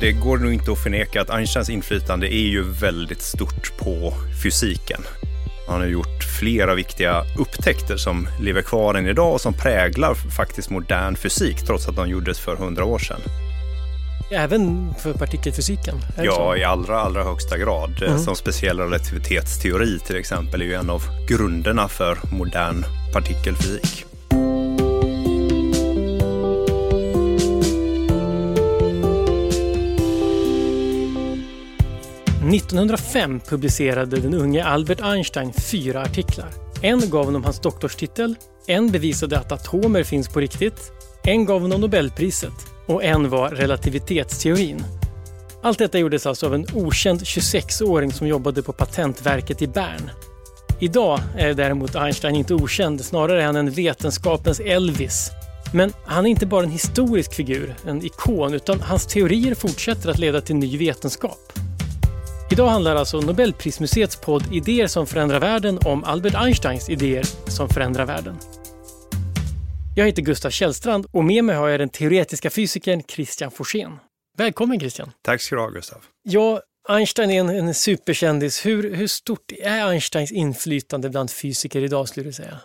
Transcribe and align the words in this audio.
Det 0.00 0.12
går 0.12 0.38
nog 0.38 0.52
inte 0.52 0.72
att 0.72 0.82
förneka 0.82 1.20
att 1.20 1.30
Einsteins 1.30 1.70
inflytande 1.70 2.34
är 2.34 2.46
ju 2.48 2.62
väldigt 2.62 3.22
stort 3.22 3.76
på 3.78 4.12
fysiken. 4.42 5.00
Han 5.68 5.80
har 5.80 5.86
gjort 5.86 6.24
flera 6.38 6.74
viktiga 6.74 7.24
upptäckter 7.38 7.96
som 7.96 8.28
lever 8.40 8.62
kvar 8.62 8.94
än 8.94 9.06
idag 9.06 9.32
och 9.32 9.40
som 9.40 9.54
präglar 9.54 10.14
faktiskt 10.14 10.70
modern 10.70 11.16
fysik 11.16 11.66
trots 11.66 11.88
att 11.88 11.96
de 11.96 12.08
gjordes 12.08 12.40
för 12.40 12.56
hundra 12.56 12.84
år 12.84 12.98
sedan. 12.98 13.20
Även 14.30 14.94
för 14.94 15.12
partikelfysiken? 15.12 15.94
Ja, 16.22 16.56
i 16.56 16.64
allra, 16.64 17.00
allra 17.00 17.24
högsta 17.24 17.58
grad. 17.58 18.02
Mm. 18.02 18.18
Som 18.18 18.36
speciell 18.36 18.80
relativitetsteori 18.80 19.98
till 19.98 20.16
exempel 20.16 20.62
är 20.62 20.66
ju 20.66 20.74
en 20.74 20.90
av 20.90 21.02
grunderna 21.28 21.88
för 21.88 22.18
modern 22.32 22.84
partikelfysik. 23.12 24.06
1905 32.54 33.40
publicerade 33.40 34.20
den 34.20 34.34
unge 34.34 34.64
Albert 34.64 35.00
Einstein 35.00 35.52
fyra 35.52 36.02
artiklar. 36.02 36.48
En 36.82 37.10
gav 37.10 37.24
honom 37.24 37.44
hans 37.44 37.60
doktorstitel, 37.60 38.34
en 38.66 38.90
bevisade 38.90 39.38
att 39.38 39.52
atomer 39.52 40.02
finns 40.02 40.28
på 40.28 40.40
riktigt, 40.40 40.92
en 41.24 41.44
gav 41.44 41.60
honom 41.60 41.80
Nobelpriset 41.80 42.52
och 42.86 43.04
en 43.04 43.30
var 43.30 43.50
relativitetsteorin. 43.50 44.84
Allt 45.62 45.78
detta 45.78 45.98
gjordes 45.98 46.26
alltså 46.26 46.46
av 46.46 46.54
en 46.54 46.66
okänd 46.74 47.20
26-åring 47.20 48.12
som 48.12 48.26
jobbade 48.26 48.62
på 48.62 48.72
Patentverket 48.72 49.62
i 49.62 49.66
Bern. 49.66 50.10
Idag 50.80 51.20
är 51.36 51.54
däremot 51.54 51.96
Einstein 51.96 52.36
inte 52.36 52.54
okänd, 52.54 53.04
snarare 53.04 53.42
är 53.42 53.46
han 53.46 53.56
en 53.56 53.70
vetenskapens 53.70 54.60
Elvis. 54.60 55.30
Men 55.72 55.92
han 56.04 56.26
är 56.26 56.30
inte 56.30 56.46
bara 56.46 56.64
en 56.64 56.70
historisk 56.70 57.34
figur, 57.34 57.74
en 57.86 58.04
ikon, 58.04 58.54
utan 58.54 58.80
hans 58.80 59.06
teorier 59.06 59.54
fortsätter 59.54 60.10
att 60.10 60.18
leda 60.18 60.40
till 60.40 60.56
ny 60.56 60.78
vetenskap. 60.78 61.65
Idag 62.50 62.66
handlar 62.68 62.96
alltså 62.96 63.20
Nobelprismuseets 63.20 64.16
podd 64.16 64.54
Idéer 64.54 64.86
som 64.86 65.06
förändrar 65.06 65.40
världen 65.40 65.78
om 65.84 66.04
Albert 66.04 66.34
Einsteins 66.34 66.90
idéer 66.90 67.24
som 67.50 67.68
förändrar 67.68 68.06
världen. 68.06 68.36
Jag 69.96 70.06
heter 70.06 70.22
Gustav 70.22 70.50
Källstrand 70.50 71.06
och 71.10 71.24
med 71.24 71.44
mig 71.44 71.56
har 71.56 71.68
jag 71.68 71.80
den 71.80 71.88
teoretiska 71.88 72.50
fysikern 72.50 73.02
Christian 73.08 73.50
Forsén. 73.50 73.98
Välkommen 74.38 74.80
Christian! 74.80 75.10
Tack 75.22 75.40
ska 75.40 75.54
du 75.54 75.60
ha 75.62 75.68
Gustav! 75.68 76.04
Ja, 76.22 76.60
Einstein 76.88 77.30
är 77.30 77.40
en, 77.40 77.48
en 77.48 77.74
superkändis. 77.74 78.66
Hur, 78.66 78.94
hur 78.94 79.06
stort 79.06 79.52
är 79.62 79.90
Einsteins 79.90 80.32
inflytande 80.32 81.10
bland 81.10 81.30
fysiker 81.30 81.82
idag 81.84 82.08
skulle 82.08 82.26
du 82.26 82.32
säga? 82.32 82.58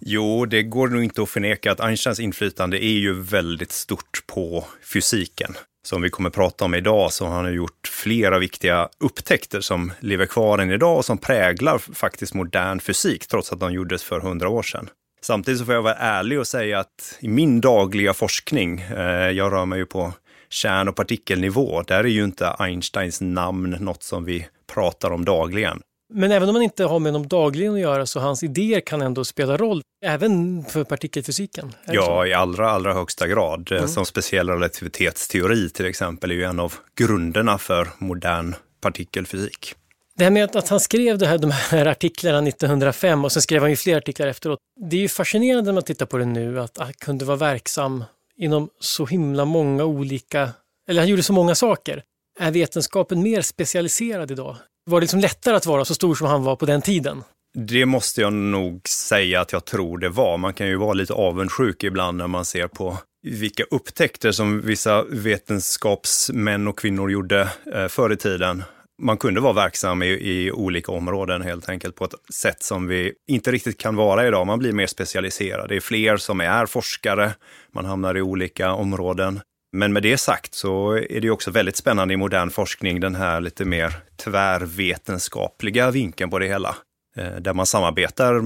Jo, 0.00 0.46
det 0.46 0.62
går 0.62 0.88
nog 0.88 1.04
inte 1.04 1.22
att 1.22 1.28
förneka 1.28 1.72
att 1.72 1.80
Einsteins 1.80 2.20
inflytande 2.20 2.84
är 2.84 2.98
ju 2.98 3.22
väldigt 3.22 3.72
stort 3.72 4.22
på 4.26 4.64
fysiken 4.92 5.54
som 5.88 6.02
vi 6.02 6.10
kommer 6.10 6.30
prata 6.30 6.64
om 6.64 6.74
idag 6.74 7.12
så 7.12 7.26
har 7.26 7.42
han 7.42 7.54
gjort 7.54 7.88
flera 7.88 8.38
viktiga 8.38 8.88
upptäckter 8.98 9.60
som 9.60 9.92
lever 10.00 10.26
kvar 10.26 10.58
än 10.58 10.70
idag 10.70 10.96
och 10.96 11.04
som 11.04 11.18
präglar 11.18 11.78
faktiskt 11.78 12.34
modern 12.34 12.80
fysik 12.80 13.26
trots 13.26 13.52
att 13.52 13.60
de 13.60 13.72
gjordes 13.72 14.02
för 14.02 14.20
hundra 14.20 14.48
år 14.48 14.62
sedan. 14.62 14.90
Samtidigt 15.22 15.58
så 15.58 15.64
får 15.64 15.74
jag 15.74 15.82
vara 15.82 15.94
ärlig 15.94 16.38
och 16.38 16.46
säga 16.46 16.78
att 16.78 17.18
i 17.20 17.28
min 17.28 17.60
dagliga 17.60 18.14
forskning, 18.14 18.80
eh, 18.80 19.30
jag 19.30 19.52
rör 19.52 19.66
mig 19.66 19.78
ju 19.78 19.86
på 19.86 20.12
kärn 20.48 20.88
och 20.88 20.96
partikelnivå, 20.96 21.82
där 21.82 22.04
är 22.04 22.08
ju 22.08 22.24
inte 22.24 22.48
Einsteins 22.48 23.20
namn 23.20 23.76
något 23.80 24.02
som 24.02 24.24
vi 24.24 24.46
pratar 24.74 25.10
om 25.10 25.24
dagligen. 25.24 25.80
Men 26.14 26.32
även 26.32 26.48
om 26.48 26.52
man 26.52 26.62
inte 26.62 26.84
har 26.84 26.98
med 26.98 27.12
dem 27.12 27.28
dagligen 27.28 27.74
att 27.74 27.80
göra 27.80 28.06
så 28.06 28.20
hans 28.20 28.42
idéer 28.42 28.80
kan 28.80 29.02
ändå 29.02 29.24
spela 29.24 29.56
roll, 29.56 29.82
även 30.04 30.64
för 30.64 30.84
partikelfysiken? 30.84 31.74
Ja, 31.86 32.26
i 32.26 32.34
allra, 32.34 32.70
allra 32.70 32.94
högsta 32.94 33.26
grad. 33.26 33.72
Mm. 33.72 33.88
Som 33.88 34.06
speciell 34.06 34.48
relativitetsteori 34.48 35.70
till 35.70 35.86
exempel 35.86 36.30
är 36.30 36.34
ju 36.34 36.44
en 36.44 36.60
av 36.60 36.74
grunderna 36.96 37.58
för 37.58 37.88
modern 37.98 38.54
partikelfysik. 38.80 39.74
Det 40.16 40.24
här 40.24 40.30
med 40.30 40.56
att, 40.56 40.68
han 40.68 40.80
skrev 40.80 41.22
här, 41.24 41.38
de 41.38 41.50
här 41.50 41.86
artiklarna 41.86 42.48
1905 42.48 43.24
och 43.24 43.32
sen 43.32 43.42
skrev 43.42 43.60
han 43.60 43.70
ju 43.70 43.76
fler 43.76 43.96
artiklar 43.96 44.26
efteråt. 44.26 44.58
Det 44.90 44.96
är 44.96 45.00
ju 45.00 45.08
fascinerande 45.08 45.68
när 45.68 45.72
man 45.72 45.82
tittar 45.82 46.06
på 46.06 46.18
det 46.18 46.24
nu 46.24 46.60
att 46.60 46.78
han 46.78 46.92
kunde 46.92 47.24
vara 47.24 47.36
verksam 47.36 48.04
inom 48.36 48.68
så 48.80 49.06
himla 49.06 49.44
många 49.44 49.84
olika, 49.84 50.50
eller 50.88 51.00
han 51.00 51.08
gjorde 51.08 51.22
så 51.22 51.32
många 51.32 51.54
saker. 51.54 52.02
Är 52.40 52.50
vetenskapen 52.50 53.22
mer 53.22 53.42
specialiserad 53.42 54.30
idag? 54.30 54.56
Var 54.88 55.00
det 55.00 55.04
liksom 55.04 55.20
lättare 55.20 55.56
att 55.56 55.66
vara 55.66 55.84
så 55.84 55.94
stor 55.94 56.14
som 56.14 56.26
han 56.26 56.42
var 56.42 56.56
på 56.56 56.66
den 56.66 56.82
tiden? 56.82 57.22
Det 57.58 57.86
måste 57.86 58.20
jag 58.20 58.32
nog 58.32 58.88
säga 58.88 59.40
att 59.40 59.52
jag 59.52 59.64
tror 59.64 59.98
det 59.98 60.08
var. 60.08 60.38
Man 60.38 60.54
kan 60.54 60.66
ju 60.66 60.76
vara 60.76 60.92
lite 60.92 61.12
avundsjuk 61.12 61.84
ibland 61.84 62.18
när 62.18 62.26
man 62.26 62.44
ser 62.44 62.68
på 62.68 62.98
vilka 63.22 63.64
upptäckter 63.70 64.32
som 64.32 64.60
vissa 64.60 65.04
vetenskapsmän 65.04 66.68
och 66.68 66.78
kvinnor 66.78 67.10
gjorde 67.10 67.48
eh, 67.74 67.88
förr 67.88 68.12
i 68.12 68.16
tiden. 68.16 68.62
Man 69.02 69.16
kunde 69.16 69.40
vara 69.40 69.52
verksam 69.52 70.02
i, 70.02 70.06
i, 70.06 70.52
olika 70.52 70.92
områden 70.92 71.42
helt 71.42 71.68
enkelt 71.68 71.94
på 71.94 72.04
ett 72.04 72.14
sätt 72.34 72.62
som 72.62 72.86
vi 72.86 73.12
inte 73.28 73.52
riktigt 73.52 73.78
kan 73.78 73.96
vara 73.96 74.26
idag. 74.26 74.46
Man 74.46 74.58
blir 74.58 74.72
mer 74.72 74.86
specialiserad. 74.86 75.68
Det 75.68 75.76
är 75.76 75.80
fler 75.80 76.16
som 76.16 76.40
är 76.40 76.66
forskare. 76.66 77.32
Man 77.74 77.84
hamnar 77.84 78.16
i 78.16 78.22
olika 78.22 78.72
områden. 78.72 79.40
Men 79.72 79.92
med 79.92 80.02
det 80.02 80.18
sagt 80.18 80.54
så 80.54 80.92
är 80.92 81.20
det 81.20 81.30
också 81.30 81.50
väldigt 81.50 81.76
spännande 81.76 82.14
i 82.14 82.16
modern 82.16 82.50
forskning, 82.50 83.00
den 83.00 83.14
här 83.14 83.40
lite 83.40 83.64
mer 83.64 83.92
tvärvetenskapliga 84.16 85.90
vinkeln 85.90 86.30
på 86.30 86.38
det 86.38 86.46
hela. 86.46 86.76
Eh, 87.16 87.36
där 87.36 87.54
man 87.54 87.66
samarbetar 87.66 88.40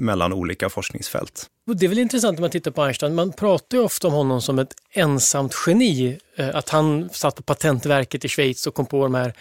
mellan 0.00 0.32
olika 0.32 0.68
forskningsfält. 0.68 1.46
Det 1.74 1.86
är 1.86 1.88
väl 1.88 1.98
intressant 1.98 2.38
när 2.38 2.40
man 2.40 2.50
tittar 2.50 2.70
på 2.70 2.82
Einstein, 2.82 3.14
man 3.14 3.32
pratar 3.32 3.78
ju 3.78 3.84
ofta 3.84 4.08
om 4.08 4.14
honom 4.14 4.42
som 4.42 4.58
ett 4.58 4.74
ensamt 4.90 5.54
geni. 5.66 6.18
Eh, 6.36 6.56
att 6.56 6.68
han 6.68 7.08
satt 7.12 7.36
på 7.36 7.42
Patentverket 7.42 8.24
i 8.24 8.28
Schweiz 8.28 8.66
och 8.66 8.74
kom 8.74 8.86
på 8.86 9.02
de 9.02 9.14
här 9.14 9.32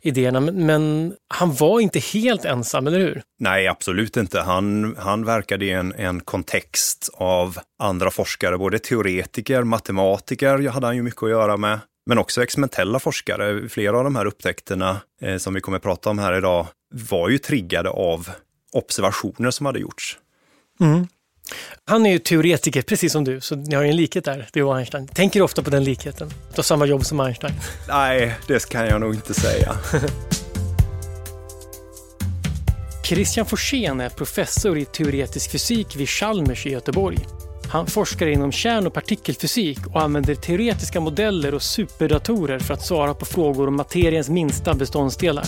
idéerna. 0.00 0.40
Men 0.40 1.14
han 1.28 1.54
var 1.54 1.80
inte 1.80 1.98
helt 1.98 2.44
ensam, 2.44 2.86
eller 2.86 2.98
hur? 2.98 3.22
Nej, 3.38 3.68
absolut 3.68 4.16
inte. 4.16 4.40
Han, 4.40 4.96
han 4.98 5.24
verkade 5.24 5.64
i 5.64 5.70
en, 5.70 5.92
en 5.92 6.20
kontext 6.20 7.10
av 7.14 7.58
andra 7.78 8.10
forskare, 8.10 8.58
både 8.58 8.78
teoretiker, 8.78 9.62
matematiker 9.62 10.68
hade 10.68 10.86
han 10.86 10.96
ju 10.96 11.02
mycket 11.02 11.22
att 11.22 11.30
göra 11.30 11.56
med. 11.56 11.78
Men 12.06 12.18
också 12.18 12.42
experimentella 12.42 12.98
forskare. 12.98 13.68
Flera 13.68 13.98
av 13.98 14.04
de 14.04 14.16
här 14.16 14.26
upptäckterna 14.26 15.00
eh, 15.22 15.36
som 15.36 15.54
vi 15.54 15.60
kommer 15.60 15.76
att 15.76 15.82
prata 15.82 16.10
om 16.10 16.18
här 16.18 16.38
idag 16.38 16.66
var 17.10 17.28
ju 17.28 17.38
triggade 17.38 17.90
av 17.90 18.28
observationer 18.72 19.50
som 19.50 19.66
hade 19.66 19.78
gjorts. 19.78 20.18
Mm. 20.80 21.06
Han 21.84 22.06
är 22.06 22.10
ju 22.10 22.18
teoretiker, 22.18 22.82
precis 22.82 23.12
som 23.12 23.24
du, 23.24 23.40
så 23.40 23.56
ni 23.56 23.74
har 23.74 23.82
ju 23.82 23.90
en 23.90 23.96
likhet 23.96 24.24
där, 24.24 24.48
du 24.52 24.62
och 24.62 24.76
Einstein. 24.76 25.08
Tänker 25.08 25.40
du 25.40 25.44
ofta 25.44 25.62
på 25.62 25.70
den 25.70 25.84
likheten? 25.84 26.28
Du 26.28 26.56
har 26.56 26.62
samma 26.62 26.86
jobb 26.86 27.04
som 27.04 27.20
Einstein? 27.20 27.54
Nej, 27.88 28.34
det 28.46 28.68
kan 28.68 28.86
jag 28.86 29.00
nog 29.00 29.14
inte 29.14 29.34
säga. 29.34 29.76
Christian 33.04 33.46
Forsén 33.46 34.00
är 34.00 34.08
professor 34.08 34.78
i 34.78 34.84
teoretisk 34.84 35.50
fysik 35.50 35.96
vid 35.96 36.08
Chalmers 36.08 36.66
i 36.66 36.70
Göteborg. 36.70 37.18
Han 37.68 37.86
forskar 37.86 38.26
inom 38.26 38.52
kärn 38.52 38.86
och 38.86 38.94
partikelfysik 38.94 39.86
och 39.86 40.02
använder 40.02 40.34
teoretiska 40.34 41.00
modeller 41.00 41.54
och 41.54 41.62
superdatorer 41.62 42.58
för 42.58 42.74
att 42.74 42.86
svara 42.86 43.14
på 43.14 43.24
frågor 43.24 43.68
om 43.68 43.76
materiens 43.76 44.28
minsta 44.28 44.74
beståndsdelar. 44.74 45.44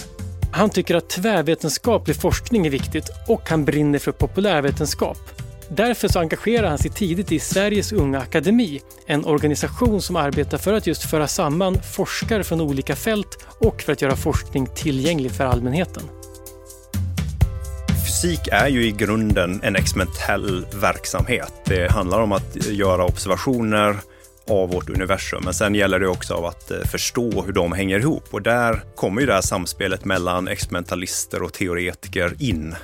Han 0.52 0.70
tycker 0.70 0.94
att 0.94 1.08
tvärvetenskaplig 1.08 2.16
forskning 2.16 2.66
är 2.66 2.70
viktigt 2.70 3.10
och 3.28 3.48
han 3.48 3.64
brinner 3.64 3.98
för 3.98 4.12
populärvetenskap. 4.12 5.18
Därför 5.68 6.08
så 6.08 6.20
engagerar 6.20 6.68
han 6.68 6.78
sig 6.78 6.90
tidigt 6.90 7.32
i 7.32 7.38
Sveriges 7.38 7.92
Unga 7.92 8.20
Akademi, 8.20 8.80
en 9.06 9.24
organisation 9.24 10.02
som 10.02 10.16
arbetar 10.16 10.58
för 10.58 10.72
att 10.72 10.86
just 10.86 11.10
föra 11.10 11.28
samman 11.28 11.78
forskare 11.82 12.44
från 12.44 12.60
olika 12.60 12.96
fält 12.96 13.38
och 13.58 13.82
för 13.82 13.92
att 13.92 14.02
göra 14.02 14.16
forskning 14.16 14.66
tillgänglig 14.74 15.32
för 15.32 15.44
allmänheten. 15.44 16.02
Fysik 18.06 18.48
är 18.52 18.68
ju 18.68 18.86
i 18.86 18.90
grunden 18.90 19.60
en 19.62 19.76
experimentell 19.76 20.66
verksamhet. 20.74 21.52
Det 21.64 21.90
handlar 21.90 22.20
om 22.20 22.32
att 22.32 22.56
göra 22.56 23.04
observationer 23.04 23.96
av 24.48 24.68
vårt 24.70 24.90
universum. 24.90 25.42
Men 25.44 25.54
sen 25.54 25.74
gäller 25.74 26.00
det 26.00 26.08
också 26.08 26.34
av 26.34 26.44
att 26.44 26.70
eh, 26.70 26.78
förstå 26.78 27.42
hur 27.42 27.52
de 27.52 27.72
hänger 27.72 27.98
ihop 27.98 28.24
och 28.30 28.42
där 28.42 28.82
kommer 28.94 29.20
ju 29.20 29.26
det 29.26 29.34
här 29.34 29.40
samspelet 29.40 30.04
mellan 30.04 30.48
experimentalister 30.48 31.42
och 31.42 31.52
teoretiker 31.52 32.36
in. 32.40 32.74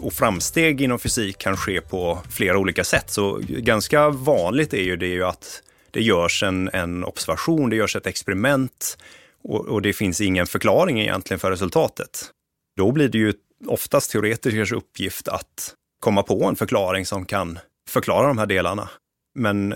Och 0.00 0.12
framsteg 0.12 0.80
inom 0.80 0.98
fysik 0.98 1.38
kan 1.38 1.56
ske 1.56 1.80
på 1.80 2.18
flera 2.30 2.58
olika 2.58 2.84
sätt. 2.84 3.10
Så 3.10 3.40
ganska 3.48 4.10
vanligt 4.10 4.74
är 4.74 4.82
ju 4.82 4.96
det 4.96 5.06
ju 5.06 5.24
att 5.24 5.62
det 5.90 6.02
görs 6.02 6.42
en, 6.42 6.70
en 6.72 7.04
observation, 7.04 7.70
det 7.70 7.76
görs 7.76 7.96
ett 7.96 8.06
experiment 8.06 8.98
och, 9.42 9.66
och 9.66 9.82
det 9.82 9.92
finns 9.92 10.20
ingen 10.20 10.46
förklaring 10.46 11.00
egentligen 11.00 11.40
för 11.40 11.50
resultatet. 11.50 12.30
Då 12.76 12.92
blir 12.92 13.08
det 13.08 13.18
ju 13.18 13.32
oftast 13.66 14.10
teoretikers 14.10 14.72
uppgift 14.72 15.28
att 15.28 15.74
komma 16.00 16.22
på 16.22 16.44
en 16.44 16.56
förklaring 16.56 17.06
som 17.06 17.24
kan 17.24 17.58
förklara 17.88 18.26
de 18.26 18.38
här 18.38 18.46
delarna. 18.46 18.88
Men 19.34 19.74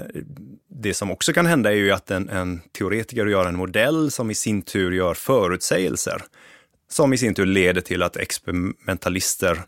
det 0.68 0.94
som 0.94 1.10
också 1.10 1.32
kan 1.32 1.46
hända 1.46 1.70
är 1.70 1.76
ju 1.76 1.90
att 1.90 2.10
en, 2.10 2.28
en 2.28 2.60
teoretiker 2.78 3.26
gör 3.26 3.46
en 3.46 3.56
modell 3.56 4.10
som 4.10 4.30
i 4.30 4.34
sin 4.34 4.62
tur 4.62 4.92
gör 4.92 5.14
förutsägelser. 5.14 6.22
Som 6.88 7.12
i 7.12 7.18
sin 7.18 7.34
tur 7.34 7.46
leder 7.46 7.80
till 7.80 8.02
att 8.02 8.16
experimentalister 8.16 9.64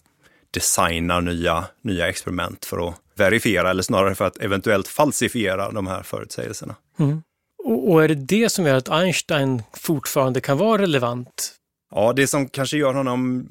designar 0.50 1.20
nya, 1.20 1.64
nya 1.82 2.08
experiment 2.08 2.64
för 2.64 2.88
att 2.88 2.94
verifiera, 3.14 3.70
eller 3.70 3.82
snarare 3.82 4.14
för 4.14 4.24
att 4.24 4.38
eventuellt 4.38 4.88
falsifiera 4.88 5.70
de 5.70 5.86
här 5.86 6.02
förutsägelserna. 6.02 6.74
Mm. 6.98 7.22
Och, 7.64 7.92
och 7.92 8.04
är 8.04 8.08
det 8.08 8.14
det 8.14 8.50
som 8.50 8.66
gör 8.66 8.74
att 8.74 8.88
Einstein 8.88 9.62
fortfarande 9.72 10.40
kan 10.40 10.58
vara 10.58 10.82
relevant? 10.82 11.52
Ja, 11.90 12.12
det 12.12 12.26
som 12.26 12.48
kanske 12.48 12.76
gör 12.76 12.94
honom 12.94 13.48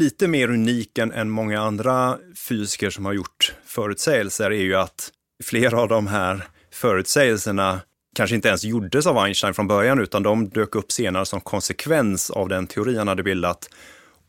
lite 0.00 0.28
mer 0.28 0.50
unik 0.50 0.98
än, 0.98 1.12
än 1.12 1.30
många 1.30 1.60
andra 1.60 2.18
fysiker 2.48 2.90
som 2.90 3.04
har 3.04 3.12
gjort 3.12 3.54
förutsägelser 3.66 4.50
är 4.50 4.62
ju 4.62 4.74
att 4.74 5.10
flera 5.44 5.80
av 5.80 5.88
de 5.88 6.06
här 6.06 6.44
förutsägelserna 6.72 7.80
kanske 8.16 8.36
inte 8.36 8.48
ens 8.48 8.64
gjordes 8.64 9.06
av 9.06 9.18
Einstein 9.18 9.54
från 9.54 9.68
början, 9.68 10.00
utan 10.00 10.22
de 10.22 10.48
dök 10.48 10.74
upp 10.74 10.92
senare 10.92 11.26
som 11.26 11.40
konsekvens 11.40 12.30
av 12.30 12.48
den 12.48 12.66
teori 12.66 12.96
han 12.98 13.08
hade 13.08 13.22
bildat. 13.22 13.68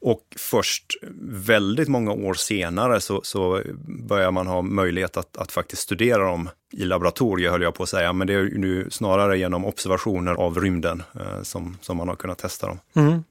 Och 0.04 0.22
först 0.36 0.86
väldigt 1.22 1.88
många 1.88 2.12
år 2.12 2.34
senare 2.34 3.02
så, 3.02 3.22
så 3.24 3.62
börjar 4.08 4.32
man 4.32 4.48
ha 4.48 4.62
möjlighet 4.62 5.18
att, 5.18 5.38
att 5.38 5.52
faktiskt 5.52 5.82
studera 5.82 6.24
dem 6.24 6.50
i 6.74 6.86
laboratorier, 6.86 7.52
höll 7.52 7.62
jag 7.62 7.76
på 7.76 7.84
att 7.84 7.90
säga. 7.90 8.14
Men 8.14 8.28
det 8.28 8.34
är 8.34 8.44
nu 8.44 8.88
snarare 8.92 9.38
genom 9.38 9.66
observationer 9.66 10.34
av 10.34 10.60
rymden 10.60 11.04
eh, 11.16 11.42
som, 11.44 11.78
som 11.82 11.98
man 11.98 12.08
har 12.08 12.16
kunnat 12.16 12.38
testa 12.38 12.68
dem. 12.68 12.80
Mm. 12.96 13.24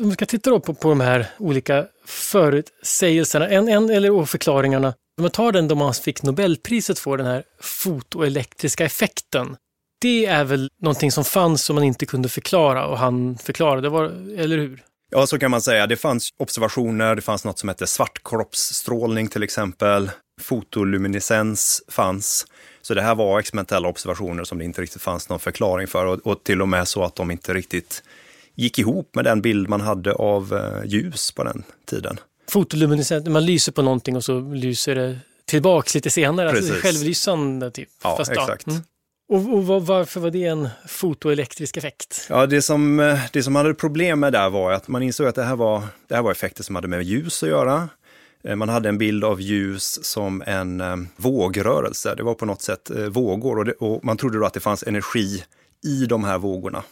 Om 0.00 0.08
vi 0.08 0.12
ska 0.12 0.26
titta 0.26 0.50
då 0.50 0.60
på, 0.60 0.74
på 0.74 0.88
de 0.88 1.00
här 1.00 1.26
olika 1.38 1.86
förutsägelserna, 2.06 3.48
en, 3.48 3.68
en, 3.68 3.90
eller 3.90 4.24
förklaringarna. 4.24 4.88
Om 4.88 5.22
man 5.22 5.30
tar 5.30 5.52
den 5.52 5.68
då 5.68 5.74
man 5.74 5.94
fick 5.94 6.22
Nobelpriset 6.22 6.98
för 6.98 7.16
den 7.16 7.26
här 7.26 7.42
fotoelektriska 7.60 8.84
effekten. 8.84 9.56
Det 10.00 10.26
är 10.26 10.44
väl 10.44 10.70
någonting 10.82 11.12
som 11.12 11.24
fanns 11.24 11.64
som 11.64 11.74
man 11.74 11.84
inte 11.84 12.06
kunde 12.06 12.28
förklara 12.28 12.86
och 12.86 12.98
han 12.98 13.38
förklarade, 13.38 13.88
var, 13.88 14.04
eller 14.36 14.58
hur? 14.58 14.82
Ja, 15.10 15.26
så 15.26 15.38
kan 15.38 15.50
man 15.50 15.62
säga. 15.62 15.86
Det 15.86 15.96
fanns 15.96 16.28
observationer, 16.36 17.14
det 17.14 17.22
fanns 17.22 17.44
något 17.44 17.58
som 17.58 17.68
hette 17.68 17.86
svartkroppsstrålning 17.86 19.28
till 19.28 19.42
exempel. 19.42 20.10
Fotoluminescens 20.40 21.82
fanns. 21.88 22.46
Så 22.82 22.94
det 22.94 23.02
här 23.02 23.14
var 23.14 23.40
experimentella 23.40 23.88
observationer 23.88 24.44
som 24.44 24.58
det 24.58 24.64
inte 24.64 24.82
riktigt 24.82 25.02
fanns 25.02 25.28
någon 25.28 25.40
förklaring 25.40 25.86
för 25.86 26.06
och, 26.06 26.26
och 26.26 26.44
till 26.44 26.62
och 26.62 26.68
med 26.68 26.88
så 26.88 27.04
att 27.04 27.16
de 27.16 27.30
inte 27.30 27.54
riktigt 27.54 28.02
gick 28.54 28.78
ihop 28.78 29.14
med 29.14 29.24
den 29.24 29.42
bild 29.42 29.68
man 29.68 29.80
hade 29.80 30.12
av 30.12 30.54
eh, 30.54 30.90
ljus 30.90 31.32
på 31.32 31.44
den 31.44 31.62
tiden. 31.86 32.20
Fotoluminescens, 32.48 33.28
man 33.28 33.46
lyser 33.46 33.72
på 33.72 33.82
någonting 33.82 34.16
och 34.16 34.24
så 34.24 34.40
lyser 34.40 34.94
det 34.94 35.18
tillbaks 35.44 35.94
lite 35.94 36.10
senare, 36.10 36.50
alltså 36.50 36.74
självlysande 36.74 37.70
typ. 37.70 37.88
Ja, 38.02 38.16
Fast, 38.16 38.30
exakt. 38.30 38.64
Ja. 38.66 38.72
Mm. 38.72 38.84
Och, 39.30 39.70
och, 39.70 39.86
varför 39.86 40.20
var 40.20 40.30
det 40.30 40.44
en 40.44 40.68
fotoelektrisk 40.88 41.76
effekt? 41.76 42.26
Ja, 42.28 42.46
det 42.46 42.62
som, 42.62 43.00
eh, 43.00 43.18
det 43.32 43.42
som 43.42 43.54
hade 43.54 43.74
problem 43.74 44.20
med 44.20 44.32
där 44.32 44.50
var 44.50 44.72
att 44.72 44.88
man 44.88 45.02
insåg 45.02 45.26
att 45.26 45.34
det 45.34 45.42
här 45.42 45.56
var, 45.56 45.82
det 46.08 46.14
här 46.14 46.22
var 46.22 46.30
effekter 46.30 46.62
som 46.62 46.74
hade 46.74 46.88
med 46.88 47.02
ljus 47.02 47.42
att 47.42 47.48
göra. 47.48 47.88
Eh, 48.44 48.56
man 48.56 48.68
hade 48.68 48.88
en 48.88 48.98
bild 48.98 49.24
av 49.24 49.40
ljus 49.40 50.04
som 50.04 50.42
en 50.46 50.80
eh, 50.80 50.96
vågrörelse. 51.16 52.14
Det 52.14 52.22
var 52.22 52.34
på 52.34 52.46
något 52.46 52.62
sätt 52.62 52.90
vågor 53.08 53.58
och, 53.58 53.64
det, 53.64 53.72
och, 53.72 54.04
man 54.04 54.16
trodde 54.16 54.38
då 54.38 54.46
att 54.46 54.54
det 54.54 54.60
fanns 54.60 54.84
energi 54.86 55.44
i 55.84 56.06
de 56.06 56.24
här 56.24 56.38
vågorna. 56.38 56.82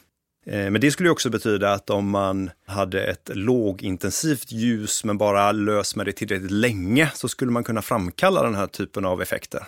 Men 0.46 0.81
det 0.81 0.90
skulle 0.90 1.11
också 1.11 1.31
betyda 1.31 1.73
att 1.73 1.90
om 1.90 2.11
man 2.11 2.50
hade 2.67 3.05
ett 3.05 3.31
lågintensivt 3.35 4.52
ljus 4.52 5.05
men 5.05 5.19
bara 5.19 5.52
lös 5.52 5.96
med 5.96 6.06
det 6.06 6.12
tillräckligt 6.12 6.50
länge 6.50 7.11
så 7.14 7.29
skulle 7.29 7.50
man 7.50 7.64
kunna 7.64 7.82
framkalla 7.82 8.43
den 8.43 8.55
här 8.55 8.67
typen 8.67 9.05
av 9.05 9.23
effekter. 9.23 9.62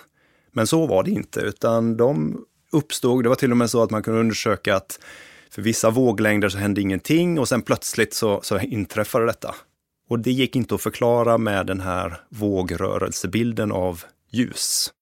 Men 0.52 0.66
så 0.66 0.86
var 0.86 1.02
det 1.02 1.10
inte, 1.10 1.40
utan 1.40 1.96
de 1.96 2.44
uppstod. 2.70 3.24
Det 3.24 3.28
var 3.28 3.36
till 3.36 3.50
och 3.50 3.56
med 3.56 3.70
så 3.70 3.82
att 3.82 3.90
man 3.90 4.02
kunde 4.02 4.20
undersöka 4.20 4.76
att 4.76 5.00
för 5.50 5.62
vissa 5.62 5.90
våglängder 5.90 6.48
så 6.48 6.58
hände 6.58 6.80
ingenting 6.80 7.38
och 7.38 7.48
sen 7.48 7.62
plötsligt 7.62 8.14
så, 8.14 8.40
så 8.42 8.58
inträffade 8.58 9.26
detta. 9.26 9.54
Och 10.08 10.18
det 10.18 10.32
gick 10.32 10.56
inte 10.56 10.74
att 10.74 10.82
förklara 10.82 11.38
med 11.38 11.66
den 11.66 11.80
här 11.80 12.20
vågrörelsebilden 12.28 13.72
av 13.72 14.04
ljus. 14.30 14.92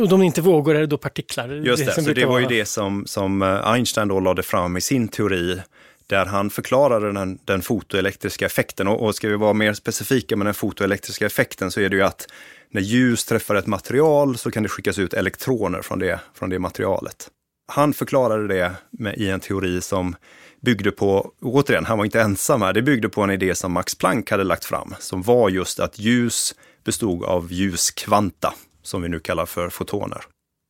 Och 0.00 0.08
de 0.08 0.20
är 0.20 0.24
inte 0.24 0.40
vågor, 0.40 0.74
är 0.74 0.80
det 0.80 0.86
då 0.86 0.98
partiklar? 0.98 1.48
Just 1.48 1.86
det, 1.86 1.94
det 1.94 2.02
så 2.02 2.12
det 2.12 2.24
var 2.24 2.38
ju 2.38 2.46
det 2.46 2.64
som, 2.64 3.06
som 3.06 3.42
eh, 3.42 3.68
Einstein 3.68 4.08
då 4.08 4.20
lade 4.20 4.42
fram 4.42 4.76
i 4.76 4.80
sin 4.80 5.08
teori, 5.08 5.60
där 6.06 6.26
han 6.26 6.50
förklarade 6.50 7.12
den, 7.12 7.38
den 7.44 7.62
fotoelektriska 7.62 8.46
effekten. 8.46 8.88
Och, 8.88 9.02
och 9.02 9.14
ska 9.14 9.28
vi 9.28 9.36
vara 9.36 9.52
mer 9.52 9.72
specifika 9.72 10.36
med 10.36 10.46
den 10.46 10.54
fotoelektriska 10.54 11.26
effekten 11.26 11.70
så 11.70 11.80
är 11.80 11.88
det 11.88 11.96
ju 11.96 12.02
att 12.02 12.26
när 12.72 12.82
ljus 12.82 13.24
träffar 13.24 13.54
ett 13.54 13.66
material 13.66 14.38
så 14.38 14.50
kan 14.50 14.62
det 14.62 14.68
skickas 14.68 14.98
ut 14.98 15.14
elektroner 15.14 15.82
från 15.82 15.98
det, 15.98 16.20
från 16.34 16.50
det 16.50 16.58
materialet. 16.58 17.28
Han 17.72 17.94
förklarade 17.94 18.48
det 18.48 18.72
med, 18.90 19.16
i 19.16 19.30
en 19.30 19.40
teori 19.40 19.80
som 19.80 20.16
byggde 20.60 20.90
på, 20.90 21.32
återigen, 21.40 21.84
han 21.84 21.98
var 21.98 22.04
inte 22.04 22.20
ensam 22.20 22.62
här, 22.62 22.72
det 22.72 22.82
byggde 22.82 23.08
på 23.08 23.22
en 23.22 23.30
idé 23.30 23.54
som 23.54 23.72
Max 23.72 23.94
Planck 23.94 24.30
hade 24.30 24.44
lagt 24.44 24.64
fram, 24.64 24.94
som 24.98 25.22
var 25.22 25.48
just 25.48 25.80
att 25.80 25.98
ljus 25.98 26.54
bestod 26.84 27.24
av 27.24 27.52
ljuskvanta, 27.52 28.54
som 28.82 29.02
vi 29.02 29.08
nu 29.08 29.20
kallar 29.20 29.46
för 29.46 29.68
fotoner. 29.68 30.24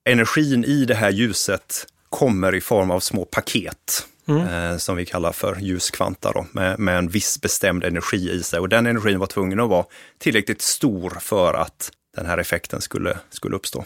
Energin 0.08 0.64
i 0.64 0.84
det 0.84 0.94
här 0.94 1.10
ljuset 1.10 1.86
kommer 2.08 2.54
i 2.54 2.60
form 2.60 2.90
av 2.90 3.00
små 3.00 3.24
paket, 3.24 4.06
mm. 4.28 4.46
eh, 4.46 4.76
som 4.76 4.96
vi 4.96 5.06
kallar 5.06 5.32
för 5.32 5.56
ljuskvanta, 5.60 6.32
då, 6.32 6.46
med, 6.52 6.78
med 6.78 6.98
en 6.98 7.08
viss 7.08 7.40
bestämd 7.40 7.84
energi 7.84 8.30
i 8.30 8.42
sig. 8.42 8.60
Och 8.60 8.68
den 8.68 8.86
energin 8.86 9.18
var 9.18 9.26
tvungen 9.26 9.60
att 9.60 9.68
vara 9.68 9.84
tillräckligt 10.18 10.62
stor 10.62 11.10
för 11.20 11.54
att 11.54 11.90
den 12.16 12.26
här 12.26 12.38
effekten 12.38 12.80
skulle, 12.80 13.18
skulle 13.30 13.56
uppstå. 13.56 13.84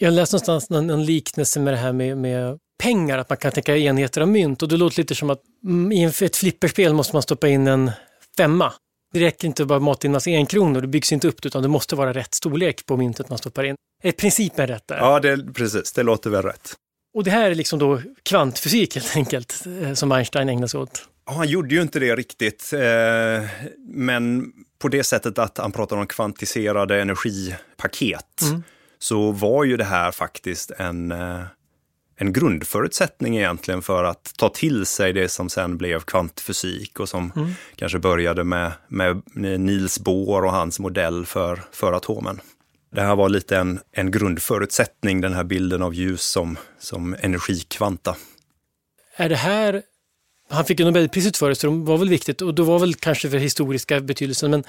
Jag 0.00 0.12
läste 0.12 0.34
någonstans 0.34 0.70
någon, 0.70 0.86
någon 0.86 1.04
liknelse 1.04 1.60
med 1.60 1.72
det 1.72 1.78
här 1.78 1.92
med, 1.92 2.18
med 2.18 2.58
pengar, 2.82 3.18
att 3.18 3.28
man 3.28 3.36
kan 3.36 3.52
tänka 3.52 3.76
enheter 3.76 4.20
av 4.20 4.28
mynt 4.28 4.62
och 4.62 4.68
det 4.68 4.76
låter 4.76 4.98
lite 4.98 5.14
som 5.14 5.30
att 5.30 5.40
mm, 5.64 5.92
i 5.92 6.04
ett 6.04 6.36
flipperspel 6.36 6.94
måste 6.94 7.16
man 7.16 7.22
stoppa 7.22 7.48
in 7.48 7.66
en 7.66 7.90
femma. 8.36 8.72
Det 9.12 9.20
räcker 9.20 9.48
inte 9.48 9.62
att 9.62 9.68
bara 9.68 9.80
mata 9.80 10.06
in 10.06 10.12
massa 10.12 10.30
enkronor, 10.30 10.80
det 10.80 10.86
byggs 10.86 11.12
inte 11.12 11.28
upp 11.28 11.46
utan 11.46 11.62
det 11.62 11.68
måste 11.68 11.96
vara 11.96 12.12
rätt 12.12 12.34
storlek 12.34 12.86
på 12.86 12.96
myntet 12.96 13.28
man 13.28 13.38
stoppar 13.38 13.64
in. 13.64 13.76
Är 14.02 14.12
principen 14.12 14.66
rätt 14.66 14.88
där? 14.88 14.96
Ja, 14.96 15.20
det, 15.20 15.52
precis, 15.54 15.92
det 15.92 16.02
låter 16.02 16.30
väl 16.30 16.42
rätt. 16.42 16.74
Och 17.18 17.24
det 17.24 17.30
här 17.30 17.50
är 17.50 17.54
liksom 17.54 17.78
då 17.78 18.02
kvantfysik 18.22 18.94
helt 18.94 19.16
enkelt, 19.16 19.66
eh, 19.82 19.92
som 19.94 20.12
Einstein 20.12 20.48
ägnar 20.48 20.66
sig 20.66 20.80
åt. 20.80 21.08
Han 21.24 21.48
gjorde 21.48 21.74
ju 21.74 21.82
inte 21.82 21.98
det 21.98 22.16
riktigt, 22.16 22.72
eh, 22.72 23.48
men 23.88 24.52
på 24.78 24.88
det 24.88 25.04
sättet 25.04 25.38
att 25.38 25.58
han 25.58 25.72
pratar 25.72 25.96
om 25.96 26.06
kvantiserade 26.06 27.00
energipaket, 27.00 28.42
mm. 28.42 28.62
så 28.98 29.32
var 29.32 29.64
ju 29.64 29.76
det 29.76 29.84
här 29.84 30.10
faktiskt 30.10 30.70
en, 30.70 31.12
eh, 31.12 31.40
en 32.16 32.32
grundförutsättning 32.32 33.36
egentligen 33.36 33.82
för 33.82 34.04
att 34.04 34.32
ta 34.36 34.48
till 34.48 34.86
sig 34.86 35.12
det 35.12 35.28
som 35.28 35.48
sen 35.48 35.76
blev 35.76 36.00
kvantfysik 36.00 37.00
och 37.00 37.08
som 37.08 37.32
mm. 37.36 37.50
kanske 37.76 37.98
började 37.98 38.44
med, 38.44 38.72
med 38.88 39.22
Niels 39.34 39.98
Bohr 39.98 40.44
och 40.44 40.52
hans 40.52 40.78
modell 40.78 41.26
för, 41.26 41.60
för 41.72 41.92
atomen. 41.92 42.40
Det 42.90 43.00
här 43.00 43.16
var 43.16 43.28
lite 43.28 43.56
en, 43.56 43.80
en 43.92 44.10
grundförutsättning, 44.10 45.20
den 45.20 45.32
här 45.32 45.44
bilden 45.44 45.82
av 45.82 45.94
ljus 45.94 46.22
som, 46.22 46.58
som 46.78 47.16
energikvanta. 47.20 48.16
Är 49.16 49.28
det 49.28 49.36
här, 49.36 49.82
han 50.48 50.64
fick 50.64 50.80
ju 50.80 50.84
Nobelpriset 50.84 51.36
för 51.36 51.48
det, 51.48 51.54
så 51.54 51.66
det 51.66 51.72
var 51.72 51.98
väl 51.98 52.08
viktigt 52.08 52.42
och 52.42 52.54
det 52.54 52.62
var 52.62 52.78
väl 52.78 52.94
kanske 52.94 53.30
för 53.30 53.38
historiska 53.38 54.00
betydelsen, 54.00 54.50
men 54.50 54.64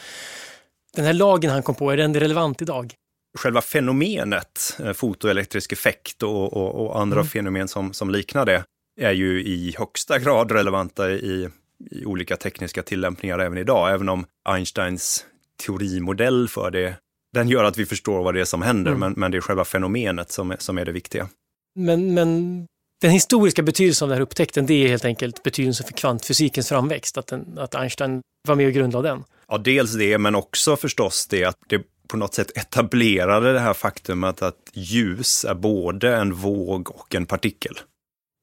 den 0.95 1.05
här 1.05 1.13
lagen 1.13 1.51
han 1.51 1.63
kom 1.63 1.75
på, 1.75 1.91
är 1.91 1.97
den 1.97 2.19
relevant 2.19 2.61
idag? 2.61 2.93
Själva 3.37 3.61
fenomenet 3.61 4.77
eh, 4.83 4.93
fotoelektrisk 4.93 5.71
effekt 5.71 6.23
och, 6.23 6.53
och, 6.53 6.85
och 6.85 6.99
andra 6.99 7.19
mm. 7.19 7.29
fenomen 7.29 7.67
som, 7.67 7.93
som 7.93 8.09
liknar 8.09 8.45
det 8.45 8.63
är 9.01 9.11
ju 9.11 9.43
i 9.43 9.75
högsta 9.77 10.19
grad 10.19 10.51
relevanta 10.51 11.11
i, 11.11 11.49
i 11.91 12.05
olika 12.05 12.35
tekniska 12.37 12.83
tillämpningar 12.83 13.39
även 13.39 13.57
idag, 13.57 13.93
även 13.93 14.09
om 14.09 14.25
Einsteins 14.49 15.25
teorimodell 15.65 16.47
för 16.47 16.71
det 16.71 16.95
den 17.33 17.49
gör 17.49 17.63
att 17.63 17.77
vi 17.77 17.85
förstår 17.85 18.23
vad 18.23 18.33
det 18.33 18.41
är 18.41 18.45
som 18.45 18.61
händer, 18.61 18.91
mm. 18.91 18.99
men, 18.99 19.13
men 19.17 19.31
det 19.31 19.37
är 19.37 19.41
själva 19.41 19.65
fenomenet 19.65 20.31
som 20.31 20.55
som 20.59 20.77
är 20.77 20.85
det 20.85 20.91
viktiga. 20.91 21.29
Men, 21.75 22.13
men 22.13 22.65
den 23.01 23.11
historiska 23.11 23.61
betydelsen 23.63 24.05
av 24.05 24.09
den 24.09 24.17
här 24.17 24.23
upptäckten, 24.23 24.65
det 24.65 24.73
är 24.73 24.87
helt 24.87 25.05
enkelt 25.05 25.43
betydelsen 25.43 25.85
för 25.85 25.93
kvantfysikens 25.93 26.69
framväxt, 26.69 27.17
att, 27.17 27.27
den, 27.27 27.57
att 27.57 27.75
Einstein 27.75 28.21
var 28.47 28.55
med 28.55 28.67
och 28.67 28.73
grundlade 28.73 29.09
den. 29.09 29.23
Ja, 29.47 29.57
dels 29.57 29.93
det, 29.93 30.17
men 30.17 30.35
också 30.35 30.75
förstås 30.75 31.27
det 31.27 31.45
att 31.45 31.57
det 31.67 31.81
på 32.07 32.17
något 32.17 32.33
sätt 32.33 32.57
etablerade 32.57 33.53
det 33.53 33.59
här 33.59 33.73
faktumet 33.73 34.41
att 34.41 34.55
ljus 34.73 35.45
är 35.45 35.53
både 35.53 36.15
en 36.15 36.33
våg 36.33 36.91
och 36.91 37.15
en 37.15 37.25
partikel. 37.25 37.79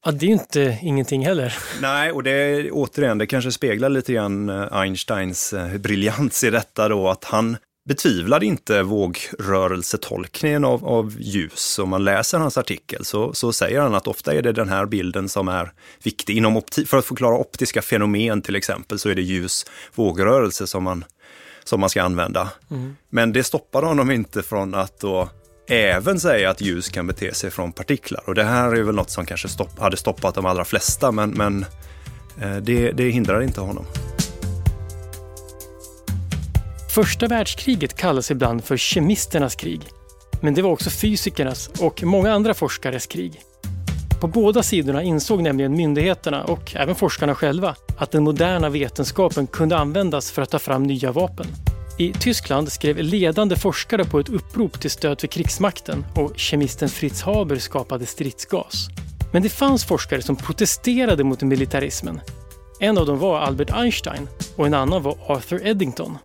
Ja, 0.04 0.12
det 0.12 0.26
är 0.26 0.28
ju 0.28 0.32
inte 0.32 0.78
ingenting 0.82 1.26
heller. 1.26 1.54
Nej, 1.80 2.12
och 2.12 2.22
det 2.22 2.70
återigen, 2.70 3.18
det 3.18 3.26
kanske 3.26 3.52
speglar 3.52 3.88
lite 3.88 4.12
grann 4.12 4.48
eh, 4.48 4.72
Einsteins 4.72 5.52
eh, 5.52 5.78
briljans 5.78 6.44
i 6.44 6.50
detta 6.50 6.88
då, 6.88 7.08
att 7.08 7.24
han 7.24 7.56
betvivlade 7.86 8.46
inte 8.46 8.82
vågrörelsetolkningen 8.82 10.64
av, 10.64 10.84
av 10.84 11.14
ljus. 11.18 11.78
Om 11.78 11.88
man 11.88 12.04
läser 12.04 12.38
hans 12.38 12.58
artikel 12.58 13.04
så, 13.04 13.32
så 13.32 13.52
säger 13.52 13.80
han 13.80 13.94
att 13.94 14.06
ofta 14.06 14.34
är 14.34 14.42
det 14.42 14.52
den 14.52 14.68
här 14.68 14.86
bilden 14.86 15.28
som 15.28 15.48
är 15.48 15.72
viktig. 16.02 16.36
Inom 16.36 16.62
för 16.86 16.96
att 16.96 17.04
förklara 17.04 17.38
optiska 17.38 17.82
fenomen 17.82 18.42
till 18.42 18.56
exempel 18.56 18.98
så 18.98 19.08
är 19.08 19.14
det 19.14 19.22
ljus 19.22 19.66
vågrörelse 19.94 20.66
som 20.66 20.84
man, 20.84 21.04
som 21.64 21.80
man 21.80 21.90
ska 21.90 22.02
använda. 22.02 22.50
Mm. 22.70 22.96
Men 23.10 23.32
det 23.32 23.44
stoppade 23.44 23.86
honom 23.86 24.10
inte 24.10 24.42
från 24.42 24.74
att 24.74 25.00
då 25.00 25.28
även 25.68 26.20
säga 26.20 26.50
att 26.50 26.60
ljus 26.60 26.88
kan 26.88 27.06
bete 27.06 27.34
sig 27.34 27.50
från 27.50 27.72
partiklar. 27.72 28.22
Och 28.26 28.34
det 28.34 28.44
här 28.44 28.72
är 28.72 28.82
väl 28.82 28.94
något 28.94 29.10
som 29.10 29.26
kanske 29.26 29.48
stopp, 29.48 29.78
hade 29.78 29.96
stoppat 29.96 30.34
de 30.34 30.46
allra 30.46 30.64
flesta, 30.64 31.12
men, 31.12 31.30
men 31.30 31.64
eh, 32.40 32.56
det, 32.56 32.92
det 32.92 33.10
hindrar 33.10 33.42
inte 33.42 33.60
honom. 33.60 33.86
Första 36.96 37.26
världskriget 37.26 37.96
kallas 37.96 38.30
ibland 38.30 38.64
för 38.64 38.76
kemisternas 38.76 39.54
krig. 39.54 39.80
Men 40.40 40.54
det 40.54 40.62
var 40.62 40.70
också 40.70 40.90
fysikernas 40.90 41.70
och 41.80 42.02
många 42.02 42.32
andra 42.32 42.54
forskares 42.54 43.06
krig. 43.06 43.40
På 44.20 44.26
båda 44.26 44.62
sidorna 44.62 45.02
insåg 45.02 45.42
nämligen 45.42 45.76
myndigheterna 45.76 46.44
och 46.44 46.76
även 46.76 46.94
forskarna 46.94 47.34
själva 47.34 47.76
att 47.98 48.10
den 48.10 48.22
moderna 48.24 48.68
vetenskapen 48.68 49.46
kunde 49.46 49.76
användas 49.76 50.30
för 50.30 50.42
att 50.42 50.50
ta 50.50 50.58
fram 50.58 50.82
nya 50.82 51.12
vapen. 51.12 51.46
I 51.98 52.12
Tyskland 52.12 52.72
skrev 52.72 52.98
ledande 52.98 53.56
forskare 53.56 54.04
på 54.04 54.20
ett 54.20 54.28
upprop 54.28 54.80
till 54.80 54.90
stöd 54.90 55.20
för 55.20 55.26
krigsmakten 55.28 56.04
och 56.14 56.38
kemisten 56.38 56.88
Fritz 56.88 57.22
Haber 57.22 57.56
skapade 57.56 58.06
stridsgas. 58.06 58.88
Men 59.32 59.42
det 59.42 59.48
fanns 59.48 59.84
forskare 59.84 60.22
som 60.22 60.36
protesterade 60.36 61.24
mot 61.24 61.42
militarismen. 61.42 62.20
En 62.80 62.98
av 62.98 63.06
dem 63.06 63.18
var 63.18 63.38
Albert 63.38 63.70
Einstein 63.72 64.28
och 64.56 64.66
en 64.66 64.74
annan 64.74 65.02
var 65.02 65.16
Arthur 65.26 65.66
Eddington. 65.66 66.18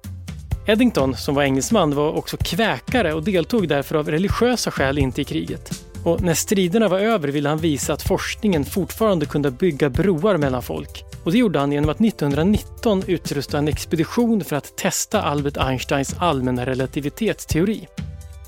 Eddington, 0.65 1.15
som 1.15 1.35
var 1.35 1.43
engelsman, 1.43 1.95
var 1.95 2.11
också 2.11 2.37
kväkare 2.37 3.13
och 3.13 3.23
deltog 3.23 3.67
därför 3.67 3.95
av 3.95 4.11
religiösa 4.11 4.71
skäl 4.71 4.97
inte 4.97 5.21
i 5.21 5.23
kriget. 5.23 5.71
Och 6.03 6.21
när 6.21 6.33
striderna 6.33 6.87
var 6.87 6.99
över 6.99 7.27
ville 7.27 7.49
han 7.49 7.57
visa 7.57 7.93
att 7.93 8.01
forskningen 8.01 8.65
fortfarande 8.65 9.25
kunde 9.25 9.51
bygga 9.51 9.89
broar 9.89 10.37
mellan 10.37 10.61
folk. 10.61 11.03
Och 11.23 11.31
det 11.31 11.37
gjorde 11.37 11.59
han 11.59 11.71
genom 11.71 11.89
att 11.89 12.01
1919 12.01 13.03
utrusta 13.07 13.57
en 13.57 13.67
expedition 13.67 14.43
för 14.43 14.55
att 14.55 14.77
testa 14.77 15.21
Albert 15.21 15.57
Einsteins 15.57 16.15
allmänna 16.19 16.65
relativitetsteori. 16.65 17.87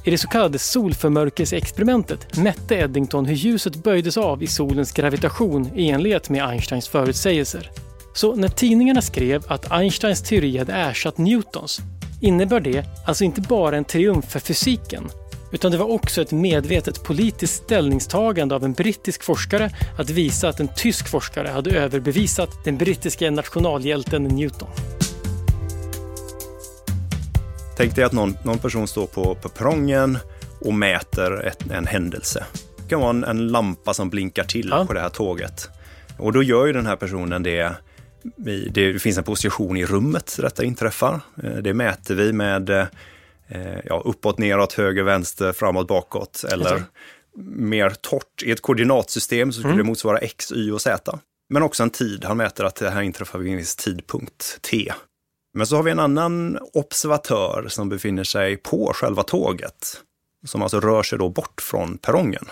I 0.05 0.11
det 0.11 0.17
så 0.17 0.27
kallade 0.27 0.59
solförmörkelseexperimentet 0.59 2.37
mätte 2.37 2.75
Eddington 2.75 3.25
hur 3.25 3.35
ljuset 3.35 3.75
böjdes 3.75 4.17
av 4.17 4.43
i 4.43 4.47
solens 4.47 4.91
gravitation 4.91 5.69
i 5.75 5.89
enlighet 5.89 6.29
med 6.29 6.47
Einsteins 6.49 6.87
förutsägelser. 6.87 7.71
Så 8.13 8.35
när 8.35 8.47
tidningarna 8.47 9.01
skrev 9.01 9.43
att 9.47 9.71
Einsteins 9.71 10.23
teori 10.23 10.57
hade 10.57 10.73
ersatt 10.73 11.17
Newtons 11.17 11.81
innebar 12.23 12.59
det 12.59 12.85
alltså 13.07 13.23
inte 13.23 13.41
bara 13.41 13.77
en 13.77 13.85
triumf 13.85 14.25
för 14.25 14.39
fysiken 14.39 15.09
utan 15.51 15.71
det 15.71 15.77
var 15.77 15.91
också 15.91 16.21
ett 16.21 16.31
medvetet 16.31 17.03
politiskt 17.03 17.63
ställningstagande 17.63 18.55
av 18.55 18.63
en 18.63 18.73
brittisk 18.73 19.23
forskare 19.23 19.71
att 19.97 20.09
visa 20.09 20.49
att 20.49 20.59
en 20.59 20.67
tysk 20.75 21.09
forskare 21.09 21.47
hade 21.47 21.71
överbevisat 21.71 22.49
den 22.63 22.77
brittiska 22.77 23.31
nationalhjälten 23.31 24.23
Newton. 24.23 24.69
Tänk 27.77 27.95
dig 27.95 28.03
att 28.03 28.11
någon, 28.11 28.37
någon 28.43 28.57
person 28.57 28.87
står 28.87 29.05
på, 29.05 29.35
på 29.35 29.49
perrongen 29.49 30.17
och 30.59 30.73
mäter 30.73 31.45
ett, 31.45 31.71
en 31.71 31.87
händelse. 31.87 32.45
Det 32.77 32.89
kan 32.89 32.99
vara 32.99 33.09
en, 33.09 33.23
en 33.23 33.47
lampa 33.47 33.93
som 33.93 34.09
blinkar 34.09 34.43
till 34.43 34.67
ja. 34.71 34.85
på 34.85 34.93
det 34.93 34.99
här 34.99 35.09
tåget. 35.09 35.69
Och 36.17 36.33
då 36.33 36.43
gör 36.43 36.65
ju 36.65 36.73
den 36.73 36.85
här 36.85 36.95
personen 36.95 37.43
det 37.43 37.75
det 38.69 39.01
finns 39.01 39.17
en 39.17 39.23
position 39.23 39.77
i 39.77 39.85
rummet 39.85 40.33
där 40.35 40.43
detta 40.43 40.63
inträffar. 40.63 41.21
Eh, 41.43 41.55
det 41.55 41.73
mäter 41.73 42.15
vi 42.15 42.33
med 42.33 42.69
eh, 42.69 42.87
ja, 43.85 44.01
uppåt, 44.05 44.37
neråt, 44.37 44.73
höger, 44.73 45.03
vänster, 45.03 45.51
framåt, 45.51 45.87
bakåt. 45.87 46.45
Eller 46.51 46.83
mer 47.55 47.89
torrt 47.89 48.43
i 48.43 48.51
ett 48.51 48.61
koordinatsystem 48.61 49.51
så 49.51 49.59
skulle 49.59 49.73
mm. 49.73 49.85
det 49.85 49.89
motsvara 49.89 50.17
x, 50.17 50.51
y 50.51 50.71
och 50.71 50.81
z. 50.81 51.19
Men 51.49 51.63
också 51.63 51.83
en 51.83 51.89
tid. 51.89 52.25
Han 52.25 52.37
mäter 52.37 52.63
att 52.63 52.75
det 52.75 52.89
här 52.89 53.01
inträffar 53.01 53.39
vid 53.39 53.51
en 53.51 53.57
viss 53.57 53.75
tidpunkt, 53.75 54.61
t. 54.61 54.93
Men 55.53 55.67
så 55.67 55.75
har 55.75 55.83
vi 55.83 55.91
en 55.91 55.99
annan 55.99 56.59
observatör 56.73 57.65
som 57.69 57.89
befinner 57.89 58.23
sig 58.23 58.57
på 58.57 58.91
själva 58.95 59.23
tåget. 59.23 60.01
Som 60.45 60.61
alltså 60.61 60.79
rör 60.79 61.03
sig 61.03 61.17
då 61.19 61.29
bort 61.29 61.61
från 61.61 61.97
perrongen. 61.97 62.45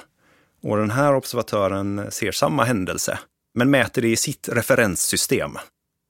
Och 0.64 0.78
den 0.78 0.92
här 0.92 1.16
observatören 1.16 2.12
ser 2.12 2.32
samma 2.32 2.64
händelse 2.64 3.20
men 3.58 3.72
mäter 3.72 4.02
det 4.02 4.08
i 4.08 4.16
sitt 4.16 4.50
referenssystem. 4.52 5.58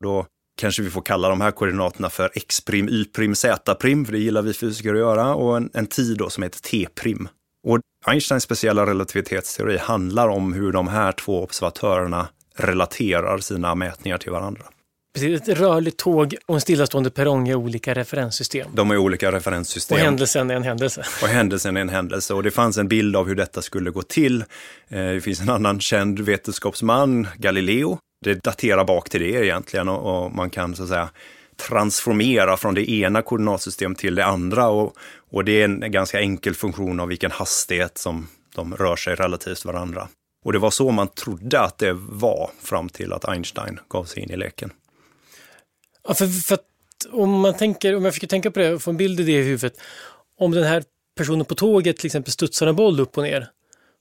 Då 0.03 0.25
kanske 0.61 0.81
vi 0.81 0.89
får 0.89 1.01
kalla 1.01 1.29
de 1.29 1.41
här 1.41 1.51
koordinaterna 1.51 2.09
för 2.09 2.31
x-prim, 2.33 2.89
y-prim, 2.89 3.35
z-prim. 3.35 4.05
för 4.05 4.11
det 4.11 4.19
gillar 4.19 4.41
vi 4.41 4.53
fysiker 4.53 4.93
att 4.93 4.99
göra, 4.99 5.35
och 5.35 5.57
en, 5.57 5.69
en 5.73 5.87
tid 5.87 6.17
då 6.17 6.29
som 6.29 6.43
heter 6.43 6.59
t-prim. 6.59 7.27
Och 7.67 7.79
Einsteins 8.05 8.43
speciella 8.43 8.85
relativitetsteori 8.85 9.77
handlar 9.77 10.27
om 10.27 10.53
hur 10.53 10.71
de 10.71 10.87
här 10.87 11.11
två 11.11 11.43
observatörerna 11.43 12.27
relaterar 12.55 13.37
sina 13.37 13.75
mätningar 13.75 14.17
till 14.17 14.31
varandra. 14.31 14.63
Precis, 15.13 15.41
ett 15.41 15.59
rörligt 15.59 15.97
tåg 15.97 16.35
och 16.45 16.55
en 16.55 16.61
stillastående 16.61 17.09
perrong 17.09 17.47
är 17.47 17.55
olika 17.55 17.93
referenssystem. 17.93 18.71
De 18.73 18.91
är 18.91 18.97
olika 18.97 19.31
referenssystem. 19.31 19.95
Och 19.95 20.01
händelsen 20.01 20.51
är 20.51 20.55
en 20.55 20.63
händelse. 20.63 21.05
Och 21.21 21.27
händelsen 21.27 21.77
är 21.77 21.81
en 21.81 21.89
händelse. 21.89 22.33
Och 22.33 22.43
det 22.43 22.51
fanns 22.51 22.77
en 22.77 22.87
bild 22.87 23.15
av 23.15 23.27
hur 23.27 23.35
detta 23.35 23.61
skulle 23.61 23.91
gå 23.91 24.01
till. 24.01 24.43
Eh, 24.89 25.05
det 25.05 25.21
finns 25.21 25.41
en 25.41 25.49
annan 25.49 25.79
känd 25.79 26.19
vetenskapsman, 26.19 27.27
Galileo. 27.37 27.97
Det 28.25 28.43
daterar 28.43 28.85
bak 28.85 29.09
till 29.09 29.21
det 29.21 29.45
egentligen 29.45 29.89
och, 29.89 30.23
och 30.23 30.31
man 30.31 30.49
kan 30.49 30.75
så 30.75 30.83
att 30.83 30.89
säga 30.89 31.09
transformera 31.69 32.57
från 32.57 32.73
det 32.73 32.91
ena 32.91 33.21
koordinatsystemet 33.21 33.97
till 33.97 34.15
det 34.15 34.25
andra. 34.25 34.67
Och, 34.67 34.95
och 35.31 35.45
det 35.45 35.61
är 35.61 35.65
en 35.65 35.91
ganska 35.91 36.19
enkel 36.19 36.55
funktion 36.55 36.99
av 36.99 37.07
vilken 37.07 37.31
hastighet 37.31 37.97
som 37.97 38.27
de 38.55 38.75
rör 38.75 38.95
sig 38.95 39.15
relativt 39.15 39.65
varandra. 39.65 40.07
Och 40.45 40.53
det 40.53 40.59
var 40.59 40.71
så 40.71 40.91
man 40.91 41.07
trodde 41.07 41.61
att 41.61 41.77
det 41.77 41.93
var 41.93 42.49
fram 42.63 42.89
till 42.89 43.13
att 43.13 43.25
Einstein 43.25 43.79
gav 43.89 44.03
sig 44.03 44.23
in 44.23 44.31
i 44.31 44.37
leken. 44.37 44.71
Ja, 46.07 46.13
för, 46.13 46.27
för 46.27 46.55
att 46.55 46.65
om 47.11 47.29
man 47.39 47.53
tänker, 47.53 47.95
om 47.95 48.05
jag 48.05 48.13
försöker 48.13 48.27
tänka 48.27 48.51
på 48.51 48.59
det 48.59 48.73
och 48.73 48.81
få 48.81 48.91
en 48.91 48.97
bild 48.97 49.19
i 49.19 49.23
det 49.23 49.31
i 49.31 49.43
huvudet. 49.43 49.73
Om 50.37 50.51
den 50.51 50.63
här 50.63 50.83
personen 51.17 51.45
på 51.45 51.55
tåget 51.55 51.97
till 51.97 52.05
exempel 52.05 52.31
studsar 52.31 52.67
en 52.67 52.75
boll 52.75 52.99
upp 52.99 53.17
och 53.17 53.23
ner 53.23 53.47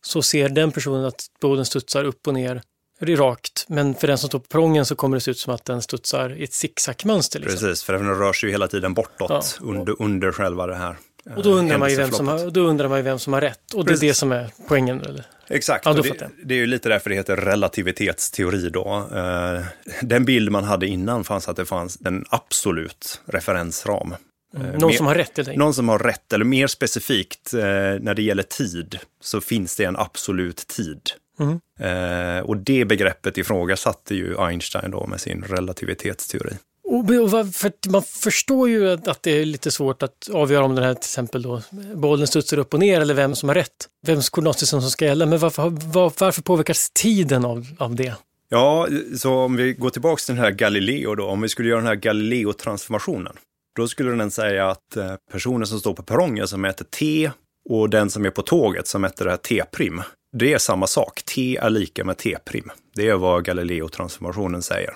så 0.02 0.22
ser 0.22 0.48
den 0.48 0.72
personen 0.72 1.04
att 1.04 1.26
bollen 1.40 1.64
studsar 1.64 2.04
upp 2.04 2.26
och 2.26 2.34
ner 2.34 2.62
rakt. 3.00 3.64
Men 3.68 3.94
för 3.94 4.06
den 4.06 4.18
som 4.18 4.28
står 4.28 4.38
på 4.38 4.48
prången 4.48 4.86
så 4.86 4.94
kommer 4.94 5.16
det 5.16 5.20
se 5.20 5.30
ut 5.30 5.38
som 5.38 5.54
att 5.54 5.64
den 5.64 5.82
studsar 5.82 6.36
i 6.36 6.44
ett 6.44 6.52
zigzagmönster. 6.52 7.40
Liksom. 7.40 7.58
Precis, 7.58 7.84
för 7.84 7.92
den 7.92 8.18
rör 8.18 8.32
sig 8.32 8.48
ju 8.48 8.52
hela 8.52 8.68
tiden 8.68 8.94
bortåt 8.94 9.30
ja. 9.30 9.42
under, 9.60 10.02
under 10.02 10.32
själva 10.32 10.66
det 10.66 10.74
här 10.74 10.96
och 11.36 11.42
då 11.42 11.50
undrar, 11.50 11.78
man 11.78 11.90
ju 11.90 11.96
vem 11.96 12.10
som 12.10 12.28
har, 12.28 12.50
då 12.50 12.60
undrar 12.60 12.88
man 12.88 12.98
ju 12.98 13.02
vem 13.02 13.18
som 13.18 13.32
har 13.32 13.40
rätt. 13.40 13.74
Och 13.74 13.84
det 13.84 13.92
är 13.92 14.00
det 14.00 14.14
som 14.14 14.32
är 14.32 14.50
poängen? 14.68 15.00
Eller? 15.00 15.26
Exakt, 15.50 15.86
ja, 15.86 15.92
det, 15.92 16.30
det, 16.44 16.54
är 16.54 16.58
ju 16.58 16.66
lite 16.66 16.88
därför 16.88 17.10
det 17.10 17.16
heter 17.16 17.36
relativitetsteori 17.36 18.70
då. 18.70 19.08
Eh, 19.14 19.64
den 20.02 20.24
bild 20.24 20.50
man 20.50 20.64
hade 20.64 20.86
innan 20.86 21.24
fanns 21.24 21.48
att 21.48 21.56
det 21.56 21.66
fanns 21.66 21.98
en 22.04 22.24
absolut 22.28 23.20
referensram. 23.26 24.14
Mm. 24.56 24.66
Eh, 24.66 24.78
någon 24.78 24.88
mer, 24.88 24.96
som 24.96 25.06
har 25.06 25.14
rätt 25.14 25.36
helt 25.36 25.48
enkelt? 25.48 25.58
Någon 25.58 25.74
som 25.74 25.88
har 25.88 25.98
rätt, 25.98 26.32
eller 26.32 26.44
mer 26.44 26.66
specifikt 26.66 27.54
eh, 27.54 27.60
när 28.00 28.14
det 28.14 28.22
gäller 28.22 28.42
tid 28.42 28.98
så 29.20 29.40
finns 29.40 29.76
det 29.76 29.84
en 29.84 29.96
absolut 29.96 30.66
tid. 30.66 31.00
Mm. 31.40 32.44
och 32.44 32.56
det 32.56 32.84
begreppet 32.84 33.38
ifrågasatte 33.38 34.14
ju 34.14 34.38
Einstein 34.38 34.90
då 34.90 35.06
med 35.06 35.20
sin 35.20 35.44
relativitetsteori. 35.44 36.52
Och, 36.90 37.06
för 37.54 37.90
man 37.90 38.02
förstår 38.02 38.68
ju 38.68 38.90
att 38.92 39.22
det 39.22 39.30
är 39.30 39.44
lite 39.44 39.70
svårt 39.70 40.02
att 40.02 40.28
avgöra 40.32 40.64
om 40.64 40.74
den 40.74 40.84
här 40.84 40.94
till 40.94 41.00
exempel 41.00 41.42
då, 41.42 41.62
bollen 41.94 42.26
studsar 42.26 42.58
upp 42.58 42.74
och 42.74 42.80
ner 42.80 43.00
eller 43.00 43.14
vem 43.14 43.34
som 43.34 43.48
har 43.48 43.54
rätt. 43.54 43.88
Vems 44.06 44.28
koordinatsystem 44.28 44.80
som 44.80 44.90
ska 44.90 45.04
gälla. 45.04 45.26
Men 45.26 45.38
varför, 45.38 45.70
var, 45.70 46.12
varför 46.18 46.42
påverkas 46.42 46.90
tiden 46.90 47.44
av, 47.44 47.66
av 47.78 47.94
det? 47.94 48.14
Ja, 48.48 48.88
så 49.18 49.32
om 49.32 49.56
vi 49.56 49.72
går 49.72 49.90
tillbaka 49.90 50.20
till 50.20 50.34
den 50.34 50.44
här 50.44 50.50
Galileo 50.50 51.14
då, 51.14 51.26
om 51.26 51.40
vi 51.40 51.48
skulle 51.48 51.68
göra 51.68 51.80
den 51.80 51.88
här 51.88 51.94
Galileo-transformationen. 51.94 53.36
Då 53.76 53.88
skulle 53.88 54.10
den 54.10 54.30
säga 54.30 54.70
att 54.70 54.96
eh, 54.96 55.14
personen 55.32 55.66
som 55.66 55.80
står 55.80 55.94
på 55.94 56.02
perrongen 56.02 56.48
som 56.48 56.60
mäter 56.60 56.84
T 56.84 57.30
och 57.68 57.90
den 57.90 58.10
som 58.10 58.24
är 58.26 58.30
på 58.30 58.42
tåget 58.42 58.86
som 58.86 59.00
mäter 59.00 59.24
det 59.24 59.30
här 59.30 59.38
T'. 59.38 60.02
Det 60.32 60.52
är 60.52 60.58
samma 60.58 60.86
sak. 60.86 61.22
T 61.22 61.56
är 61.56 61.70
lika 61.70 62.04
med 62.04 62.18
T-prim. 62.18 62.70
Det 62.94 63.08
är 63.08 63.14
vad 63.14 63.44
Galileo-transformationen 63.44 64.62
säger. 64.62 64.94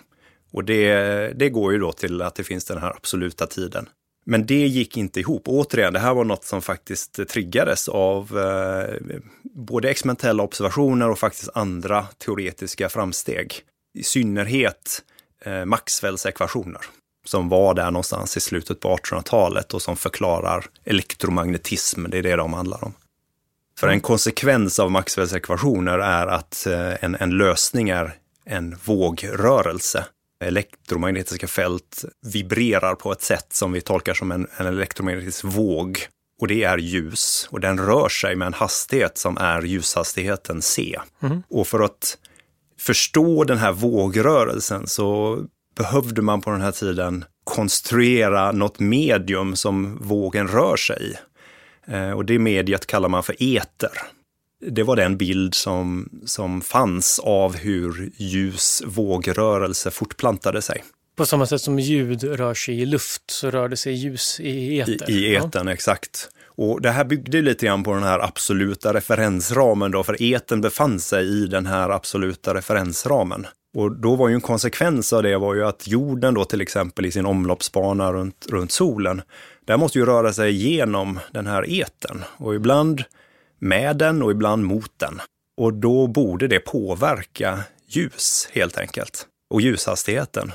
Och 0.54 0.64
det, 0.64 0.94
det 1.38 1.48
går 1.48 1.72
ju 1.72 1.78
då 1.78 1.92
till 1.92 2.22
att 2.22 2.34
det 2.34 2.44
finns 2.44 2.64
den 2.64 2.78
här 2.78 2.90
absoluta 2.90 3.46
tiden. 3.46 3.88
Men 4.26 4.46
det 4.46 4.66
gick 4.66 4.96
inte 4.96 5.20
ihop. 5.20 5.42
Återigen, 5.46 5.92
det 5.92 5.98
här 5.98 6.14
var 6.14 6.24
något 6.24 6.44
som 6.44 6.62
faktiskt 6.62 7.28
triggades 7.28 7.88
av 7.88 8.38
eh, 8.38 9.16
både 9.42 9.90
experimentella 9.90 10.42
observationer 10.42 11.10
och 11.10 11.18
faktiskt 11.18 11.50
andra 11.54 12.06
teoretiska 12.18 12.88
framsteg. 12.88 13.60
I 13.94 14.02
synnerhet 14.02 15.02
eh, 15.44 15.64
Maxwells 15.64 16.26
ekvationer 16.26 16.80
som 17.24 17.48
var 17.48 17.74
där 17.74 17.90
någonstans 17.90 18.36
i 18.36 18.40
slutet 18.40 18.80
på 18.80 18.96
1800-talet 18.96 19.74
och 19.74 19.82
som 19.82 19.96
förklarar 19.96 20.66
elektromagnetism. 20.84 22.06
Det 22.10 22.18
är 22.18 22.22
det 22.22 22.36
de 22.36 22.52
handlar 22.52 22.84
om. 22.84 22.94
För 23.78 23.88
en 23.88 24.00
konsekvens 24.00 24.80
av 24.80 24.90
Maxwells 24.90 25.32
ekvationer 25.32 25.98
är 25.98 26.26
att 26.26 26.66
eh, 26.66 27.04
en, 27.04 27.14
en 27.14 27.30
lösning 27.30 27.88
är 27.88 28.14
en 28.44 28.76
vågrörelse 28.84 30.04
elektromagnetiska 30.44 31.46
fält 31.46 32.04
vibrerar 32.32 32.94
på 32.94 33.12
ett 33.12 33.22
sätt 33.22 33.46
som 33.52 33.72
vi 33.72 33.80
tolkar 33.80 34.14
som 34.14 34.32
en, 34.32 34.46
en 34.56 34.66
elektromagnetisk 34.66 35.44
våg. 35.44 35.98
Och 36.40 36.48
det 36.48 36.62
är 36.62 36.78
ljus 36.78 37.48
och 37.50 37.60
den 37.60 37.78
rör 37.78 38.08
sig 38.08 38.36
med 38.36 38.46
en 38.46 38.54
hastighet 38.54 39.18
som 39.18 39.38
är 39.38 39.62
ljushastigheten 39.62 40.62
c. 40.62 40.98
Mm. 41.22 41.42
Och 41.50 41.66
för 41.66 41.80
att 41.80 42.18
förstå 42.80 43.44
den 43.44 43.58
här 43.58 43.72
vågrörelsen 43.72 44.86
så 44.86 45.38
behövde 45.76 46.22
man 46.22 46.40
på 46.40 46.50
den 46.50 46.60
här 46.60 46.72
tiden 46.72 47.24
konstruera 47.44 48.52
något 48.52 48.78
medium 48.78 49.56
som 49.56 49.98
vågen 50.02 50.48
rör 50.48 50.76
sig 50.76 51.12
i. 51.12 51.14
Eh, 51.92 52.10
och 52.10 52.24
det 52.24 52.38
mediet 52.38 52.86
kallar 52.86 53.08
man 53.08 53.22
för 53.22 53.36
eter 53.38 53.90
det 54.60 54.82
var 54.82 54.96
den 54.96 55.16
bild 55.16 55.54
som, 55.54 56.08
som 56.24 56.60
fanns 56.60 57.18
av 57.18 57.56
hur 57.56 58.10
ljus 58.16 58.82
vågrörelse 58.86 59.90
fortplantade 59.90 60.62
sig. 60.62 60.84
På 61.16 61.26
samma 61.26 61.46
sätt 61.46 61.60
som 61.60 61.78
ljud 61.78 62.24
rör 62.24 62.54
sig 62.54 62.80
i 62.80 62.86
luft 62.86 63.22
så 63.26 63.50
rör 63.50 63.68
det 63.68 63.76
sig 63.76 63.92
ljus 63.92 64.40
i 64.40 64.80
etern. 64.80 65.10
I, 65.10 65.12
i 65.12 65.36
etern, 65.36 65.66
ja. 65.66 65.72
exakt. 65.72 66.28
Och 66.56 66.82
det 66.82 66.90
här 66.90 67.04
byggde 67.04 67.42
lite 67.42 67.66
grann 67.66 67.84
på 67.84 67.94
den 67.94 68.02
här 68.02 68.18
absoluta 68.18 68.94
referensramen 68.94 69.90
då, 69.90 70.02
för 70.02 70.22
eten 70.22 70.60
befann 70.60 71.00
sig 71.00 71.26
i 71.26 71.46
den 71.46 71.66
här 71.66 71.90
absoluta 71.90 72.54
referensramen. 72.54 73.46
Och 73.74 73.92
då 73.96 74.16
var 74.16 74.28
ju 74.28 74.34
en 74.34 74.40
konsekvens 74.40 75.12
av 75.12 75.22
det 75.22 75.38
var 75.38 75.54
ju 75.54 75.64
att 75.64 75.88
jorden 75.88 76.34
då 76.34 76.44
till 76.44 76.60
exempel 76.60 77.06
i 77.06 77.12
sin 77.12 77.26
omloppsbana 77.26 78.12
runt, 78.12 78.46
runt 78.50 78.72
solen, 78.72 79.22
där 79.64 79.76
måste 79.76 79.98
ju 79.98 80.06
röra 80.06 80.32
sig 80.32 80.52
genom 80.52 81.20
den 81.32 81.46
här 81.46 81.70
eten 81.70 82.24
och 82.36 82.54
ibland 82.54 83.04
med 83.64 83.96
den 83.96 84.22
och 84.22 84.30
ibland 84.30 84.64
mot 84.64 84.98
den. 84.98 85.20
Och 85.60 85.74
då 85.74 86.06
borde 86.06 86.48
det 86.48 86.60
påverka 86.60 87.60
ljus 87.86 88.48
helt 88.52 88.78
enkelt 88.78 89.26
och 89.54 89.60
ljushastigheten. 89.60 90.52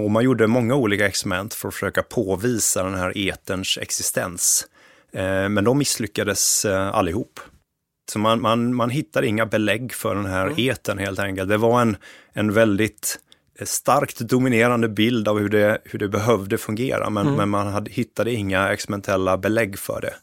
Och 0.00 0.10
man 0.10 0.24
gjorde 0.24 0.46
många 0.46 0.74
olika 0.74 1.06
experiment 1.06 1.54
för 1.54 1.68
att 1.68 1.74
försöka 1.74 2.02
påvisa 2.02 2.82
den 2.82 2.94
här 2.94 3.12
eterns 3.16 3.78
existens. 3.82 4.66
Eh, 5.12 5.48
men 5.48 5.64
de 5.64 5.78
misslyckades 5.78 6.64
eh, 6.64 6.88
allihop. 6.88 7.40
Så 8.12 8.18
man, 8.18 8.40
man, 8.40 8.74
man 8.74 8.90
hittade 8.90 9.26
inga 9.26 9.46
belägg 9.46 9.92
för 9.92 10.14
den 10.14 10.26
här 10.26 10.46
mm. 10.46 10.58
eten 10.58 10.98
helt 10.98 11.18
enkelt. 11.18 11.48
Det 11.48 11.56
var 11.56 11.80
en, 11.80 11.96
en 12.32 12.52
väldigt 12.52 13.18
eh, 13.58 13.64
starkt 13.64 14.18
dominerande 14.18 14.88
bild 14.88 15.28
av 15.28 15.38
hur 15.38 15.48
det, 15.48 15.78
hur 15.84 15.98
det 15.98 16.08
behövde 16.08 16.58
fungera, 16.58 17.10
men, 17.10 17.26
mm. 17.26 17.36
men 17.36 17.48
man 17.48 17.66
hade, 17.66 17.90
hittade 17.90 18.32
inga 18.32 18.72
experimentella 18.72 19.36
belägg 19.36 19.78
för 19.78 20.00
det. 20.00 20.14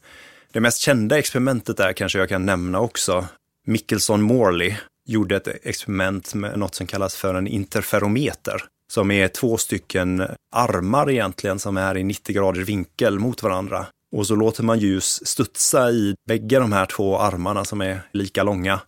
Det 0.54 0.60
mest 0.60 0.80
kända 0.80 1.20
experimentet 1.20 1.78
där 1.78 1.94
kanske 1.94 2.20
jag 2.20 2.30
kan 2.30 2.46
nämna 2.46 2.80
också. 2.80 3.28
Mickelson 3.68 4.22
Morley 4.22 4.76
gjorde 5.06 5.36
ett 5.36 5.48
experiment 5.64 6.34
med 6.34 6.60
något 6.60 6.76
som 6.76 6.88
kallas 6.88 7.16
för 7.16 7.34
en 7.34 7.48
interferometer, 7.48 8.64
som 8.92 9.12
är 9.12 9.28
två 9.28 9.58
stycken 9.58 10.24
armar 10.56 11.12
egentligen 11.12 11.60
som 11.60 11.78
är 11.78 11.98
i 11.98 12.04
90 12.04 12.36
graders 12.36 12.68
vinkel 12.68 13.20
mot 13.20 13.44
varandra. 13.44 13.86
Och 14.12 14.28
så 14.28 14.36
låter 14.36 14.64
man 14.64 14.80
ljus 14.80 15.28
studsa 15.28 15.92
i 15.92 16.16
bägge 16.28 16.60
de 16.60 16.72
här 16.72 16.86
två 16.86 17.18
armarna 17.18 17.66
som 17.66 17.82
är 17.82 18.02
lika 18.12 18.44
långa. 18.44 18.80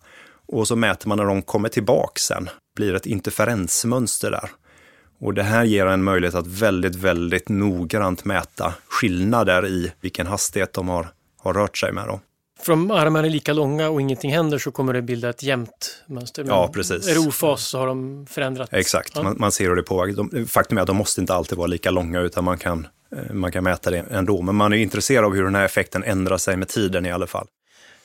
Och 0.48 0.68
så 0.68 0.76
mäter 0.76 1.08
man 1.08 1.18
när 1.18 1.24
de 1.24 1.42
kommer 1.42 1.68
tillbaks 1.68 2.22
sen. 2.22 2.48
blir 2.76 2.94
ett 2.94 3.06
interferensmönster 3.06 4.30
där. 4.30 4.50
Och 5.20 5.34
det 5.34 5.42
här 5.42 5.64
ger 5.64 5.86
en 5.86 6.04
möjlighet 6.04 6.34
att 6.34 6.46
väldigt, 6.46 6.94
väldigt 6.94 7.48
noggrant 7.48 8.24
mäta 8.24 8.74
skillnader 8.88 9.66
i 9.66 9.92
vilken 10.00 10.26
hastighet 10.26 10.72
de 10.72 10.88
har, 10.88 11.08
har 11.38 11.54
rört 11.54 11.78
sig 11.78 11.92
med. 11.92 12.06
Då. 12.06 12.20
För 12.60 12.72
om 12.72 12.90
armarna 12.90 13.26
är 13.26 13.30
lika 13.30 13.52
långa 13.52 13.88
och 13.88 14.00
ingenting 14.00 14.32
händer 14.32 14.58
så 14.58 14.70
kommer 14.70 14.92
det 14.92 15.02
bilda 15.02 15.30
ett 15.30 15.42
jämnt 15.42 16.04
mönster. 16.06 16.44
Men 16.44 16.54
ja, 16.54 16.70
precis. 16.72 17.08
Är 17.08 17.14
det 17.14 17.28
ofas 17.28 17.64
så 17.64 17.78
har 17.78 17.86
de 17.86 18.26
förändrats. 18.30 18.72
Exakt, 18.72 19.12
ja. 19.14 19.22
man, 19.22 19.36
man, 19.38 19.52
ser 19.52 19.68
hur 19.68 19.76
det 19.76 19.82
påverkar. 19.82 20.46
Faktum 20.46 20.78
är 20.78 20.82
att 20.82 20.86
de 20.86 20.96
måste 20.96 21.20
inte 21.20 21.34
alltid 21.34 21.58
vara 21.58 21.66
lika 21.66 21.90
långa 21.90 22.20
utan 22.20 22.44
man 22.44 22.58
kan 22.58 22.86
Eh, 23.12 23.32
man 23.32 23.52
kan 23.52 23.64
mäta 23.64 23.90
det 23.90 23.98
ändå, 24.10 24.42
men 24.42 24.54
man 24.54 24.72
är 24.72 24.76
intresserad 24.76 25.24
av 25.24 25.34
hur 25.34 25.44
den 25.44 25.54
här 25.54 25.64
effekten 25.64 26.04
ändrar 26.04 26.38
sig 26.38 26.56
med 26.56 26.68
tiden 26.68 27.06
i 27.06 27.10
alla 27.10 27.26
fall. 27.26 27.46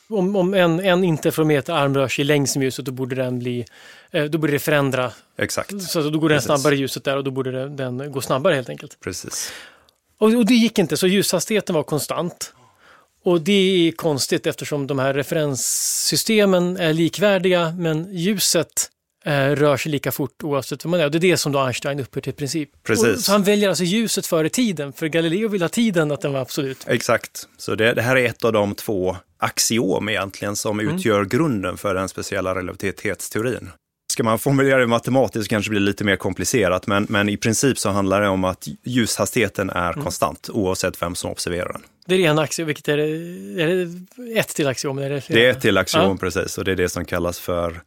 Om, 0.09 0.35
om 0.35 0.53
en, 0.53 0.79
en 0.79 1.03
interferometer 1.03 1.73
arm 1.73 1.95
rör 1.95 2.07
sig 2.07 2.25
längs 2.25 2.55
med 2.55 2.63
ljuset, 2.63 2.85
då 2.85 2.91
borde 2.91 3.15
den 3.15 3.39
bli, 3.39 3.65
eh, 4.11 4.23
då 4.23 4.37
borde 4.37 4.53
det 4.53 4.59
förändra. 4.59 5.11
Exakt. 5.37 5.81
Så 5.81 6.09
då 6.09 6.19
går 6.19 6.29
den 6.29 6.41
snabbare 6.41 6.75
i 6.75 6.77
ljuset 6.77 7.03
där 7.03 7.17
och 7.17 7.23
då 7.23 7.31
borde 7.31 7.69
den 7.69 8.11
gå 8.11 8.21
snabbare 8.21 8.55
helt 8.55 8.69
enkelt. 8.69 8.99
Precis. 8.99 9.51
Och, 10.17 10.33
och 10.33 10.45
det 10.45 10.53
gick 10.53 10.79
inte, 10.79 10.97
så 10.97 11.07
ljushastigheten 11.07 11.75
var 11.75 11.83
konstant. 11.83 12.53
Och 13.23 13.41
det 13.41 13.87
är 13.87 13.91
konstigt 13.91 14.47
eftersom 14.47 14.87
de 14.87 14.99
här 14.99 15.13
referenssystemen 15.13 16.77
är 16.77 16.93
likvärdiga, 16.93 17.75
men 17.77 18.15
ljuset 18.15 18.89
eh, 19.25 19.31
rör 19.31 19.77
sig 19.77 19.91
lika 19.91 20.11
fort 20.11 20.43
oavsett 20.43 20.85
vad 20.85 20.91
man 20.91 20.99
är. 20.99 21.05
Och 21.05 21.11
det 21.11 21.17
är 21.17 21.19
det 21.19 21.37
som 21.37 21.51
då 21.51 21.59
Einstein 21.59 21.99
upphör 21.99 22.21
till 22.21 22.33
princip. 22.33 22.69
Precis. 22.83 23.05
Och, 23.05 23.19
så 23.19 23.31
han 23.31 23.43
väljer 23.43 23.69
alltså 23.69 23.83
ljuset 23.83 24.25
före 24.25 24.49
tiden, 24.49 24.93
för 24.93 25.07
Galileo 25.07 25.47
vill 25.47 25.61
ha 25.61 25.69
tiden 25.69 26.11
att 26.11 26.21
den 26.21 26.33
var 26.33 26.39
absolut. 26.39 26.83
Exakt, 26.87 27.47
så 27.57 27.75
det, 27.75 27.93
det 27.93 28.01
här 28.01 28.15
är 28.15 28.25
ett 28.25 28.45
av 28.45 28.53
de 28.53 28.75
två 28.75 29.17
axiom 29.37 30.09
egentligen 30.09 30.55
som 30.55 30.79
mm. 30.79 30.95
utgör 30.95 31.25
grunden 31.25 31.77
för 31.77 31.95
den 31.95 32.09
speciella 32.09 32.55
relativitetsteorin. 32.55 33.69
Ska 34.11 34.23
man 34.23 34.39
formulera 34.39 34.79
det 34.79 34.87
matematiskt 34.87 35.49
kanske 35.49 35.69
det 35.69 35.71
blir 35.71 35.79
lite 35.79 36.03
mer 36.03 36.15
komplicerat, 36.15 36.87
men, 36.87 37.05
men 37.09 37.29
i 37.29 37.37
princip 37.37 37.77
så 37.77 37.89
handlar 37.89 38.21
det 38.21 38.27
om 38.27 38.43
att 38.43 38.67
ljushastigheten 38.83 39.69
är 39.69 39.91
mm. 39.91 40.03
konstant 40.03 40.49
oavsett 40.53 41.01
vem 41.01 41.15
som 41.15 41.31
observerar 41.31 41.71
den. 41.71 41.81
Det 42.05 42.15
är 42.15 42.29
en 42.29 42.39
axiom, 42.39 42.67
vilket 42.67 42.87
är 42.87 42.97
det, 42.97 43.03
är 43.63 43.67
det 43.67 44.39
ett 44.39 44.55
till 44.55 44.67
axiom? 44.67 44.97
Är 44.97 45.09
det, 45.09 45.23
det 45.27 45.45
är 45.45 45.49
ett 45.49 45.61
till 45.61 45.77
axiom, 45.77 46.09
ja. 46.09 46.17
precis, 46.17 46.57
och 46.57 46.63
det 46.63 46.71
är 46.71 46.75
det 46.75 46.89
som 46.89 47.05
kallas 47.05 47.39
för 47.39 47.81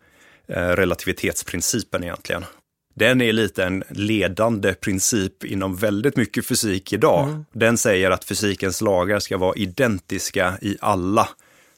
Eh, 0.49 0.69
relativitetsprincipen 0.69 2.05
egentligen. 2.05 2.45
Den 2.95 3.21
är 3.21 3.33
lite 3.33 3.65
en 3.65 3.85
ledande 3.89 4.75
princip 4.75 5.45
inom 5.45 5.77
väldigt 5.77 6.17
mycket 6.17 6.47
fysik 6.47 6.93
idag. 6.93 7.29
Mm. 7.29 7.45
Den 7.53 7.79
säger 7.79 8.11
att 8.11 8.25
fysikens 8.25 8.81
lagar 8.81 9.19
ska 9.19 9.39
vara 9.39 9.55
identiska 9.57 10.59
i 10.63 10.77
alla 10.81 11.29